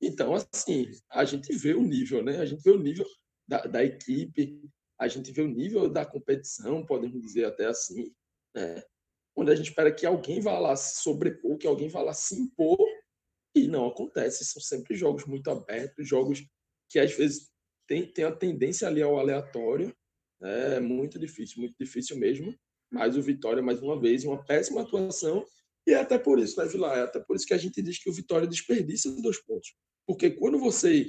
Então, 0.00 0.34
assim, 0.34 0.90
a 1.10 1.24
gente 1.24 1.54
vê 1.54 1.74
o 1.74 1.82
nível, 1.82 2.22
né? 2.22 2.38
A 2.38 2.46
gente 2.46 2.62
vê 2.62 2.70
o 2.70 2.78
nível 2.78 3.06
da, 3.46 3.62
da 3.62 3.84
equipe, 3.84 4.60
a 5.04 5.08
gente 5.08 5.30
vê 5.30 5.42
o 5.42 5.48
nível 5.48 5.88
da 5.88 6.04
competição, 6.04 6.84
podemos 6.84 7.20
dizer 7.20 7.44
até 7.44 7.66
assim, 7.66 8.12
né? 8.54 8.82
onde 9.36 9.50
a 9.50 9.54
gente 9.54 9.68
espera 9.68 9.92
que 9.92 10.06
alguém 10.06 10.40
vá 10.40 10.58
lá 10.58 10.74
se 10.76 11.02
sobrepor, 11.02 11.58
que 11.58 11.66
alguém 11.66 11.88
vá 11.88 12.02
lá 12.02 12.14
se 12.14 12.34
impor, 12.34 12.78
e 13.54 13.68
não 13.68 13.86
acontece. 13.86 14.44
São 14.44 14.60
sempre 14.60 14.96
jogos 14.96 15.24
muito 15.26 15.50
abertos, 15.50 16.08
jogos 16.08 16.44
que 16.90 16.98
às 16.98 17.12
vezes 17.12 17.50
tem, 17.86 18.06
tem 18.06 18.24
a 18.24 18.32
tendência 18.34 18.88
ali 18.88 19.02
ao 19.02 19.18
aleatório. 19.18 19.94
Né? 20.40 20.76
É 20.76 20.80
muito 20.80 21.18
difícil, 21.18 21.60
muito 21.60 21.76
difícil 21.78 22.16
mesmo. 22.16 22.54
Mas 22.90 23.16
o 23.16 23.22
Vitória, 23.22 23.62
mais 23.62 23.80
uma 23.82 24.00
vez, 24.00 24.24
uma 24.24 24.44
péssima 24.44 24.82
atuação. 24.82 25.44
E 25.86 25.92
é 25.92 26.00
até 26.00 26.18
por 26.18 26.38
isso, 26.38 26.58
né, 26.58 26.66
Vila? 26.66 26.96
É 26.96 27.02
até 27.02 27.20
por 27.20 27.36
isso 27.36 27.46
que 27.46 27.54
a 27.54 27.58
gente 27.58 27.80
diz 27.82 28.02
que 28.02 28.08
o 28.08 28.12
Vitória 28.12 28.46
desperdiça 28.46 29.10
dois 29.20 29.40
pontos. 29.42 29.74
Porque 30.06 30.30
quando 30.30 30.58
você 30.58 31.06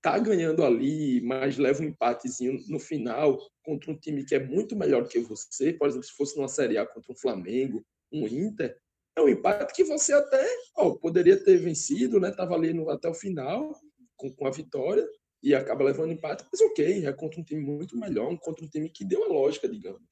tá 0.00 0.18
ganhando 0.18 0.64
ali, 0.64 1.20
mas 1.20 1.58
leva 1.58 1.82
um 1.82 1.86
empatezinho 1.86 2.62
no 2.68 2.78
final 2.78 3.38
contra 3.62 3.90
um 3.90 3.98
time 3.98 4.24
que 4.24 4.34
é 4.34 4.38
muito 4.44 4.76
melhor 4.76 5.06
que 5.08 5.18
você, 5.18 5.72
por 5.72 5.88
exemplo, 5.88 6.06
se 6.06 6.12
fosse 6.12 6.36
numa 6.36 6.48
Série 6.48 6.78
A 6.78 6.86
contra 6.86 7.12
um 7.12 7.16
Flamengo, 7.16 7.84
um 8.12 8.26
Inter, 8.26 8.78
é 9.16 9.20
um 9.20 9.28
empate 9.28 9.74
que 9.74 9.84
você 9.84 10.12
até 10.12 10.46
ó, 10.76 10.94
poderia 10.94 11.42
ter 11.42 11.56
vencido, 11.58 12.20
né? 12.20 12.30
Tava 12.30 12.54
ali 12.54 12.72
no, 12.72 12.88
até 12.88 13.08
o 13.08 13.14
final 13.14 13.74
com, 14.16 14.32
com 14.32 14.46
a 14.46 14.50
vitória 14.50 15.06
e 15.42 15.54
acaba 15.54 15.84
levando 15.84 16.12
empate, 16.12 16.44
mas 16.50 16.60
ok, 16.60 17.06
é 17.06 17.12
contra 17.12 17.40
um 17.40 17.44
time 17.44 17.60
muito 17.60 17.96
melhor, 17.96 18.36
contra 18.38 18.64
um 18.64 18.68
time 18.68 18.88
que 18.88 19.04
deu 19.04 19.24
a 19.24 19.28
lógica, 19.28 19.68
digamos. 19.68 20.02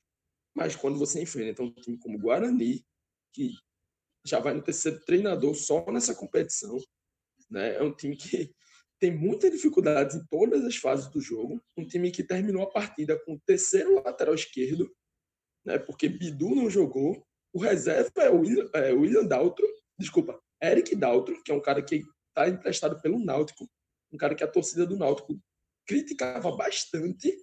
Mas 0.55 0.75
quando 0.75 0.99
você 0.99 1.22
enfrenta 1.22 1.62
um 1.62 1.72
time 1.72 1.99
como 1.99 2.16
o 2.16 2.20
Guarani, 2.20 2.85
que 3.33 3.53
já 4.25 4.40
vai 4.40 4.55
no 4.55 4.62
terceiro 4.62 4.99
treinador 5.05 5.55
só 5.55 5.85
nessa 5.90 6.14
competição, 6.14 6.77
né? 7.51 7.77
É 7.77 7.83
um 7.83 7.94
time 7.94 8.16
que 8.16 8.53
tem 8.99 9.17
muitas 9.17 9.51
dificuldades 9.51 10.17
em 10.17 10.25
todas 10.27 10.65
as 10.65 10.77
fases 10.77 11.09
do 11.09 11.21
jogo. 11.21 11.63
Um 11.77 11.87
time 11.87 12.11
que 12.11 12.23
terminou 12.23 12.63
a 12.63 12.71
partida 12.71 13.19
com 13.25 13.35
o 13.35 13.41
terceiro 13.47 14.03
lateral 14.03 14.35
esquerdo, 14.35 14.91
né? 15.65 15.79
Porque 15.79 16.09
Bidu 16.09 16.55
não 16.55 16.71
jogou. 16.71 17.25
O 17.53 17.61
reserva 17.61 18.11
é 18.19 18.31
o 18.31 18.41
William, 18.41 18.71
é, 18.75 18.93
William 18.93 19.25
Daltro, 19.25 19.67
desculpa, 19.99 20.39
Eric 20.63 20.95
Daltro, 20.95 21.43
que 21.43 21.51
é 21.51 21.55
um 21.55 21.61
cara 21.61 21.83
que 21.83 22.03
está 22.29 22.49
emprestado 22.49 23.01
pelo 23.01 23.19
Náutico, 23.19 23.69
um 24.13 24.17
cara 24.17 24.35
que 24.35 24.45
a 24.45 24.49
torcida 24.49 24.87
do 24.87 24.97
Náutico 24.97 25.39
criticava 25.87 26.55
bastante. 26.55 27.35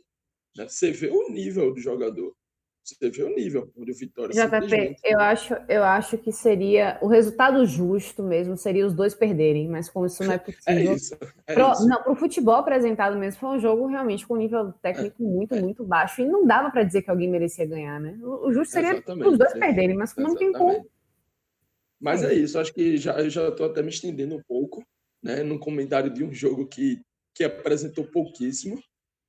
Né? 0.55 0.67
Você 0.67 0.91
vê 0.91 1.09
o 1.09 1.29
nível 1.29 1.73
do 1.73 1.79
jogador. 1.79 2.35
Você 2.83 3.09
vê 3.09 3.23
o 3.23 3.33
nível 3.33 3.71
onde 3.77 3.91
o 3.91 3.95
Vitória 3.95 4.33
JP, 4.33 4.97
eu 5.05 5.17
acho, 5.17 5.53
eu 5.69 5.83
acho 5.85 6.17
que 6.17 6.33
seria 6.33 6.97
o 7.01 7.07
resultado 7.07 7.65
justo 7.65 8.21
mesmo, 8.21 8.57
seria 8.57 8.85
os 8.85 8.93
dois 8.93 9.15
perderem, 9.15 9.69
mas 9.69 9.89
como 9.89 10.05
isso 10.05 10.21
não 10.21 10.33
é, 10.33 10.35
é 10.35 10.37
possível. 10.37 10.91
É 10.91 10.95
isso. 10.95 11.17
É 11.47 11.53
pro, 11.53 11.71
isso. 11.71 11.87
Não, 11.87 12.03
para 12.03 12.11
o 12.11 12.15
futebol 12.15 12.55
apresentado 12.55 13.17
mesmo, 13.17 13.39
foi 13.39 13.49
um 13.51 13.59
jogo 13.59 13.87
realmente 13.87 14.27
com 14.27 14.35
nível 14.35 14.73
técnico 14.81 15.23
é, 15.23 15.25
muito, 15.25 15.55
é. 15.55 15.61
muito 15.61 15.85
baixo. 15.85 16.21
E 16.21 16.25
não 16.25 16.45
dava 16.45 16.71
para 16.71 16.83
dizer 16.83 17.03
que 17.03 17.09
alguém 17.09 17.29
merecia 17.29 17.65
ganhar, 17.65 18.01
né? 18.01 18.19
O, 18.21 18.47
o 18.47 18.53
justo 18.53 18.73
seria 18.73 19.01
os 19.07 19.37
dois 19.37 19.53
perderem, 19.53 19.95
mas 19.95 20.11
como 20.11 20.27
não 20.27 20.35
tem 20.35 20.51
como. 20.51 20.85
Mas 22.01 22.21
é 22.21 22.33
isso, 22.33 22.59
acho 22.59 22.73
que 22.73 22.97
já, 22.97 23.17
eu 23.17 23.29
já 23.29 23.47
estou 23.47 23.65
até 23.65 23.81
me 23.81 23.87
estendendo 23.87 24.35
um 24.35 24.43
pouco, 24.45 24.83
né? 25.23 25.41
Num 25.41 25.57
comentário 25.57 26.09
de 26.09 26.21
um 26.21 26.33
jogo 26.33 26.67
que, 26.67 27.01
que 27.33 27.45
apresentou 27.45 28.03
pouquíssimo. 28.03 28.77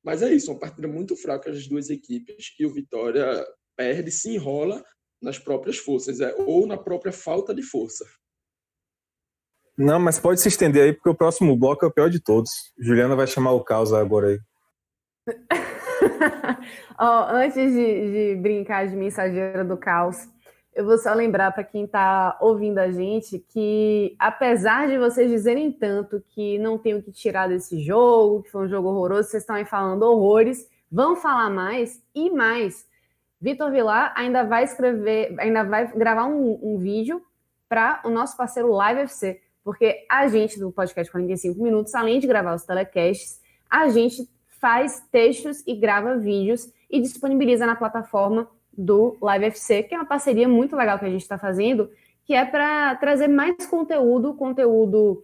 Mas 0.04 0.22
é 0.22 0.32
isso, 0.32 0.52
uma 0.52 0.60
partida 0.60 0.86
muito 0.86 1.16
fraca 1.16 1.50
das 1.50 1.66
duas 1.66 1.88
equipes 1.88 2.54
e 2.58 2.66
o 2.66 2.72
Vitória 2.72 3.44
perde, 3.74 4.10
se 4.10 4.34
enrola 4.34 4.84
nas 5.20 5.38
próprias 5.38 5.78
forças, 5.78 6.20
é, 6.20 6.34
ou 6.38 6.66
na 6.66 6.76
própria 6.76 7.12
falta 7.12 7.54
de 7.54 7.62
força. 7.62 8.04
Não, 9.76 9.98
mas 9.98 10.20
pode 10.20 10.40
se 10.40 10.48
estender 10.48 10.84
aí, 10.84 10.92
porque 10.92 11.08
o 11.08 11.14
próximo 11.14 11.56
bloco 11.56 11.84
é 11.84 11.88
o 11.88 11.92
pior 11.92 12.08
de 12.08 12.22
todos. 12.22 12.50
Juliana 12.78 13.16
vai 13.16 13.26
chamar 13.26 13.52
o 13.52 13.64
caos 13.64 13.92
agora 13.92 14.28
aí. 14.28 14.38
oh, 17.00 17.34
antes 17.34 17.72
de, 17.72 18.34
de, 18.34 18.40
brincar 18.40 18.86
de 18.86 18.94
mensageira 18.94 19.64
do 19.64 19.76
caos, 19.76 20.28
eu 20.74 20.84
vou 20.84 20.98
só 20.98 21.14
lembrar 21.14 21.52
para 21.52 21.62
quem 21.62 21.84
está 21.84 22.36
ouvindo 22.40 22.78
a 22.78 22.90
gente 22.90 23.38
que, 23.38 24.16
apesar 24.18 24.88
de 24.88 24.98
vocês 24.98 25.30
dizerem 25.30 25.70
tanto 25.70 26.22
que 26.30 26.58
não 26.58 26.76
tem 26.76 26.94
o 26.94 27.02
que 27.02 27.12
tirar 27.12 27.48
desse 27.48 27.80
jogo, 27.80 28.42
que 28.42 28.50
foi 28.50 28.64
um 28.64 28.68
jogo 28.68 28.88
horroroso, 28.88 29.28
vocês 29.28 29.44
estão 29.44 29.54
aí 29.54 29.64
falando 29.64 30.02
horrores, 30.02 30.68
vão 30.90 31.14
falar 31.14 31.48
mais 31.48 32.02
e 32.14 32.28
mais. 32.28 32.86
Vitor 33.40 33.70
Vilar 33.70 34.12
ainda 34.16 34.42
vai 34.42 34.64
escrever, 34.64 35.34
ainda 35.38 35.62
vai 35.62 35.92
gravar 35.92 36.26
um, 36.26 36.58
um 36.60 36.78
vídeo 36.78 37.22
para 37.68 38.00
o 38.04 38.10
nosso 38.10 38.36
parceiro 38.36 38.72
Live 38.72 39.02
FC, 39.02 39.40
porque 39.62 40.04
a 40.10 40.26
gente 40.26 40.58
do 40.58 40.72
podcast 40.72 41.10
45 41.10 41.62
Minutos, 41.62 41.94
além 41.94 42.18
de 42.18 42.26
gravar 42.26 42.54
os 42.54 42.64
telecasts, 42.64 43.40
a 43.70 43.88
gente 43.88 44.28
faz 44.48 45.02
textos 45.12 45.62
e 45.66 45.74
grava 45.76 46.16
vídeos 46.16 46.72
e 46.90 47.00
disponibiliza 47.00 47.64
na 47.64 47.76
plataforma 47.76 48.48
do 48.76 49.16
Live 49.20 49.46
FC, 49.46 49.82
que 49.82 49.94
é 49.94 49.98
uma 49.98 50.06
parceria 50.06 50.48
muito 50.48 50.76
legal 50.76 50.98
que 50.98 51.04
a 51.04 51.10
gente 51.10 51.22
está 51.22 51.38
fazendo, 51.38 51.90
que 52.24 52.34
é 52.34 52.44
para 52.44 52.94
trazer 52.96 53.28
mais 53.28 53.66
conteúdo, 53.66 54.34
conteúdo 54.34 55.22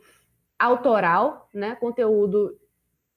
autoral, 0.59 1.49
né? 1.53 1.75
Conteúdo 1.77 2.57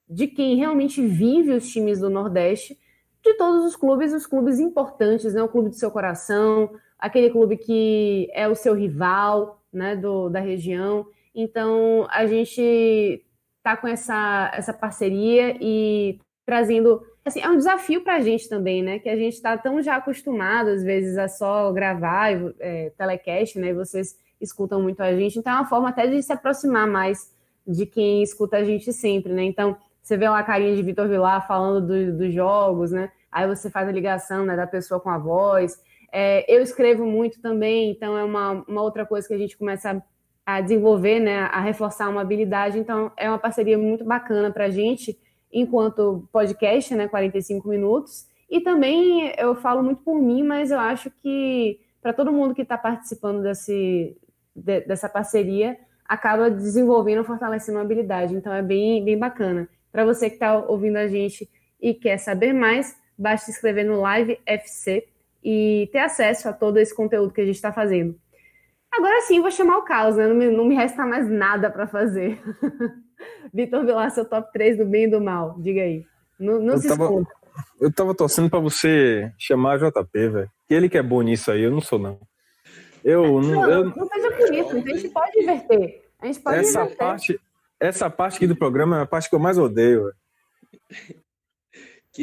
de 0.08 0.28
quem 0.28 0.56
realmente 0.56 1.06
vive 1.06 1.52
os 1.52 1.72
times 1.72 2.00
do 2.00 2.10
Nordeste, 2.10 2.78
de 3.24 3.34
todos 3.36 3.66
os 3.66 3.76
clubes, 3.76 4.14
os 4.14 4.26
clubes 4.26 4.60
importantes, 4.60 5.34
né? 5.34 5.44
O 5.44 5.50
clube 5.50 5.70
do 5.70 5.76
seu 5.76 5.92
coração, 5.92 6.72
aquele 6.98 7.30
clube 7.30 7.58
que 7.58 8.30
é 8.34 8.48
o 8.48 8.56
seu 8.56 8.74
rival, 8.74 9.62
né? 9.72 9.96
Do, 9.96 10.30
da 10.30 10.40
região. 10.40 11.06
Então 11.36 12.08
a 12.10 12.26
gente 12.26 13.26
tá 13.62 13.76
com 13.76 13.88
essa, 13.88 14.52
essa 14.54 14.74
parceria 14.74 15.58
e 15.60 16.20
trazendo 16.46 17.02
assim, 17.26 17.40
é 17.42 17.50
um 17.50 17.58
desafio 17.58 18.02
para 18.02 18.16
a 18.16 18.20
gente 18.20 18.50
também, 18.50 18.84
né? 18.84 19.00
Que 19.00 19.10
a 19.10 19.16
gente 19.16 19.34
está 19.34 19.58
tão 19.58 19.82
já 19.82 19.96
acostumado, 19.96 20.70
às 20.70 20.84
vezes, 20.84 21.18
a 21.18 21.28
só 21.28 21.72
gravar 21.72 22.32
é, 22.60 22.92
telecast, 22.98 23.58
né? 23.60 23.70
E 23.70 23.74
vocês 23.74 24.18
escutam 24.42 24.82
muito 24.82 25.02
a 25.02 25.16
gente, 25.16 25.40
então 25.40 25.54
é 25.54 25.56
uma 25.56 25.70
forma 25.70 25.90
até 25.90 26.06
de 26.06 26.22
se 26.22 26.34
aproximar 26.34 26.86
mais 26.86 27.32
de 27.66 27.86
quem 27.86 28.22
escuta 28.22 28.58
a 28.58 28.64
gente 28.64 28.92
sempre, 28.92 29.32
né? 29.32 29.44
Então, 29.44 29.78
você 30.02 30.18
vê 30.18 30.28
lá 30.28 30.40
a 30.40 30.44
carinha 30.44 30.76
de 30.76 30.84
Vitor 30.84 31.08
Vilar 31.08 31.48
falando 31.48 31.88
do, 31.88 32.18
dos 32.18 32.34
jogos, 32.34 32.92
né? 32.92 33.10
Aí 33.32 33.48
você 33.48 33.70
faz 33.70 33.88
a 33.88 33.92
ligação 33.92 34.46
né, 34.46 34.56
da 34.56 34.68
pessoa 34.68 35.00
com 35.00 35.10
a 35.10 35.18
voz. 35.18 35.82
É, 36.12 36.46
eu 36.54 36.62
escrevo 36.62 37.06
muito 37.06 37.42
também, 37.42 37.90
então 37.90 38.18
é 38.18 38.24
uma, 38.24 38.64
uma 38.68 38.82
outra 38.82 39.06
coisa 39.06 39.26
que 39.26 39.34
a 39.34 39.38
gente 39.38 39.58
começa 39.58 40.04
a, 40.46 40.58
a 40.58 40.62
desenvolver, 40.62 41.22
né? 41.22 41.44
A 41.54 41.62
reforçar 41.62 42.10
uma 42.10 42.20
habilidade. 42.20 42.78
Então, 42.78 43.14
é 43.16 43.30
uma 43.30 43.40
parceria 43.40 43.78
muito 43.78 44.04
bacana 44.04 44.52
para 44.52 44.66
a 44.66 44.70
gente 44.70 45.18
enquanto 45.54 46.28
podcast, 46.32 46.96
né, 46.96 47.08
45 47.08 47.70
minutos. 47.70 48.26
E 48.50 48.60
também 48.60 49.32
eu 49.38 49.56
falo 49.56 49.84
muito 49.84 50.02
por 50.02 50.20
mim, 50.20 50.44
mas 50.44 50.72
eu 50.72 50.80
acho 50.80 51.12
que 51.22 51.80
para 52.02 52.12
todo 52.12 52.34
mundo 52.34 52.54
que 52.54 52.64
está 52.64 52.78
participando 52.78 53.44
desse, 53.44 54.18
de, 54.56 54.82
dessa 54.82 55.08
parceria, 55.08 55.78
acaba 56.06 56.50
desenvolvendo, 56.50 57.24
fortalecendo 57.24 57.78
uma 57.78 57.84
habilidade. 57.84 58.36
Então 58.36 58.52
é 58.54 58.62
bem, 58.62 59.06
bem 59.06 59.18
bacana. 59.18 59.70
Para 59.92 60.04
você 60.04 60.30
que 60.30 60.36
está 60.36 60.58
ouvindo 60.58 60.98
a 60.98 61.08
gente 61.08 61.50
e 61.82 61.94
quer 61.94 62.18
saber 62.18 62.52
mais, 62.52 62.98
basta 63.18 63.46
se 63.46 63.52
inscrever 63.52 63.86
no 63.86 64.02
Live 64.02 64.40
FC 64.46 65.08
e 65.44 65.90
ter 65.92 66.00
acesso 66.00 66.50
a 66.50 66.54
todo 66.54 66.78
esse 66.78 66.96
conteúdo 66.96 67.34
que 67.34 67.42
a 67.42 67.46
gente 67.46 67.56
está 67.56 67.72
fazendo. 67.72 68.16
Agora 68.92 69.22
sim, 69.22 69.42
vou 69.42 69.50
chamar 69.50 69.78
o 69.78 69.84
caos, 69.84 70.16
né? 70.18 70.28
Não 70.28 70.36
me, 70.36 70.48
não 70.50 70.66
me 70.66 70.76
resta 70.76 71.06
mais 71.06 71.28
nada 71.28 71.70
para 71.70 71.88
fazer. 71.88 72.40
Vitor 73.54 73.86
Vilar, 73.86 74.12
seu 74.12 74.26
top 74.26 74.52
3 74.52 74.78
do 74.78 74.86
bem 74.86 75.06
e 75.06 75.08
do 75.10 75.22
mal. 75.22 75.56
Diga 75.60 75.82
aí. 75.82 76.06
Não, 76.40 76.60
não 76.60 76.78
se 76.78 76.88
tava, 76.88 77.06
esconda. 77.06 77.30
Eu 77.80 77.94
tava 77.94 78.16
torcendo 78.16 78.50
para 78.50 78.60
você 78.60 79.32
chamar 79.38 79.80
JP, 79.80 80.30
velho. 80.30 80.52
Ele 80.70 80.90
que 80.90 80.98
é 80.98 81.04
bom 81.04 81.22
nisso 81.22 81.52
aí, 81.52 81.64
eu 81.64 81.72
não 81.72 81.82
sou, 81.82 82.00
não. 82.00 82.20
Eu 83.04 83.42
não. 83.42 83.42
Não, 83.42 83.72
eu, 83.72 83.86
não 83.86 84.08
seja 84.08 84.32
por 84.32 84.54
isso, 84.54 84.76
a 84.76 84.80
gente 84.80 85.10
pode 85.10 85.40
inverter. 85.40 86.04
A 86.20 86.26
gente 86.26 86.40
pode 86.40 86.58
essa 86.58 86.80
inverter. 86.80 86.98
parte, 86.98 87.40
essa 87.80 88.10
parte 88.10 88.38
aqui 88.38 88.48
do 88.48 88.56
programa 88.56 89.00
é 89.00 89.02
a 89.02 89.06
parte 89.06 89.30
que 89.30 89.36
eu 89.36 89.40
mais 89.40 89.58
odeio. 89.58 90.04
velho. 90.04 90.16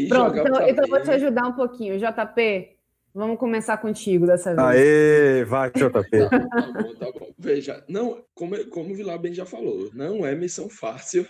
Pronto, 0.08 0.38
então, 0.38 0.68
então 0.68 0.84
eu 0.84 0.88
vou 0.88 1.02
te 1.02 1.10
ajudar 1.10 1.48
um 1.48 1.52
pouquinho. 1.52 1.98
JP, 1.98 2.76
vamos 3.14 3.38
começar 3.38 3.78
contigo 3.78 4.26
dessa 4.26 4.54
vez. 4.54 4.58
Aê, 4.58 5.44
vai, 5.44 5.70
JP. 5.70 5.90
Tá, 5.90 6.28
tá 6.30 6.72
bom, 6.72 6.94
tá 6.94 7.12
bom. 7.12 7.34
Veja, 7.38 7.84
não, 7.88 8.24
como, 8.34 8.64
como 8.68 8.92
o 8.92 8.94
Vilar 8.94 9.18
bem 9.18 9.32
já 9.34 9.44
falou, 9.46 9.90
não 9.94 10.24
é 10.24 10.34
missão 10.34 10.68
fácil, 10.68 11.26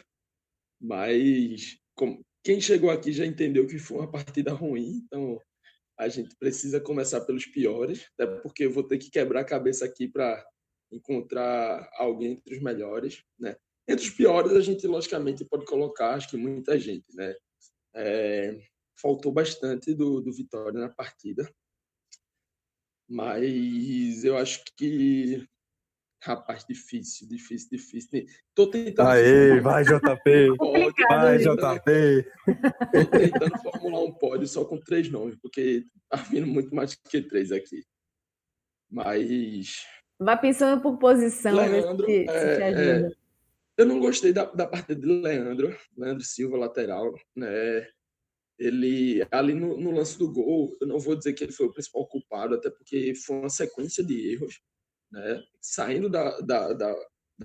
mas 0.80 1.78
como- 1.94 2.20
quem 2.42 2.60
chegou 2.60 2.90
aqui 2.90 3.12
já 3.12 3.26
entendeu 3.26 3.66
que 3.66 3.78
foi 3.78 3.98
uma 3.98 4.10
partida 4.10 4.52
ruim, 4.52 5.02
então 5.04 5.40
a 5.98 6.08
gente 6.08 6.34
precisa 6.36 6.80
começar 6.80 7.20
pelos 7.22 7.44
piores, 7.44 8.08
até 8.18 8.26
porque 8.40 8.64
eu 8.64 8.70
vou 8.72 8.82
ter 8.82 8.96
que 8.96 9.10
quebrar 9.10 9.40
a 9.40 9.44
cabeça 9.44 9.84
aqui 9.84 10.08
para 10.08 10.42
encontrar 10.90 11.88
alguém 11.94 12.32
entre 12.32 12.56
os 12.56 12.62
melhores, 12.62 13.22
né? 13.38 13.54
Entre 13.86 14.06
os 14.06 14.10
piores, 14.10 14.52
a 14.52 14.60
gente 14.60 14.86
logicamente 14.86 15.44
pode 15.44 15.66
colocar, 15.66 16.14
acho 16.14 16.30
que 16.30 16.36
muita 16.36 16.78
gente, 16.78 17.14
né? 17.14 17.34
É, 17.94 18.58
faltou 19.00 19.30
bastante 19.30 19.94
do, 19.94 20.20
do 20.20 20.32
Vitória 20.32 20.80
na 20.80 20.88
partida, 20.88 21.48
mas 23.10 24.24
eu 24.24 24.36
acho 24.36 24.62
que 24.76 25.44
Rapaz, 26.22 26.66
difícil, 26.68 27.26
difícil, 27.26 27.70
difícil. 27.72 28.26
Tô 28.54 28.70
tentando. 28.70 29.08
Aê, 29.08 29.58
vai, 29.60 29.82
JP. 29.82 30.54
Pódio, 30.58 31.06
Vai? 31.08 31.38
JP. 31.38 32.30
Tô 32.92 33.06
tentando 33.06 33.58
formular 33.62 34.04
um 34.04 34.12
pódio 34.12 34.46
só 34.46 34.66
com 34.66 34.78
três 34.78 35.10
nomes, 35.10 35.34
porque 35.36 35.86
tá 36.10 36.18
vindo 36.18 36.46
muito 36.46 36.74
mais 36.74 36.94
que 36.94 37.22
três 37.22 37.50
aqui. 37.50 37.86
Mas 38.90 39.86
Vai 40.18 40.38
pensando 40.38 40.82
por 40.82 40.98
posição, 40.98 41.54
Leandro, 41.56 42.04
se, 42.04 42.24
se 42.24 42.30
é, 42.30 42.56
te 42.56 42.62
ajuda. 42.62 43.16
eu 43.78 43.86
não 43.86 43.98
gostei 43.98 44.34
da, 44.34 44.44
da 44.44 44.66
partida 44.66 45.00
de 45.00 45.06
Leandro, 45.06 45.74
Leandro 45.96 46.22
Silva, 46.22 46.58
lateral, 46.58 47.14
né? 47.34 47.88
Ele, 48.60 49.26
ali 49.30 49.54
no, 49.54 49.80
no 49.80 49.90
lance 49.90 50.18
do 50.18 50.30
gol, 50.30 50.76
eu 50.82 50.86
não 50.86 50.98
vou 50.98 51.16
dizer 51.16 51.32
que 51.32 51.42
ele 51.42 51.52
foi 51.52 51.66
o 51.66 51.72
principal 51.72 52.06
culpado, 52.06 52.54
até 52.54 52.68
porque 52.68 53.14
foi 53.14 53.36
uma 53.36 53.48
sequência 53.48 54.04
de 54.04 54.32
erros, 54.32 54.60
né? 55.10 55.42
Saindo 55.62 56.10
da, 56.10 56.38
da, 56.40 56.74
da, 56.74 56.94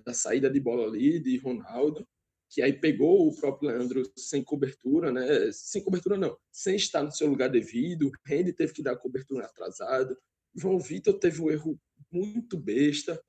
da 0.05 0.13
saída 0.13 0.49
de 0.49 0.59
bola 0.59 0.85
ali 0.87 1.17
de 1.21 1.37
Ronaldo, 1.37 2.05
que 2.49 2.61
aí 2.61 2.73
pegou 2.73 3.27
o 3.27 3.35
próprio 3.35 3.69
Leandro 3.69 4.03
sem 4.17 4.43
cobertura, 4.43 5.09
né? 5.09 5.51
Sem 5.53 5.81
cobertura 5.81 6.17
não, 6.17 6.37
sem 6.51 6.75
estar 6.75 7.01
no 7.01 7.11
seu 7.11 7.27
lugar 7.27 7.49
devido. 7.49 8.11
Rende 8.25 8.51
teve 8.51 8.73
que 8.73 8.83
dar 8.83 8.97
cobertura 8.97 9.45
atrasado. 9.45 10.17
João 10.53 10.79
Vitor 10.79 11.17
teve 11.17 11.41
um 11.41 11.49
erro 11.49 11.79
muito 12.11 12.57
besta. 12.57 13.21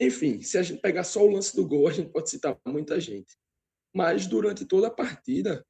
Enfim, 0.00 0.40
se 0.40 0.56
a 0.56 0.62
gente 0.62 0.80
pegar 0.80 1.04
só 1.04 1.24
o 1.24 1.30
lance 1.30 1.54
do 1.54 1.66
gol, 1.66 1.88
a 1.88 1.92
gente 1.92 2.10
pode 2.10 2.30
citar 2.30 2.56
muita 2.66 3.00
gente. 3.00 3.36
Mas 3.92 4.26
durante 4.26 4.64
toda 4.64 4.88
a 4.88 4.90
partida, 4.90 5.64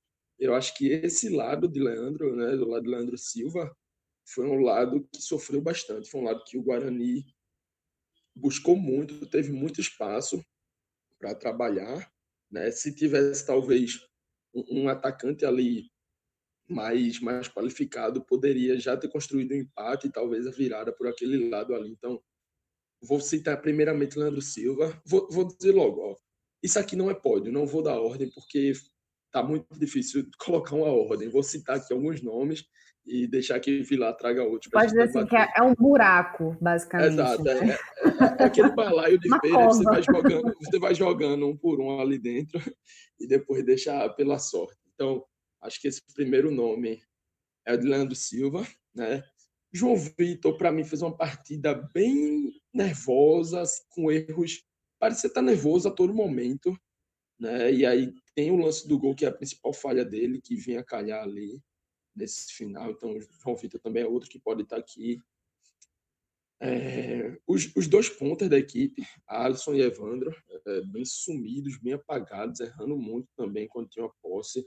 eu 0.44 0.54
acho 0.54 0.76
que 0.76 0.88
esse 0.88 1.28
lado 1.28 1.66
de 1.66 1.80
Leandro, 1.80 2.36
né, 2.36 2.56
do 2.56 2.68
lado 2.68 2.84
de 2.84 2.90
Leandro 2.90 3.16
Silva, 3.16 3.74
foi 4.26 4.46
um 4.46 4.60
lado 4.60 5.06
que 5.12 5.22
sofreu 5.22 5.60
bastante. 5.60 6.10
Foi 6.10 6.20
um 6.20 6.24
lado 6.24 6.44
que 6.44 6.58
o 6.58 6.62
Guarani 6.62 7.24
buscou 8.34 8.76
muito, 8.76 9.26
teve 9.26 9.52
muito 9.52 9.80
espaço 9.80 10.44
para 11.18 11.34
trabalhar. 11.34 12.10
Né? 12.50 12.70
Se 12.70 12.94
tivesse 12.94 13.46
talvez 13.46 14.00
um, 14.54 14.82
um 14.82 14.88
atacante 14.88 15.44
ali 15.44 15.90
mais 16.68 17.20
mais 17.20 17.48
qualificado, 17.48 18.24
poderia 18.24 18.78
já 18.78 18.96
ter 18.96 19.08
construído 19.08 19.52
um 19.52 19.56
empate 19.56 20.06
e 20.06 20.12
talvez 20.12 20.46
a 20.46 20.50
virada 20.50 20.92
por 20.92 21.06
aquele 21.06 21.48
lado 21.48 21.74
ali. 21.74 21.90
Então, 21.90 22.22
vou 23.02 23.20
citar 23.20 23.60
primeiramente 23.60 24.18
Leandro 24.18 24.40
Silva. 24.40 25.00
Vou, 25.06 25.28
vou 25.30 25.44
dizer 25.46 25.72
logo, 25.72 26.00
ó, 26.00 26.16
isso 26.62 26.78
aqui 26.78 26.96
não 26.96 27.10
é 27.10 27.14
pódio, 27.14 27.52
não 27.52 27.66
vou 27.66 27.82
dar 27.82 28.00
ordem 28.00 28.30
porque 28.30 28.72
tá 29.34 29.42
muito 29.42 29.66
difícil 29.76 30.24
colocar 30.38 30.76
uma 30.76 30.86
ordem. 30.86 31.28
Vou 31.28 31.42
citar 31.42 31.76
aqui 31.76 31.92
alguns 31.92 32.22
nomes 32.22 32.64
e 33.04 33.26
deixar 33.26 33.58
que 33.58 33.82
Vilar 33.82 34.16
traga 34.16 34.44
outros. 34.44 34.70
Pode 34.70 34.86
dizer 34.86 35.02
assim, 35.02 35.26
que 35.26 35.36
é, 35.36 35.52
é 35.56 35.62
um 35.62 35.74
buraco, 35.74 36.56
basicamente. 36.60 37.14
Exato, 37.14 37.48
é, 37.48 37.70
é- 37.70 37.78
é 38.38 38.44
aquele 38.44 38.70
balaio 38.70 39.18
de 39.18 39.28
feira, 39.42 39.64
você 39.64 39.82
vai, 39.82 40.02
jogando, 40.02 40.54
você 40.58 40.78
vai 40.78 40.94
jogando 40.94 41.48
um 41.48 41.56
por 41.56 41.80
um 41.80 42.00
ali 42.00 42.16
dentro 42.16 42.58
e 43.20 43.26
depois 43.26 43.64
deixa 43.64 44.08
pela 44.10 44.38
sorte. 44.38 44.78
Então, 44.94 45.24
acho 45.60 45.80
que 45.80 45.88
esse 45.88 46.00
primeiro 46.14 46.50
nome 46.52 47.02
é 47.66 47.74
o 47.74 47.76
de 47.76 47.86
Leandro 47.86 48.14
Silva, 48.14 48.64
né? 48.94 49.22
João 49.72 49.96
Vitor, 49.96 50.56
para 50.56 50.70
mim, 50.70 50.84
fez 50.84 51.02
uma 51.02 51.14
partida 51.14 51.74
bem 51.92 52.52
nervosa, 52.72 53.64
com 53.90 54.10
erros. 54.12 54.62
Parecia 55.00 55.26
estar 55.26 55.42
nervoso 55.42 55.88
a 55.88 55.90
todo 55.90 56.14
momento, 56.14 56.78
né? 57.40 57.72
E 57.72 57.84
aí 57.84 58.14
tem 58.34 58.50
o 58.50 58.56
lance 58.56 58.86
do 58.88 58.98
gol, 58.98 59.14
que 59.14 59.24
é 59.24 59.28
a 59.28 59.32
principal 59.32 59.72
falha 59.72 60.04
dele, 60.04 60.40
que 60.40 60.56
vinha 60.56 60.82
calhar 60.82 61.22
ali 61.22 61.62
nesse 62.14 62.52
final. 62.52 62.90
Então, 62.90 63.16
o 63.16 63.20
João 63.20 63.56
Vitor 63.56 63.80
também 63.80 64.02
é 64.02 64.06
outro 64.06 64.28
que 64.28 64.38
pode 64.38 64.62
estar 64.62 64.76
aqui. 64.76 65.20
É, 66.60 67.36
os, 67.46 67.74
os 67.76 67.86
dois 67.86 68.08
pontas 68.08 68.48
da 68.48 68.58
equipe, 68.58 69.02
Alisson 69.26 69.74
e 69.74 69.82
Evandro, 69.82 70.34
é, 70.66 70.80
bem 70.82 71.04
sumidos, 71.04 71.78
bem 71.78 71.92
apagados, 71.92 72.60
errando 72.60 72.96
muito 72.96 73.28
também 73.36 73.68
quando 73.68 73.88
tinham 73.88 74.06
a 74.06 74.12
posse. 74.22 74.66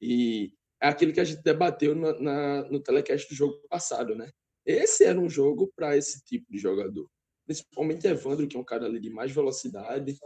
E 0.00 0.52
é 0.80 0.88
aquilo 0.88 1.12
que 1.12 1.20
a 1.20 1.24
gente 1.24 1.42
debateu 1.42 1.94
na, 1.94 2.18
na- 2.20 2.62
no 2.70 2.80
telecast 2.80 3.28
do 3.28 3.34
jogo 3.34 3.56
passado, 3.68 4.14
né? 4.14 4.30
Esse 4.64 5.04
era 5.04 5.18
um 5.18 5.28
jogo 5.28 5.72
para 5.74 5.96
esse 5.96 6.22
tipo 6.24 6.46
de 6.50 6.58
jogador. 6.58 7.10
Principalmente 7.44 8.06
Evandro, 8.06 8.46
que 8.46 8.56
é 8.56 8.60
um 8.60 8.64
cara 8.64 8.86
ali 8.86 9.00
de 9.00 9.10
mais 9.10 9.32
velocidade, 9.32 10.16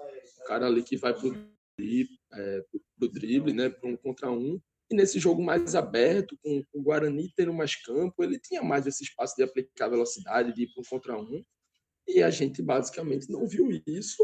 um 0.41 0.45
cara 0.45 0.66
ali 0.66 0.82
que 0.82 0.97
vai 0.97 1.14
pro 1.14 1.34
drible, 1.78 2.18
é, 2.33 2.64
drible 3.12 3.53
né? 3.53 3.68
Para 3.68 3.89
um 3.89 3.97
contra 3.97 4.31
um. 4.31 4.61
E 4.91 4.95
nesse 4.95 5.18
jogo 5.18 5.43
mais 5.43 5.74
aberto, 5.74 6.39
com, 6.43 6.62
com 6.64 6.79
o 6.79 6.83
Guarani 6.83 7.33
tendo 7.35 7.53
mais 7.53 7.74
campo, 7.74 8.22
ele 8.22 8.39
tinha 8.39 8.62
mais 8.62 8.87
esse 8.87 9.03
espaço 9.03 9.35
de 9.37 9.43
aplicar 9.43 9.89
velocidade, 9.89 10.53
de 10.53 10.62
ir 10.62 10.72
para 10.72 10.81
um 10.81 10.85
contra 10.85 11.18
um. 11.18 11.43
E 12.07 12.22
a 12.22 12.31
gente 12.31 12.62
basicamente 12.62 13.29
não 13.31 13.49
viu 13.49 13.68
isso, 13.85 14.22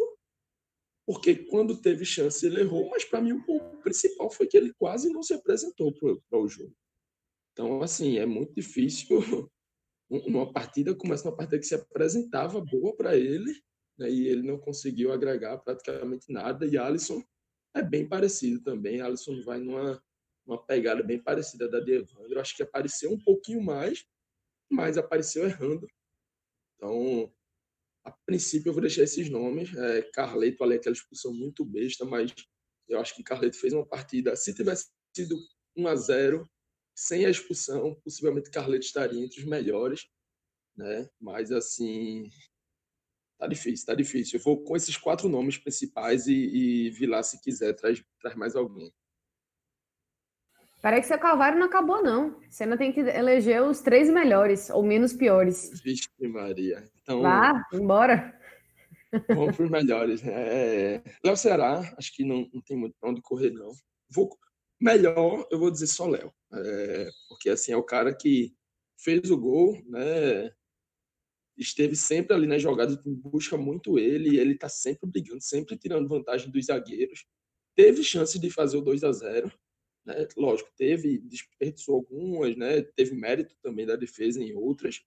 porque 1.05 1.35
quando 1.35 1.81
teve 1.81 2.05
chance 2.05 2.47
ele 2.47 2.61
errou, 2.61 2.89
mas 2.89 3.05
para 3.05 3.21
mim 3.21 3.33
o 3.33 3.83
principal 3.83 4.31
foi 4.31 4.47
que 4.47 4.57
ele 4.57 4.73
quase 4.75 5.11
não 5.11 5.23
se 5.23 5.35
apresentou 5.35 5.93
para 5.93 6.39
o 6.39 6.49
jogo. 6.49 6.73
Então, 7.53 7.83
assim, 7.83 8.19
é 8.19 8.25
muito 8.25 8.55
difícil 8.55 9.19
um- 10.09 10.31
numa 10.31 10.53
partida, 10.53 10.95
começa 10.95 11.29
uma 11.29 11.37
partida 11.37 11.59
que 11.59 11.67
se 11.67 11.75
apresentava 11.75 12.61
boa 12.61 12.95
para 12.97 13.17
ele, 13.17 13.53
né, 13.99 14.09
e 14.11 14.29
ele 14.29 14.43
não 14.43 14.59
conseguiu 14.59 15.13
agregar 15.13 15.59
praticamente 15.59 16.33
nada. 16.33 16.67
E 16.67 16.79
Alisson 16.79 17.23
é 17.75 17.83
bem 17.83 18.09
parecido 18.09 18.63
também. 18.63 19.01
Alisson 19.01 19.43
vai 19.43 19.59
numa 19.59 20.03
uma 20.45 20.61
pegada 20.61 21.03
bem 21.03 21.23
parecida 21.23 21.69
da 21.69 21.81
de 21.81 21.93
Evandro. 21.93 22.41
Acho 22.41 22.57
que 22.57 22.63
apareceu 22.63 23.13
um 23.13 23.19
pouquinho 23.19 23.63
mais, 23.63 24.05
mas 24.71 24.99
apareceu 24.99 25.45
errando. 25.45 25.87
Então, 26.77 27.33
a 28.05 28.11
princípio, 28.27 28.71
eu 28.71 28.73
vou 28.73 28.83
deixar 28.83 29.03
esses 29.03 29.31
nomes. 29.31 29.75
É, 29.77 30.03
Carleto 30.13 30.65
ali, 30.65 30.75
aquela 30.75 30.95
expulsão 30.95 31.33
muito 31.33 31.65
besta, 31.65 32.05
mas 32.05 32.35
eu 32.89 32.99
acho 32.99 33.15
que 33.15 33.23
Carleto 33.23 33.57
fez 33.57 33.73
uma 33.73 33.87
partida. 33.87 34.35
Se 34.37 34.55
tivesse 34.55 34.91
sido 35.15 35.37
1 35.77 35.87
a 35.87 35.97
0 35.97 36.51
sem 36.95 37.25
a 37.25 37.31
expulsão, 37.31 37.95
possivelmente 38.05 38.51
Carleto 38.51 38.85
estaria 38.85 39.25
entre 39.25 39.41
os 39.41 39.47
melhores, 39.47 40.09
né? 40.77 41.09
Mas 41.21 41.53
assim, 41.53 42.29
tá 43.43 43.49
difícil, 43.49 43.87
tá 43.87 43.95
difícil. 43.95 44.39
Eu 44.39 44.45
vou 44.45 44.63
com 44.63 44.77
esses 44.77 44.97
quatro 44.97 45.29
nomes 45.29 45.59
principais 45.59 46.29
e, 46.29 46.33
e 46.33 46.91
Vilar, 46.91 47.25
se 47.25 47.41
quiser, 47.41 47.73
traz, 47.75 48.03
traz 48.21 48.37
mais 48.37 48.55
alguém. 48.55 48.93
Peraí 50.81 51.01
que 51.01 51.07
seu 51.07 51.19
calvário 51.19 51.59
não 51.59 51.67
acabou, 51.67 52.03
não. 52.03 52.41
Você 52.49 52.63
ainda 52.63 52.77
tem 52.77 52.93
que 52.93 53.01
eleger 53.01 53.63
os 53.63 53.81
três 53.81 54.09
melhores, 54.09 54.71
ou 54.71 54.83
menos 54.83 55.13
piores. 55.13 55.81
Vixe, 55.83 56.09
Maria. 56.21 56.89
Então, 57.03 57.23
Vá, 57.23 57.53
embora. 57.73 58.33
vamos 59.29 59.57
para 59.57 59.65
os 59.65 59.71
melhores. 59.71 60.23
É, 60.25 61.03
Léo 61.25 61.37
Ceará, 61.37 61.81
acho 61.99 62.15
que 62.15 62.25
não, 62.25 62.49
não 62.53 62.61
tem 62.61 62.77
muito 62.77 62.95
para 63.01 63.11
onde 63.11 63.21
correr, 63.23 63.51
não. 63.51 63.73
Vou, 64.09 64.31
melhor, 64.81 65.47
eu 65.51 65.59
vou 65.59 65.71
dizer 65.71 65.89
só 65.89 66.07
Léo. 66.07 66.33
É, 66.53 67.09
porque, 67.29 67.51
assim, 67.51 67.73
é 67.73 67.77
o 67.77 67.83
cara 67.83 68.15
que 68.15 68.53
fez 68.99 69.31
o 69.33 69.37
gol, 69.37 69.81
né? 69.87 70.53
Esteve 71.57 71.95
sempre 71.95 72.35
ali 72.35 72.47
nas 72.47 72.63
jogadas, 72.63 72.97
busca 73.05 73.57
muito 73.57 73.99
ele, 73.99 74.39
ele 74.39 74.55
está 74.55 74.69
sempre 74.69 75.09
brigando, 75.09 75.43
sempre 75.43 75.77
tirando 75.77 76.09
vantagem 76.09 76.51
dos 76.51 76.67
zagueiros. 76.67 77.27
Teve 77.75 78.03
chance 78.03 78.39
de 78.39 78.51
fazer 78.51 78.77
o 78.77 78.83
2 78.83 79.05
a 79.05 79.13
0 79.13 79.53
né? 80.05 80.27
Lógico, 80.37 80.71
teve, 80.77 81.19
desperdiçou 81.19 81.97
algumas, 81.97 82.57
né? 82.57 82.83
Teve 82.83 83.15
mérito 83.15 83.55
também 83.63 83.87
da 83.87 83.97
defesa 83.97 84.43
em 84.43 84.53
outras. 84.53 85.03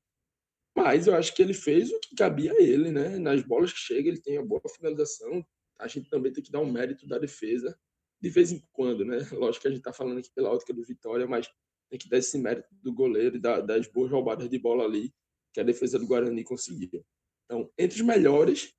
Mas 0.75 1.07
eu 1.07 1.15
acho 1.15 1.33
que 1.33 1.41
ele 1.41 1.53
fez 1.53 1.91
o 1.91 1.99
que 1.99 2.15
cabia 2.15 2.51
a 2.51 2.61
ele, 2.61 2.91
né? 2.91 3.17
Nas 3.17 3.41
bolas 3.43 3.71
que 3.73 3.79
chega, 3.79 4.09
ele 4.09 4.21
tem 4.21 4.37
a 4.37 4.43
boa 4.43 4.61
finalização. 4.69 5.45
A 5.79 5.87
gente 5.87 6.09
também 6.09 6.31
tem 6.31 6.43
que 6.43 6.51
dar 6.51 6.61
um 6.61 6.71
mérito 6.71 7.07
da 7.07 7.17
defesa, 7.17 7.77
de 8.21 8.29
vez 8.29 8.51
em 8.51 8.63
quando, 8.71 9.05
né? 9.05 9.17
Lógico 9.31 9.63
que 9.63 9.67
a 9.67 9.71
gente 9.71 9.79
está 9.79 9.93
falando 9.93 10.19
aqui 10.19 10.29
pela 10.33 10.51
ótica 10.51 10.73
do 10.73 10.83
Vitória, 10.83 11.27
mas 11.27 11.49
tem 11.89 11.99
que 11.99 12.09
dar 12.09 12.17
esse 12.17 12.37
mérito 12.37 12.69
do 12.81 12.93
goleiro 12.93 13.39
das 13.39 13.87
boas 13.87 14.11
roubadas 14.11 14.49
de 14.49 14.57
bola 14.57 14.83
ali 14.85 15.13
que 15.55 15.61
a 15.61 15.63
defesa 15.63 15.97
do 15.97 16.05
Guarani 16.05 16.43
conseguiu. 16.43 17.05
Então, 17.45 17.71
entre 17.77 18.01
os 18.01 18.05
melhores, 18.05 18.73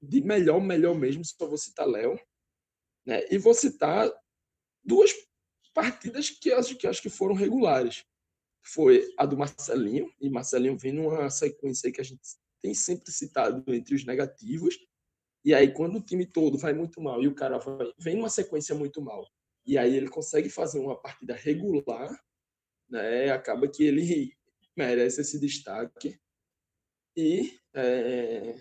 de 0.00 0.22
melhor, 0.22 0.58
melhor 0.58 0.94
mesmo, 0.94 1.22
só 1.22 1.46
vou 1.46 1.58
citar 1.58 1.86
Léo, 1.86 2.18
né? 3.06 3.22
E 3.30 3.36
vou 3.36 3.52
citar 3.52 4.10
duas 4.82 5.12
partidas 5.74 6.30
que 6.30 6.50
acho 6.50 6.76
que 6.76 6.86
acho 6.86 7.02
que 7.02 7.10
foram 7.10 7.34
regulares. 7.34 8.06
Foi 8.64 9.06
a 9.18 9.26
do 9.26 9.36
Marcelinho, 9.36 10.10
e 10.18 10.30
Marcelinho 10.30 10.78
vem 10.78 10.92
numa 10.92 11.28
sequência 11.28 11.92
que 11.92 12.00
a 12.00 12.04
gente 12.04 12.22
tem 12.62 12.72
sempre 12.72 13.12
citado 13.12 13.62
entre 13.74 13.94
os 13.94 14.06
negativos. 14.06 14.78
E 15.44 15.52
aí, 15.52 15.74
quando 15.74 15.96
o 15.96 16.02
time 16.02 16.24
todo 16.24 16.56
vai 16.56 16.72
muito 16.72 17.02
mal 17.02 17.22
e 17.22 17.28
o 17.28 17.34
cara 17.34 17.58
vai, 17.58 17.92
vem 17.98 18.16
numa 18.16 18.30
sequência 18.30 18.74
muito 18.74 19.02
mal, 19.02 19.28
e 19.66 19.76
aí 19.76 19.94
ele 19.94 20.08
consegue 20.08 20.48
fazer 20.48 20.78
uma 20.78 20.98
partida 20.98 21.34
regular, 21.34 22.18
né? 22.88 23.30
Acaba 23.30 23.68
que 23.68 23.84
ele 23.84 24.32
merece 24.76 25.20
esse 25.20 25.38
destaque. 25.38 26.18
E 27.16 27.58
é, 27.74 28.54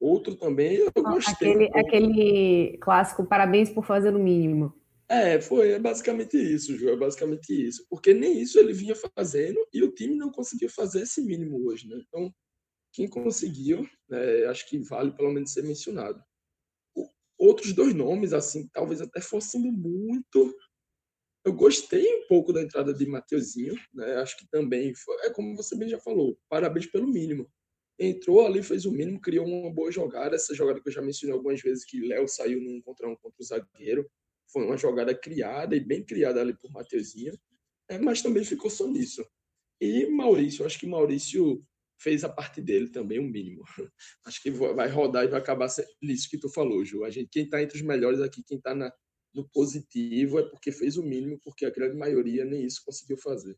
outro 0.00 0.34
também 0.34 0.76
eu 0.76 0.90
gostei. 0.96 1.50
Aquele, 1.50 1.78
aquele 1.78 2.78
clássico, 2.78 3.24
parabéns 3.24 3.70
por 3.70 3.84
fazer 3.84 4.14
o 4.14 4.18
mínimo. 4.18 4.74
É, 5.08 5.40
foi 5.40 5.72
é 5.72 5.78
basicamente 5.78 6.38
isso, 6.38 6.76
Ju, 6.76 6.88
é 6.88 6.96
basicamente 6.96 7.50
isso. 7.52 7.84
Porque 7.88 8.14
nem 8.14 8.40
isso 8.40 8.58
ele 8.58 8.72
vinha 8.72 8.94
fazendo 9.14 9.58
e 9.72 9.82
o 9.82 9.92
time 9.92 10.16
não 10.16 10.30
conseguiu 10.30 10.70
fazer 10.70 11.02
esse 11.02 11.20
mínimo 11.20 11.68
hoje, 11.68 11.86
né? 11.86 12.02
Então, 12.08 12.32
quem 12.92 13.08
conseguiu, 13.08 13.86
né, 14.08 14.46
acho 14.46 14.66
que 14.68 14.78
vale 14.78 15.12
pelo 15.12 15.32
menos 15.32 15.52
ser 15.52 15.62
mencionado. 15.62 16.22
Outros 17.38 17.72
dois 17.72 17.92
nomes, 17.92 18.32
assim, 18.32 18.68
talvez 18.72 19.00
até 19.00 19.20
forçando 19.20 19.70
muito. 19.70 20.56
Eu 21.44 21.52
gostei 21.52 22.06
um 22.18 22.26
pouco 22.28 22.52
da 22.52 22.62
entrada 22.62 22.94
de 22.94 23.04
Mateuzinho, 23.04 23.74
né? 23.92 24.16
Acho 24.16 24.36
que 24.36 24.46
também 24.48 24.94
foi, 24.94 25.16
é 25.26 25.30
como 25.30 25.56
você 25.56 25.76
bem 25.76 25.88
já 25.88 25.98
falou, 25.98 26.38
parabéns 26.48 26.86
pelo 26.86 27.08
mínimo. 27.08 27.50
Entrou 27.98 28.46
ali, 28.46 28.62
fez 28.62 28.86
o 28.86 28.92
mínimo, 28.92 29.20
criou 29.20 29.46
uma 29.46 29.72
boa 29.72 29.90
jogada. 29.90 30.36
Essa 30.36 30.54
jogada 30.54 30.80
que 30.80 30.88
eu 30.88 30.92
já 30.92 31.02
mencionei 31.02 31.36
algumas 31.36 31.60
vezes, 31.60 31.84
que 31.84 32.00
Léo 32.00 32.28
saiu 32.28 32.60
num 32.60 32.80
contra 32.82 33.08
um 33.08 33.16
contra 33.16 33.36
o 33.40 33.44
zagueiro. 33.44 34.08
Foi 34.52 34.64
uma 34.64 34.76
jogada 34.76 35.14
criada 35.14 35.74
e 35.74 35.80
bem 35.80 36.04
criada 36.04 36.40
ali 36.40 36.56
por 36.56 36.70
Mateuzinho, 36.70 37.32
é, 37.88 37.98
mas 37.98 38.22
também 38.22 38.44
ficou 38.44 38.70
só 38.70 38.86
nisso. 38.86 39.24
E 39.80 40.06
Maurício, 40.06 40.64
acho 40.64 40.78
que 40.78 40.86
Maurício 40.86 41.64
fez 41.98 42.24
a 42.24 42.28
parte 42.28 42.60
dele 42.60 42.88
também, 42.88 43.18
o 43.18 43.22
um 43.22 43.28
mínimo. 43.28 43.62
Acho 44.26 44.42
que 44.42 44.50
vai 44.50 44.88
rodar 44.88 45.24
e 45.24 45.28
vai 45.28 45.40
acabar 45.40 45.68
nisso 46.02 46.28
que 46.28 46.38
tu 46.38 46.48
falou, 46.48 46.84
Ju. 46.84 47.04
A 47.04 47.10
gente, 47.10 47.28
quem 47.30 47.44
está 47.44 47.62
entre 47.62 47.76
os 47.76 47.82
melhores 47.82 48.20
aqui, 48.20 48.42
quem 48.42 48.58
está 48.58 48.74
no 49.34 49.48
positivo, 49.48 50.38
é 50.38 50.42
porque 50.42 50.70
fez 50.70 50.96
o 50.96 51.02
mínimo, 51.02 51.38
porque 51.42 51.64
a 51.64 51.70
grande 51.70 51.96
maioria 51.96 52.44
nem 52.44 52.64
isso 52.64 52.82
conseguiu 52.84 53.16
fazer. 53.16 53.56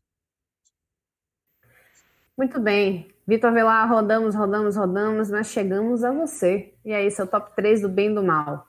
Muito 2.37 2.59
bem. 2.59 3.07
Vitor 3.25 3.53
Velar, 3.53 3.89
rodamos, 3.89 4.35
rodamos, 4.35 4.75
rodamos, 4.75 5.31
mas 5.31 5.47
chegamos 5.47 6.03
a 6.03 6.11
você. 6.11 6.73
E 6.83 6.93
aí, 6.93 7.09
seu 7.09 7.25
top 7.25 7.55
3 7.55 7.81
do 7.81 7.89
bem 7.89 8.11
e 8.11 8.15
do 8.15 8.21
mal? 8.21 8.67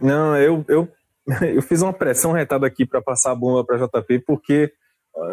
Não, 0.00 0.36
eu, 0.36 0.64
eu, 0.68 0.88
eu 1.54 1.60
fiz 1.60 1.82
uma 1.82 1.92
pressão 1.92 2.32
retada 2.32 2.66
aqui 2.66 2.86
para 2.86 3.02
passar 3.02 3.32
a 3.32 3.34
bomba 3.34 3.64
para 3.64 3.78
JP, 3.78 4.20
porque 4.20 4.72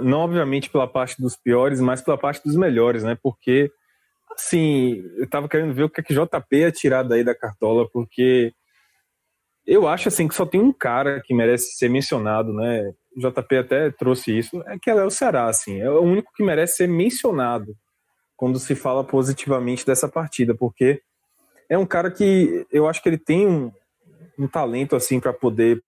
não 0.02 0.20
obviamente 0.20 0.70
pela 0.70 0.88
parte 0.88 1.22
dos 1.22 1.36
piores, 1.36 1.80
mas 1.80 2.02
pela 2.02 2.18
parte 2.18 2.44
dos 2.44 2.56
melhores, 2.56 3.04
né? 3.04 3.18
Porque, 3.22 3.72
assim, 4.32 5.04
eu 5.18 5.30
tava 5.30 5.48
querendo 5.48 5.74
ver 5.74 5.84
o 5.84 5.90
que 5.90 6.02
é 6.02 6.04
que 6.04 6.14
JP 6.14 6.58
ia 6.58 6.72
tirar 6.72 7.04
daí 7.04 7.24
da 7.24 7.36
cartola, 7.36 7.88
porque 7.90 8.54
eu 9.68 9.88
acho, 9.88 10.08
assim, 10.08 10.28
que 10.28 10.36
só 10.36 10.46
tem 10.46 10.62
um 10.62 10.72
cara 10.72 11.22
que 11.24 11.34
merece 11.34 11.74
ser 11.74 11.90
mencionado, 11.90 12.54
né? 12.54 12.94
O 13.16 13.20
JP 13.20 13.58
até 13.58 13.92
trouxe 13.92 14.38
isso, 14.38 14.64
é 14.68 14.78
que 14.80 14.90
é 14.90 15.04
o 15.04 15.10
Ceará, 15.10 15.48
assim, 15.50 15.82
é 15.82 15.90
o 15.90 16.02
único 16.02 16.32
que 16.34 16.44
merece 16.44 16.78
ser 16.78 16.88
mencionado 16.88 17.76
quando 18.38 18.60
se 18.60 18.76
fala 18.76 19.04
positivamente 19.04 19.86
dessa 19.86 20.08
partida, 20.08 20.56
porque 20.56 21.02
é 21.68 21.78
um 21.78 21.86
cara 21.86 22.10
que 22.10 22.66
eu 22.72 22.88
acho 22.88 23.02
que 23.02 23.10
ele 23.10 23.18
tem 23.18 23.48
um, 23.48 23.72
um 24.40 24.48
talento, 24.48 24.96
assim, 24.96 25.20
para 25.20 25.34
poder 25.34 25.84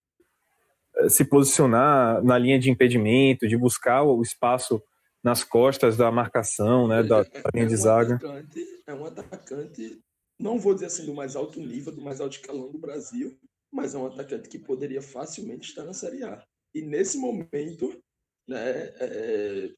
se 1.08 1.24
posicionar 1.24 2.22
na 2.24 2.38
linha 2.38 2.60
de 2.60 2.70
impedimento, 2.70 3.48
de 3.48 3.56
buscar 3.56 4.04
o 4.04 4.22
espaço 4.22 4.82
nas 5.24 5.44
costas 5.44 5.96
da 5.96 6.12
marcação, 6.12 6.88
né, 6.88 7.04
da, 7.04 7.22
é, 7.22 7.42
linha 7.54 7.68
de 7.68 7.76
zaga. 7.76 8.16
Atacante, 8.16 8.66
é 8.88 8.94
um 8.94 9.06
atacante, 9.06 10.02
não 10.40 10.60
vou 10.60 10.74
dizer 10.74 10.88
assim 10.88 11.06
do 11.06 11.14
mais 11.14 11.36
alto 11.36 11.60
nível, 11.60 11.94
do 11.94 12.02
mais 12.02 12.20
alto 12.20 12.34
escalão 12.38 12.72
do 12.72 12.78
Brasil, 12.78 13.38
mas 13.72 13.94
é 13.94 13.98
um 13.98 14.08
atacante 14.08 14.50
que 14.50 14.60
poderia 14.60 15.02
facilmente 15.02 15.70
estar 15.70 15.84
na 15.84 15.94
Série 15.94 16.24
A. 16.24 16.44
E 16.74 16.82
nesse 16.82 17.18
momento, 17.18 18.02
né, 18.48 18.94
é, 19.00 19.74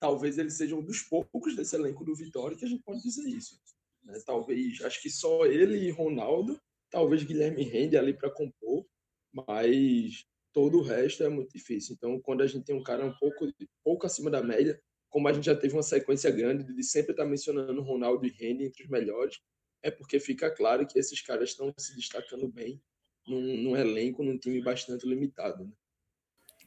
talvez 0.00 0.38
ele 0.38 0.50
seja 0.50 0.76
um 0.76 0.82
dos 0.82 1.02
poucos 1.02 1.56
desse 1.56 1.76
elenco 1.76 2.04
do 2.04 2.14
Vitória 2.14 2.56
que 2.56 2.64
a 2.64 2.68
gente 2.68 2.82
pode 2.82 3.02
dizer 3.02 3.28
isso. 3.28 3.60
Né? 4.04 4.18
Talvez, 4.24 4.80
acho 4.82 5.02
que 5.02 5.10
só 5.10 5.46
ele 5.46 5.78
e 5.78 5.90
Ronaldo, 5.90 6.58
talvez 6.90 7.22
Guilherme 7.22 7.62
rende 7.62 7.96
ali 7.96 8.12
para 8.14 8.30
compor, 8.30 8.86
mas 9.32 10.24
todo 10.52 10.78
o 10.78 10.82
resto 10.82 11.22
é 11.22 11.28
muito 11.28 11.52
difícil. 11.52 11.94
Então, 11.94 12.20
quando 12.20 12.42
a 12.42 12.46
gente 12.46 12.64
tem 12.64 12.74
um 12.74 12.82
cara 12.82 13.04
um 13.04 13.14
pouco, 13.18 13.46
pouco 13.84 14.06
acima 14.06 14.30
da 14.30 14.42
média, 14.42 14.80
como 15.08 15.28
a 15.28 15.32
gente 15.32 15.46
já 15.46 15.56
teve 15.56 15.74
uma 15.74 15.82
sequência 15.82 16.30
grande 16.30 16.72
de 16.74 16.82
sempre 16.82 17.12
estar 17.12 17.24
mencionando 17.24 17.82
Ronaldo 17.82 18.26
e 18.26 18.30
Reni 18.30 18.66
entre 18.66 18.84
os 18.84 18.90
melhores, 18.90 19.38
é 19.82 19.90
porque 19.90 20.18
fica 20.18 20.50
claro 20.50 20.86
que 20.86 20.98
esses 20.98 21.20
caras 21.22 21.50
estão 21.50 21.72
se 21.78 21.94
destacando 21.94 22.48
bem 22.48 22.80
num, 23.28 23.40
num 23.40 23.76
elenco, 23.76 24.22
num 24.22 24.38
time 24.38 24.62
bastante 24.62 25.06
limitado. 25.08 25.64
Né? 25.64 25.70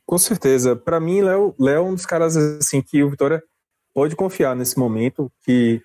Com 0.06 0.18
certeza. 0.18 0.76
Para 0.76 1.00
mim, 1.00 1.22
Léo, 1.22 1.56
é 1.68 1.80
um 1.80 1.94
dos 1.94 2.06
caras 2.06 2.36
assim 2.36 2.82
que 2.82 3.04
o 3.04 3.10
Vitória 3.10 3.42
pode 3.94 4.16
confiar 4.16 4.56
nesse 4.56 4.78
momento, 4.78 5.32
que 5.44 5.82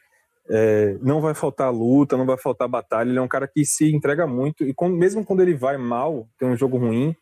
é, 0.49 0.97
não 1.01 1.21
vai 1.21 1.35
faltar 1.35 1.73
luta, 1.73 2.17
não 2.17 2.27
vai 2.27 2.39
faltar 2.39 2.69
batalha. 2.69 3.09
Ele 3.09 3.19
é 3.19 3.23
um 3.23 3.29
cara 3.29 3.49
que 3.49 3.65
se 3.65 3.93
entrega 3.95 4.27
muito 4.27 4.65
e 4.65 4.75
quando, 4.75 4.97
mesmo 4.97 5.25
quando 5.25 5.43
ele 5.43 5.55
vai 5.55 5.77
mal, 5.77 6.29
tem 6.39 6.49
um 6.49 6.57
jogo 6.57 6.77
ruim, 6.77 7.15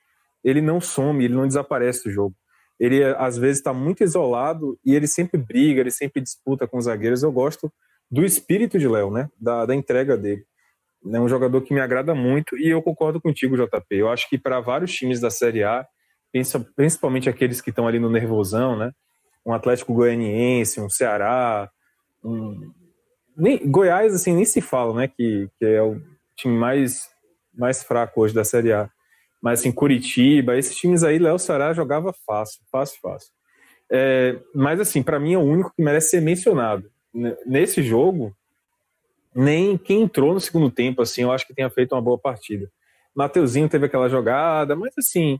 ele 0.42 0.60
não 0.60 0.80
some, 0.80 1.24
ele 1.24 1.34
não 1.34 1.46
desaparece 1.46 2.04
do 2.04 2.10
jogo. 2.10 2.34
Ele 2.78 3.04
às 3.04 3.38
vezes 3.38 3.58
está 3.58 3.72
muito 3.72 4.02
isolado 4.02 4.78
e 4.84 4.94
ele 4.94 5.06
sempre 5.06 5.40
briga, 5.40 5.80
ele 5.80 5.90
sempre 5.90 6.20
disputa 6.20 6.66
com 6.66 6.76
os 6.76 6.84
zagueiros. 6.84 7.22
Eu 7.22 7.32
gosto 7.32 7.72
do 8.10 8.24
espírito 8.24 8.78
de 8.78 8.88
Léo, 8.88 9.10
né? 9.10 9.30
Da, 9.40 9.64
da 9.64 9.74
entrega 9.74 10.16
dele. 10.16 10.44
É 11.12 11.20
um 11.20 11.28
jogador 11.28 11.60
que 11.62 11.74
me 11.74 11.80
agrada 11.80 12.14
muito 12.14 12.56
e 12.56 12.68
eu 12.68 12.82
concordo 12.82 13.20
contigo, 13.20 13.56
JP. 13.56 13.86
Eu 13.90 14.08
acho 14.08 14.28
que 14.28 14.38
para 14.38 14.60
vários 14.60 14.92
times 14.92 15.20
da 15.20 15.30
Série 15.30 15.62
A, 15.62 15.86
principalmente 16.74 17.28
aqueles 17.28 17.60
que 17.60 17.70
estão 17.70 17.86
ali 17.86 17.98
no 17.98 18.10
nervosão, 18.10 18.76
né? 18.76 18.90
Um 19.44 19.52
Atlético 19.52 19.92
Goianiense, 19.92 20.80
um 20.80 20.88
Ceará, 20.88 21.70
um... 22.24 22.72
Nem, 23.36 23.58
Goiás, 23.70 24.14
assim, 24.14 24.34
nem 24.34 24.44
se 24.44 24.60
fala, 24.60 24.94
né? 24.94 25.08
Que, 25.08 25.48
que 25.58 25.66
é 25.66 25.82
o 25.82 26.00
time 26.36 26.56
mais, 26.56 27.08
mais 27.52 27.82
fraco 27.82 28.22
hoje 28.22 28.34
da 28.34 28.44
Série 28.44 28.72
A 28.72 28.88
mas 29.44 29.60
assim, 29.60 29.70
Curitiba, 29.70 30.56
esses 30.56 30.74
times 30.74 31.04
aí, 31.04 31.18
Léo 31.18 31.38
Ceará 31.38 31.74
jogava 31.74 32.14
fácil, 32.26 32.62
fácil, 32.72 32.98
fácil. 33.02 33.28
É, 33.92 34.40
mas 34.54 34.80
assim, 34.80 35.02
para 35.02 35.20
mim 35.20 35.34
é 35.34 35.38
o 35.38 35.42
único 35.42 35.70
que 35.76 35.84
merece 35.84 36.08
ser 36.08 36.22
mencionado. 36.22 36.90
Nesse 37.44 37.82
jogo, 37.82 38.34
nem 39.34 39.76
quem 39.76 40.02
entrou 40.02 40.34
no 40.34 40.40
segundo 40.40 40.70
tempo, 40.70 41.02
assim, 41.02 41.22
eu 41.22 41.32
acho 41.32 41.46
que 41.46 41.54
tenha 41.54 41.70
feito 41.70 41.94
uma 41.94 42.02
boa 42.02 42.18
partida. 42.18 42.70
Mateuzinho 43.14 43.68
teve 43.68 43.86
aquela 43.86 44.08
jogada, 44.08 44.74
mas 44.76 44.92
assim, 44.98 45.38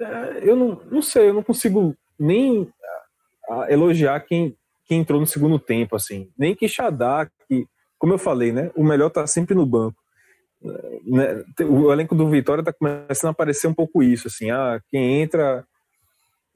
é, 0.00 0.40
eu 0.42 0.56
não, 0.56 0.80
não 0.90 1.02
sei, 1.02 1.28
eu 1.28 1.34
não 1.34 1.42
consigo 1.42 1.96
nem 2.18 2.68
elogiar 3.68 4.20
quem, 4.20 4.56
quem 4.86 5.00
entrou 5.00 5.20
no 5.20 5.26
segundo 5.26 5.58
tempo, 5.58 5.96
assim. 5.96 6.30
Nem 6.36 6.54
que 6.54 6.68
Xadá, 6.68 7.28
que, 7.48 7.66
como 7.98 8.14
eu 8.14 8.18
falei, 8.18 8.52
né, 8.52 8.70
o 8.74 8.84
melhor 8.84 9.10
tá 9.10 9.26
sempre 9.26 9.54
no 9.54 9.66
banco 9.66 10.04
né, 11.04 11.44
o 11.68 11.92
elenco 11.92 12.14
do 12.14 12.28
Vitória 12.28 12.62
está 12.62 12.72
começando 12.72 13.28
a 13.28 13.32
aparecer 13.32 13.66
um 13.66 13.74
pouco 13.74 14.02
isso, 14.02 14.28
assim, 14.28 14.50
ah, 14.50 14.80
quem 14.90 15.20
entra, 15.20 15.64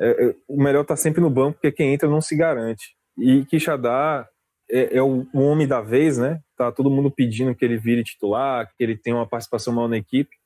é, 0.01 0.09
é, 0.09 0.35
o 0.49 0.63
melhor 0.63 0.83
está 0.83 0.97
sempre 0.97 1.21
no 1.21 1.31
banco, 1.31 1.55
porque 1.55 1.73
quem 1.73 1.93
entra 1.93 2.09
não 2.09 2.21
se 2.21 2.37
garante. 2.37 2.97
E 3.19 3.45
Quixadá 3.45 4.27
é, 4.71 4.97
é 4.97 5.03
o, 5.03 5.27
o, 5.33 5.41
homem 5.41 5.67
da 5.67 5.81
vez, 5.81 6.17
né? 6.17 6.41
Tá 6.59 6.73
todo 6.73 6.91
mundo 6.91 7.09
pedindo 7.09 7.55
que 7.55 7.65
ele 7.65 7.79
vire 7.79 8.03
titular, 8.03 8.69
que 8.77 8.83
ele 8.83 8.97
tenha 8.97 9.15
uma 9.15 9.29
participação 9.29 9.73
maior 9.73 9.87
na 9.87 9.97
equipe, 9.97 10.37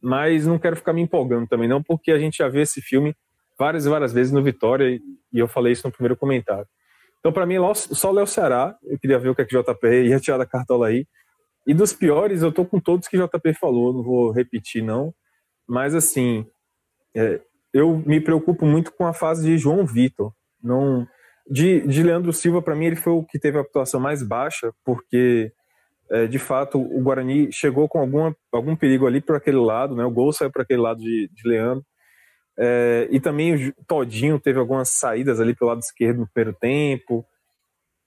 mas 0.00 0.46
não 0.46 0.60
quero 0.60 0.76
ficar 0.76 0.92
me 0.92 1.02
empolgando 1.02 1.48
também 1.48 1.68
não, 1.68 1.82
porque 1.82 2.12
a 2.12 2.18
gente 2.18 2.38
já 2.38 2.48
vê 2.48 2.62
esse 2.62 2.80
filme 2.80 3.16
várias 3.58 3.84
e 3.84 3.88
várias 3.88 4.12
vezes 4.12 4.32
no 4.32 4.42
Vitória, 4.42 4.88
e 5.32 5.38
eu 5.38 5.48
falei 5.48 5.72
isso 5.72 5.86
no 5.86 5.92
primeiro 5.92 6.16
comentário. 6.16 6.66
Então, 7.18 7.32
para 7.32 7.46
mim, 7.46 7.56
só 7.74 8.12
Léo 8.12 8.26
Ceará, 8.26 8.76
eu 8.84 8.96
queria 8.96 9.18
ver 9.18 9.30
o 9.30 9.34
que 9.34 9.42
é 9.42 9.44
que 9.44 9.56
o 9.56 9.62
JP 9.62 9.86
ia 10.06 10.20
tirar 10.20 10.38
da 10.38 10.46
cartola 10.46 10.86
aí, 10.86 11.04
e 11.66 11.74
dos 11.74 11.92
piores, 11.92 12.42
eu 12.42 12.52
tô 12.52 12.64
com 12.64 12.78
todos 12.78 13.08
que 13.08 13.16
JP 13.16 13.54
falou, 13.54 13.92
não 13.92 14.02
vou 14.02 14.30
repetir, 14.30 14.84
não. 14.84 15.12
Mas, 15.66 15.94
assim, 15.96 16.46
é, 17.16 17.40
eu 17.72 17.96
me 18.06 18.20
preocupo 18.20 18.64
muito 18.64 18.92
com 18.92 19.06
a 19.06 19.14
fase 19.14 19.48
de 19.48 19.58
João 19.58 19.84
Vitor. 19.84 20.32
Não, 20.62 21.06
De, 21.48 21.86
de 21.86 22.02
Leandro 22.02 22.32
Silva, 22.32 22.62
para 22.62 22.74
mim, 22.74 22.86
ele 22.86 22.96
foi 22.96 23.12
o 23.12 23.22
que 23.22 23.38
teve 23.38 23.58
a 23.58 23.60
atuação 23.60 24.00
mais 24.00 24.22
baixa, 24.22 24.72
porque, 24.84 25.52
é, 26.10 26.26
de 26.26 26.38
fato, 26.38 26.78
o 26.80 27.02
Guarani 27.02 27.52
chegou 27.52 27.88
com 27.88 27.98
alguma, 27.98 28.34
algum 28.52 28.74
perigo 28.74 29.06
ali 29.06 29.20
para 29.20 29.36
aquele 29.36 29.58
lado, 29.58 29.94
né? 29.94 30.04
O 30.04 30.10
gol 30.10 30.32
saiu 30.32 30.50
para 30.50 30.62
aquele 30.62 30.80
lado 30.80 31.00
de, 31.00 31.28
de 31.32 31.48
Leandro. 31.48 31.84
É, 32.58 33.08
e 33.10 33.20
também 33.20 33.54
o 33.68 33.84
Todinho 33.86 34.40
teve 34.40 34.58
algumas 34.58 34.90
saídas 34.90 35.40
ali 35.40 35.54
pelo 35.54 35.70
lado 35.70 35.80
esquerdo 35.80 36.20
no 36.20 36.28
primeiro 36.28 36.56
tempo. 36.58 37.24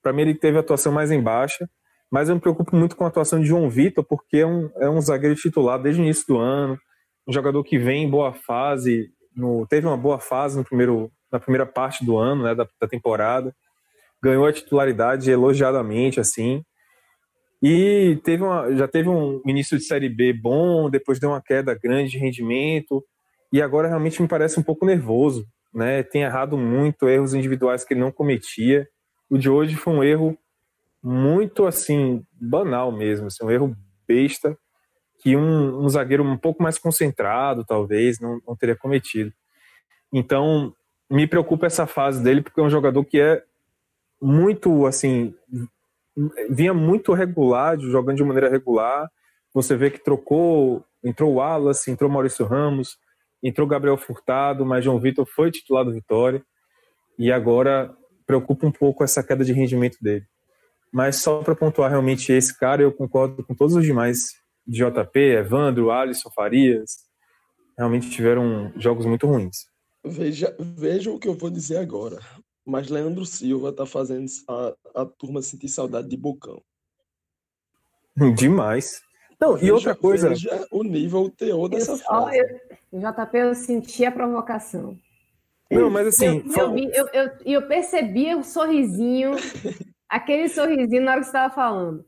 Para 0.02 0.14
mim, 0.14 0.22
ele 0.24 0.36
teve 0.36 0.58
a 0.58 0.62
atuação 0.62 0.92
mais 0.92 1.12
em 1.12 1.22
baixa. 1.22 1.70
Mas 2.10 2.30
eu 2.30 2.36
me 2.36 2.42
preocupo 2.42 2.76
muito 2.76 2.96
com 2.96 3.04
a 3.04 3.08
atuação 3.08 3.40
de 3.40 3.48
João 3.48 3.70
Vitor, 3.70 4.04
porque 4.04 4.38
é 4.38 4.46
um, 4.46 4.70
é 4.78 4.90
um 4.90 5.02
zagueiro 5.02 5.36
titular 5.36 5.82
desde 5.82 6.02
o 6.02 6.04
início 6.04 6.26
do 6.28 6.38
ano, 6.38 6.80
um 7.28 7.34
jogador 7.34 7.62
que 7.64 7.78
vem 7.78 8.06
em 8.06 8.10
boa 8.10 8.34
fase, 8.34 9.12
no, 9.36 9.68
teve 9.68 9.86
uma 9.86 9.98
boa 9.98 10.20
fase 10.20 10.58
no 10.58 10.64
primeiro, 10.64 11.12
na 11.32 11.40
primeira 11.40 11.66
parte 11.66 12.06
do 12.06 12.18
ano, 12.18 12.44
né, 12.44 12.56
da, 12.56 12.68
da 12.80 12.88
temporada, 12.88 13.56
ganhou 14.22 14.46
a 14.46 14.54
titularidade 14.54 15.30
elogiadamente, 15.30 16.20
assim, 16.20 16.64
e 17.62 18.20
teve 18.24 18.44
uma, 18.44 18.74
já 18.76 18.88
teve 18.88 19.10
um 19.10 19.42
início 19.46 19.78
de 19.78 19.84
Série 19.84 20.10
B 20.10 20.32
bom, 20.32 20.90
depois 20.90 21.20
deu 21.20 21.30
uma 21.30 21.42
queda 21.42 21.74
grande 21.74 22.12
de 22.12 22.18
rendimento, 22.18 23.04
e 23.52 23.62
agora 23.62 23.88
realmente 23.88 24.22
me 24.22 24.28
parece 24.28 24.60
um 24.60 24.64
pouco 24.64 24.86
nervoso, 24.86 25.46
né? 25.74 26.04
Tem 26.04 26.24
errado 26.24 26.58
muito, 26.58 27.08
erros 27.08 27.34
individuais 27.34 27.84
que 27.84 27.94
ele 27.94 28.02
não 28.02 28.12
cometia. 28.12 28.88
O 29.30 29.38
de 29.38 29.50
hoje 29.50 29.76
foi 29.76 29.94
um 29.94 30.04
erro 30.04 30.38
muito 31.02 31.66
assim 31.66 32.24
banal 32.34 32.92
mesmo, 32.92 33.28
assim, 33.28 33.44
um 33.46 33.52
erro 33.52 33.76
besta 34.08 34.58
que 35.20 35.36
um, 35.36 35.84
um 35.84 35.90
zagueiro 35.90 36.24
um 36.24 36.38
pouco 36.38 36.62
mais 36.62 36.78
concentrado 36.78 37.66
talvez 37.66 38.20
não, 38.20 38.40
não, 38.48 38.56
teria 38.56 38.76
cometido. 38.76 39.32
Então 40.14 40.74
me 41.10 41.28
preocupa 41.28 41.66
essa 41.66 41.88
fase 41.88 42.22
dele 42.22 42.42
porque 42.42 42.60
é 42.60 42.64
um 42.64 42.70
jogador 42.70 43.04
que 43.06 43.20
é 43.20 43.44
muito 44.22 44.86
assim 44.86 45.34
vinha 46.50 46.74
muito 46.74 47.14
regular, 47.14 47.80
jogando 47.80 48.18
de 48.18 48.24
maneira 48.24 48.50
regular. 48.50 49.10
Você 49.54 49.76
vê 49.76 49.92
que 49.92 50.04
trocou, 50.04 50.84
entrou 51.04 51.32
o 51.32 51.36
Wallace, 51.36 51.92
entrou 51.92 52.10
Maurício 52.10 52.46
Ramos, 52.46 52.98
entrou 53.42 53.68
Gabriel 53.68 53.98
Furtado, 53.98 54.66
mas 54.66 54.84
João 54.84 55.00
Vitor 55.00 55.26
foi 55.26 55.52
titular 55.52 55.86
do 55.86 55.94
Vitória 55.94 56.44
e 57.18 57.32
agora 57.32 57.96
preocupa 58.26 58.66
um 58.66 58.72
pouco 58.72 59.04
essa 59.04 59.24
queda 59.24 59.46
de 59.46 59.54
rendimento 59.54 59.98
dele. 60.02 60.26
Mas 60.92 61.18
só 61.18 61.44
para 61.44 61.56
pontuar 61.56 61.90
realmente 61.90 62.32
esse 62.32 62.58
cara, 62.58 62.82
eu 62.82 62.92
concordo 62.92 63.44
com 63.44 63.54
todos 63.54 63.76
os 63.76 63.84
demais 63.84 64.36
de 64.66 64.84
JP, 64.84 65.20
Evandro, 65.20 65.92
Alisson, 65.92 66.30
Farias, 66.32 66.98
realmente 67.78 68.10
tiveram 68.10 68.72
jogos 68.76 69.06
muito 69.06 69.28
ruins. 69.28 69.66
Veja, 70.08 70.56
veja 70.60 71.12
o 71.12 71.20
que 71.20 71.28
eu 71.28 71.34
vou 71.34 71.50
dizer 71.50 71.78
agora. 71.78 72.20
Mas 72.66 72.90
Leandro 72.90 73.26
Silva 73.26 73.72
tá 73.72 73.86
fazendo 73.86 74.26
a, 74.48 74.76
a 74.96 75.06
turma 75.06 75.42
sentir 75.42 75.70
saudade 75.70 76.10
de 76.10 76.18
Bocão. 76.18 76.62
Demais. 78.36 79.02
Não, 79.40 79.54
veja, 79.54 79.66
e 79.66 79.72
outra 79.72 79.96
coisa. 79.96 80.30
Veja 80.30 80.68
o 80.72 80.84
nível, 80.84 81.22
o 81.24 81.30
teor 81.30 81.70
dessa 81.70 81.92
eu, 81.92 81.98
frase. 81.98 82.38
Eu, 82.92 83.00
JP, 83.00 83.38
eu 83.38 83.56
senti 83.56 84.06
a 84.06 84.12
provocação. 84.12 84.98
Não, 85.70 85.90
mas 85.90 86.08
assim. 86.08 86.44
Eu, 86.56 86.58
eu, 86.58 86.74
vi, 86.74 86.90
eu, 86.94 87.08
eu, 87.14 87.32
eu 87.46 87.68
percebi 87.68 88.34
o 88.34 88.44
sorrisinho 88.44 89.32
Aquele 90.10 90.48
sorrisinho 90.48 91.04
na 91.04 91.12
hora 91.12 91.20
que 91.20 91.26
você 91.26 91.30
estava 91.30 91.54
falando. 91.54 92.06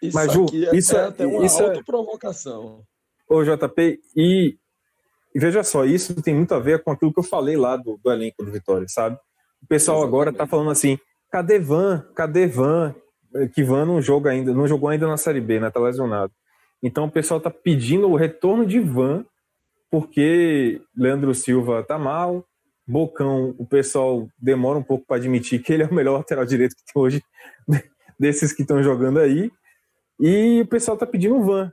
Isso 0.00 0.16
Mas, 0.16 0.32
Ju, 0.32 0.46
é, 0.52 0.76
isso 0.76 0.96
é 0.96 1.04
até 1.04 1.26
uma 1.26 1.44
isso 1.44 1.62
é... 1.62 1.82
provocação. 1.82 2.82
Ô, 3.28 3.44
JP, 3.44 4.00
e, 4.16 4.58
e, 5.34 5.38
veja 5.38 5.62
só, 5.62 5.84
isso 5.84 6.20
tem 6.22 6.34
muito 6.34 6.54
a 6.54 6.58
ver 6.58 6.82
com 6.82 6.90
aquilo 6.90 7.12
que 7.12 7.20
eu 7.20 7.24
falei 7.24 7.56
lá 7.56 7.76
do, 7.76 7.98
do 8.02 8.10
elenco 8.10 8.44
do 8.44 8.52
Vitória, 8.52 8.86
sabe? 8.88 9.16
O 9.62 9.66
pessoal 9.66 9.98
Exatamente. 9.98 10.14
agora 10.14 10.32
tá 10.32 10.46
falando 10.46 10.70
assim, 10.70 10.98
cadê 11.30 11.58
Van? 11.58 12.04
Cadê 12.14 12.46
Van? 12.46 12.94
Que 13.54 13.62
Van 13.62 13.84
não 13.86 14.00
joga 14.02 14.30
ainda, 14.30 14.52
não 14.52 14.66
jogou 14.66 14.88
ainda 14.88 15.06
na 15.06 15.16
Série 15.16 15.40
B, 15.40 15.60
né? 15.60 15.70
Tá 15.70 15.80
lesionado. 15.80 16.32
Então 16.82 17.04
o 17.04 17.10
pessoal 17.10 17.40
tá 17.40 17.50
pedindo 17.50 18.08
o 18.08 18.16
retorno 18.16 18.66
de 18.66 18.80
Van, 18.80 19.24
porque 19.90 20.80
Leandro 20.96 21.34
Silva 21.34 21.82
tá 21.82 21.98
mal, 21.98 22.44
Bocão, 22.86 23.54
o 23.58 23.64
pessoal 23.64 24.28
demora 24.38 24.78
um 24.78 24.82
pouco 24.82 25.06
para 25.06 25.16
admitir 25.16 25.62
que 25.62 25.72
ele 25.72 25.84
é 25.84 25.86
o 25.86 25.94
melhor 25.94 26.18
lateral 26.18 26.44
direito 26.44 26.74
que 26.74 26.92
tem 26.92 27.00
hoje, 27.00 27.22
desses 28.18 28.52
que 28.52 28.62
estão 28.62 28.82
jogando 28.82 29.20
aí. 29.20 29.50
E 30.20 30.60
o 30.62 30.66
pessoal 30.66 30.96
tá 30.96 31.06
pedindo 31.06 31.36
o 31.36 31.42
Van, 31.42 31.72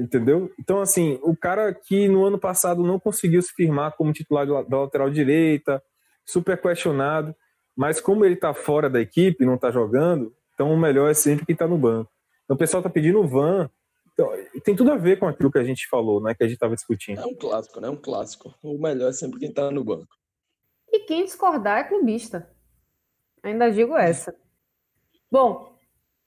entendeu? 0.00 0.50
Então, 0.58 0.80
assim, 0.80 1.18
o 1.22 1.36
cara 1.36 1.72
que 1.72 2.08
no 2.08 2.24
ano 2.24 2.38
passado 2.38 2.82
não 2.82 2.98
conseguiu 2.98 3.40
se 3.42 3.52
firmar 3.52 3.96
como 3.96 4.12
titular 4.12 4.46
da 4.46 4.80
lateral 4.80 5.10
direita, 5.10 5.82
super 6.26 6.60
questionado, 6.60 7.34
mas 7.76 8.00
como 8.00 8.24
ele 8.24 8.36
tá 8.36 8.54
fora 8.54 8.88
da 8.88 9.00
equipe, 9.00 9.44
não 9.44 9.58
tá 9.58 9.70
jogando, 9.70 10.34
então 10.54 10.72
o 10.72 10.78
melhor 10.78 11.10
é 11.10 11.14
sempre 11.14 11.46
quem 11.46 11.56
tá 11.56 11.66
no 11.66 11.78
banco. 11.78 12.10
Então 12.44 12.54
o 12.54 12.58
pessoal 12.58 12.82
tá 12.82 12.90
pedindo 12.90 13.20
o 13.20 13.28
Van, 13.28 13.70
então, 14.12 14.30
tem 14.62 14.76
tudo 14.76 14.92
a 14.92 14.96
ver 14.96 15.18
com 15.18 15.26
aquilo 15.26 15.50
que 15.50 15.58
a 15.58 15.64
gente 15.64 15.88
falou, 15.88 16.20
né? 16.20 16.34
Que 16.34 16.44
a 16.44 16.46
gente 16.46 16.56
estava 16.56 16.74
discutindo. 16.74 17.20
É 17.20 17.24
um 17.24 17.34
clássico, 17.34 17.80
né? 17.80 17.88
É 17.88 17.90
um 17.90 17.96
clássico. 17.96 18.54
O 18.62 18.76
melhor 18.78 19.08
é 19.08 19.12
sempre 19.12 19.38
quem 19.38 19.48
está 19.48 19.70
no 19.70 19.82
banco. 19.82 20.14
E 20.92 21.00
quem 21.06 21.24
discordar 21.24 21.78
é 21.78 21.84
clubista. 21.84 22.50
Ainda 23.42 23.70
digo 23.70 23.96
essa. 23.96 24.34
Bom, 25.30 25.74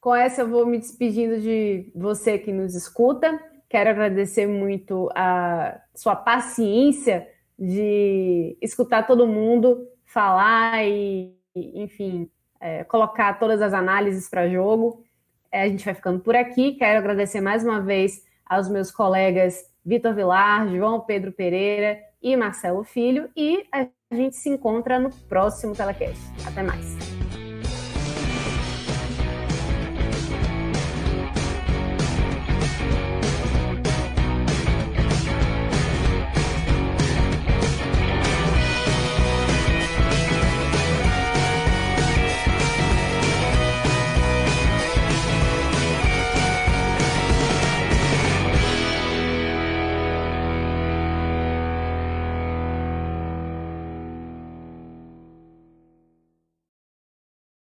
com 0.02 0.16
essa 0.16 0.42
eu 0.42 0.50
vou 0.50 0.66
me 0.66 0.80
despedindo 0.80 1.40
de 1.40 1.92
você 1.96 2.40
que 2.40 2.52
nos 2.52 2.74
escuta. 2.74 3.40
Quero 3.74 3.90
agradecer 3.90 4.46
muito 4.46 5.10
a 5.16 5.82
sua 5.96 6.16
paciência 6.16 7.28
de 7.58 8.56
escutar 8.62 9.08
todo 9.08 9.26
mundo 9.26 9.88
falar 10.06 10.86
e, 10.86 11.36
enfim, 11.56 12.30
é, 12.62 12.84
colocar 12.84 13.40
todas 13.40 13.64
as 13.64 13.74
análises 13.74 14.30
para 14.30 14.48
jogo. 14.48 15.04
É, 15.52 15.64
a 15.64 15.68
gente 15.68 15.84
vai 15.84 15.96
ficando 15.96 16.20
por 16.20 16.36
aqui. 16.36 16.74
Quero 16.74 17.00
agradecer 17.00 17.42
mais 17.42 17.66
uma 17.66 17.82
vez 17.82 18.24
aos 18.46 18.70
meus 18.70 18.92
colegas 18.92 19.66
Vitor 19.84 20.14
Vilar, 20.14 20.68
João 20.70 21.00
Pedro 21.00 21.32
Pereira 21.32 21.98
e 22.22 22.38
Marcelo 22.38 22.84
Filho. 22.84 23.28
E 23.36 23.66
a 23.72 23.88
gente 24.12 24.36
se 24.36 24.50
encontra 24.50 25.00
no 25.00 25.10
próximo 25.28 25.74
telecast. 25.74 26.22
Até 26.46 26.62
mais. 26.62 27.13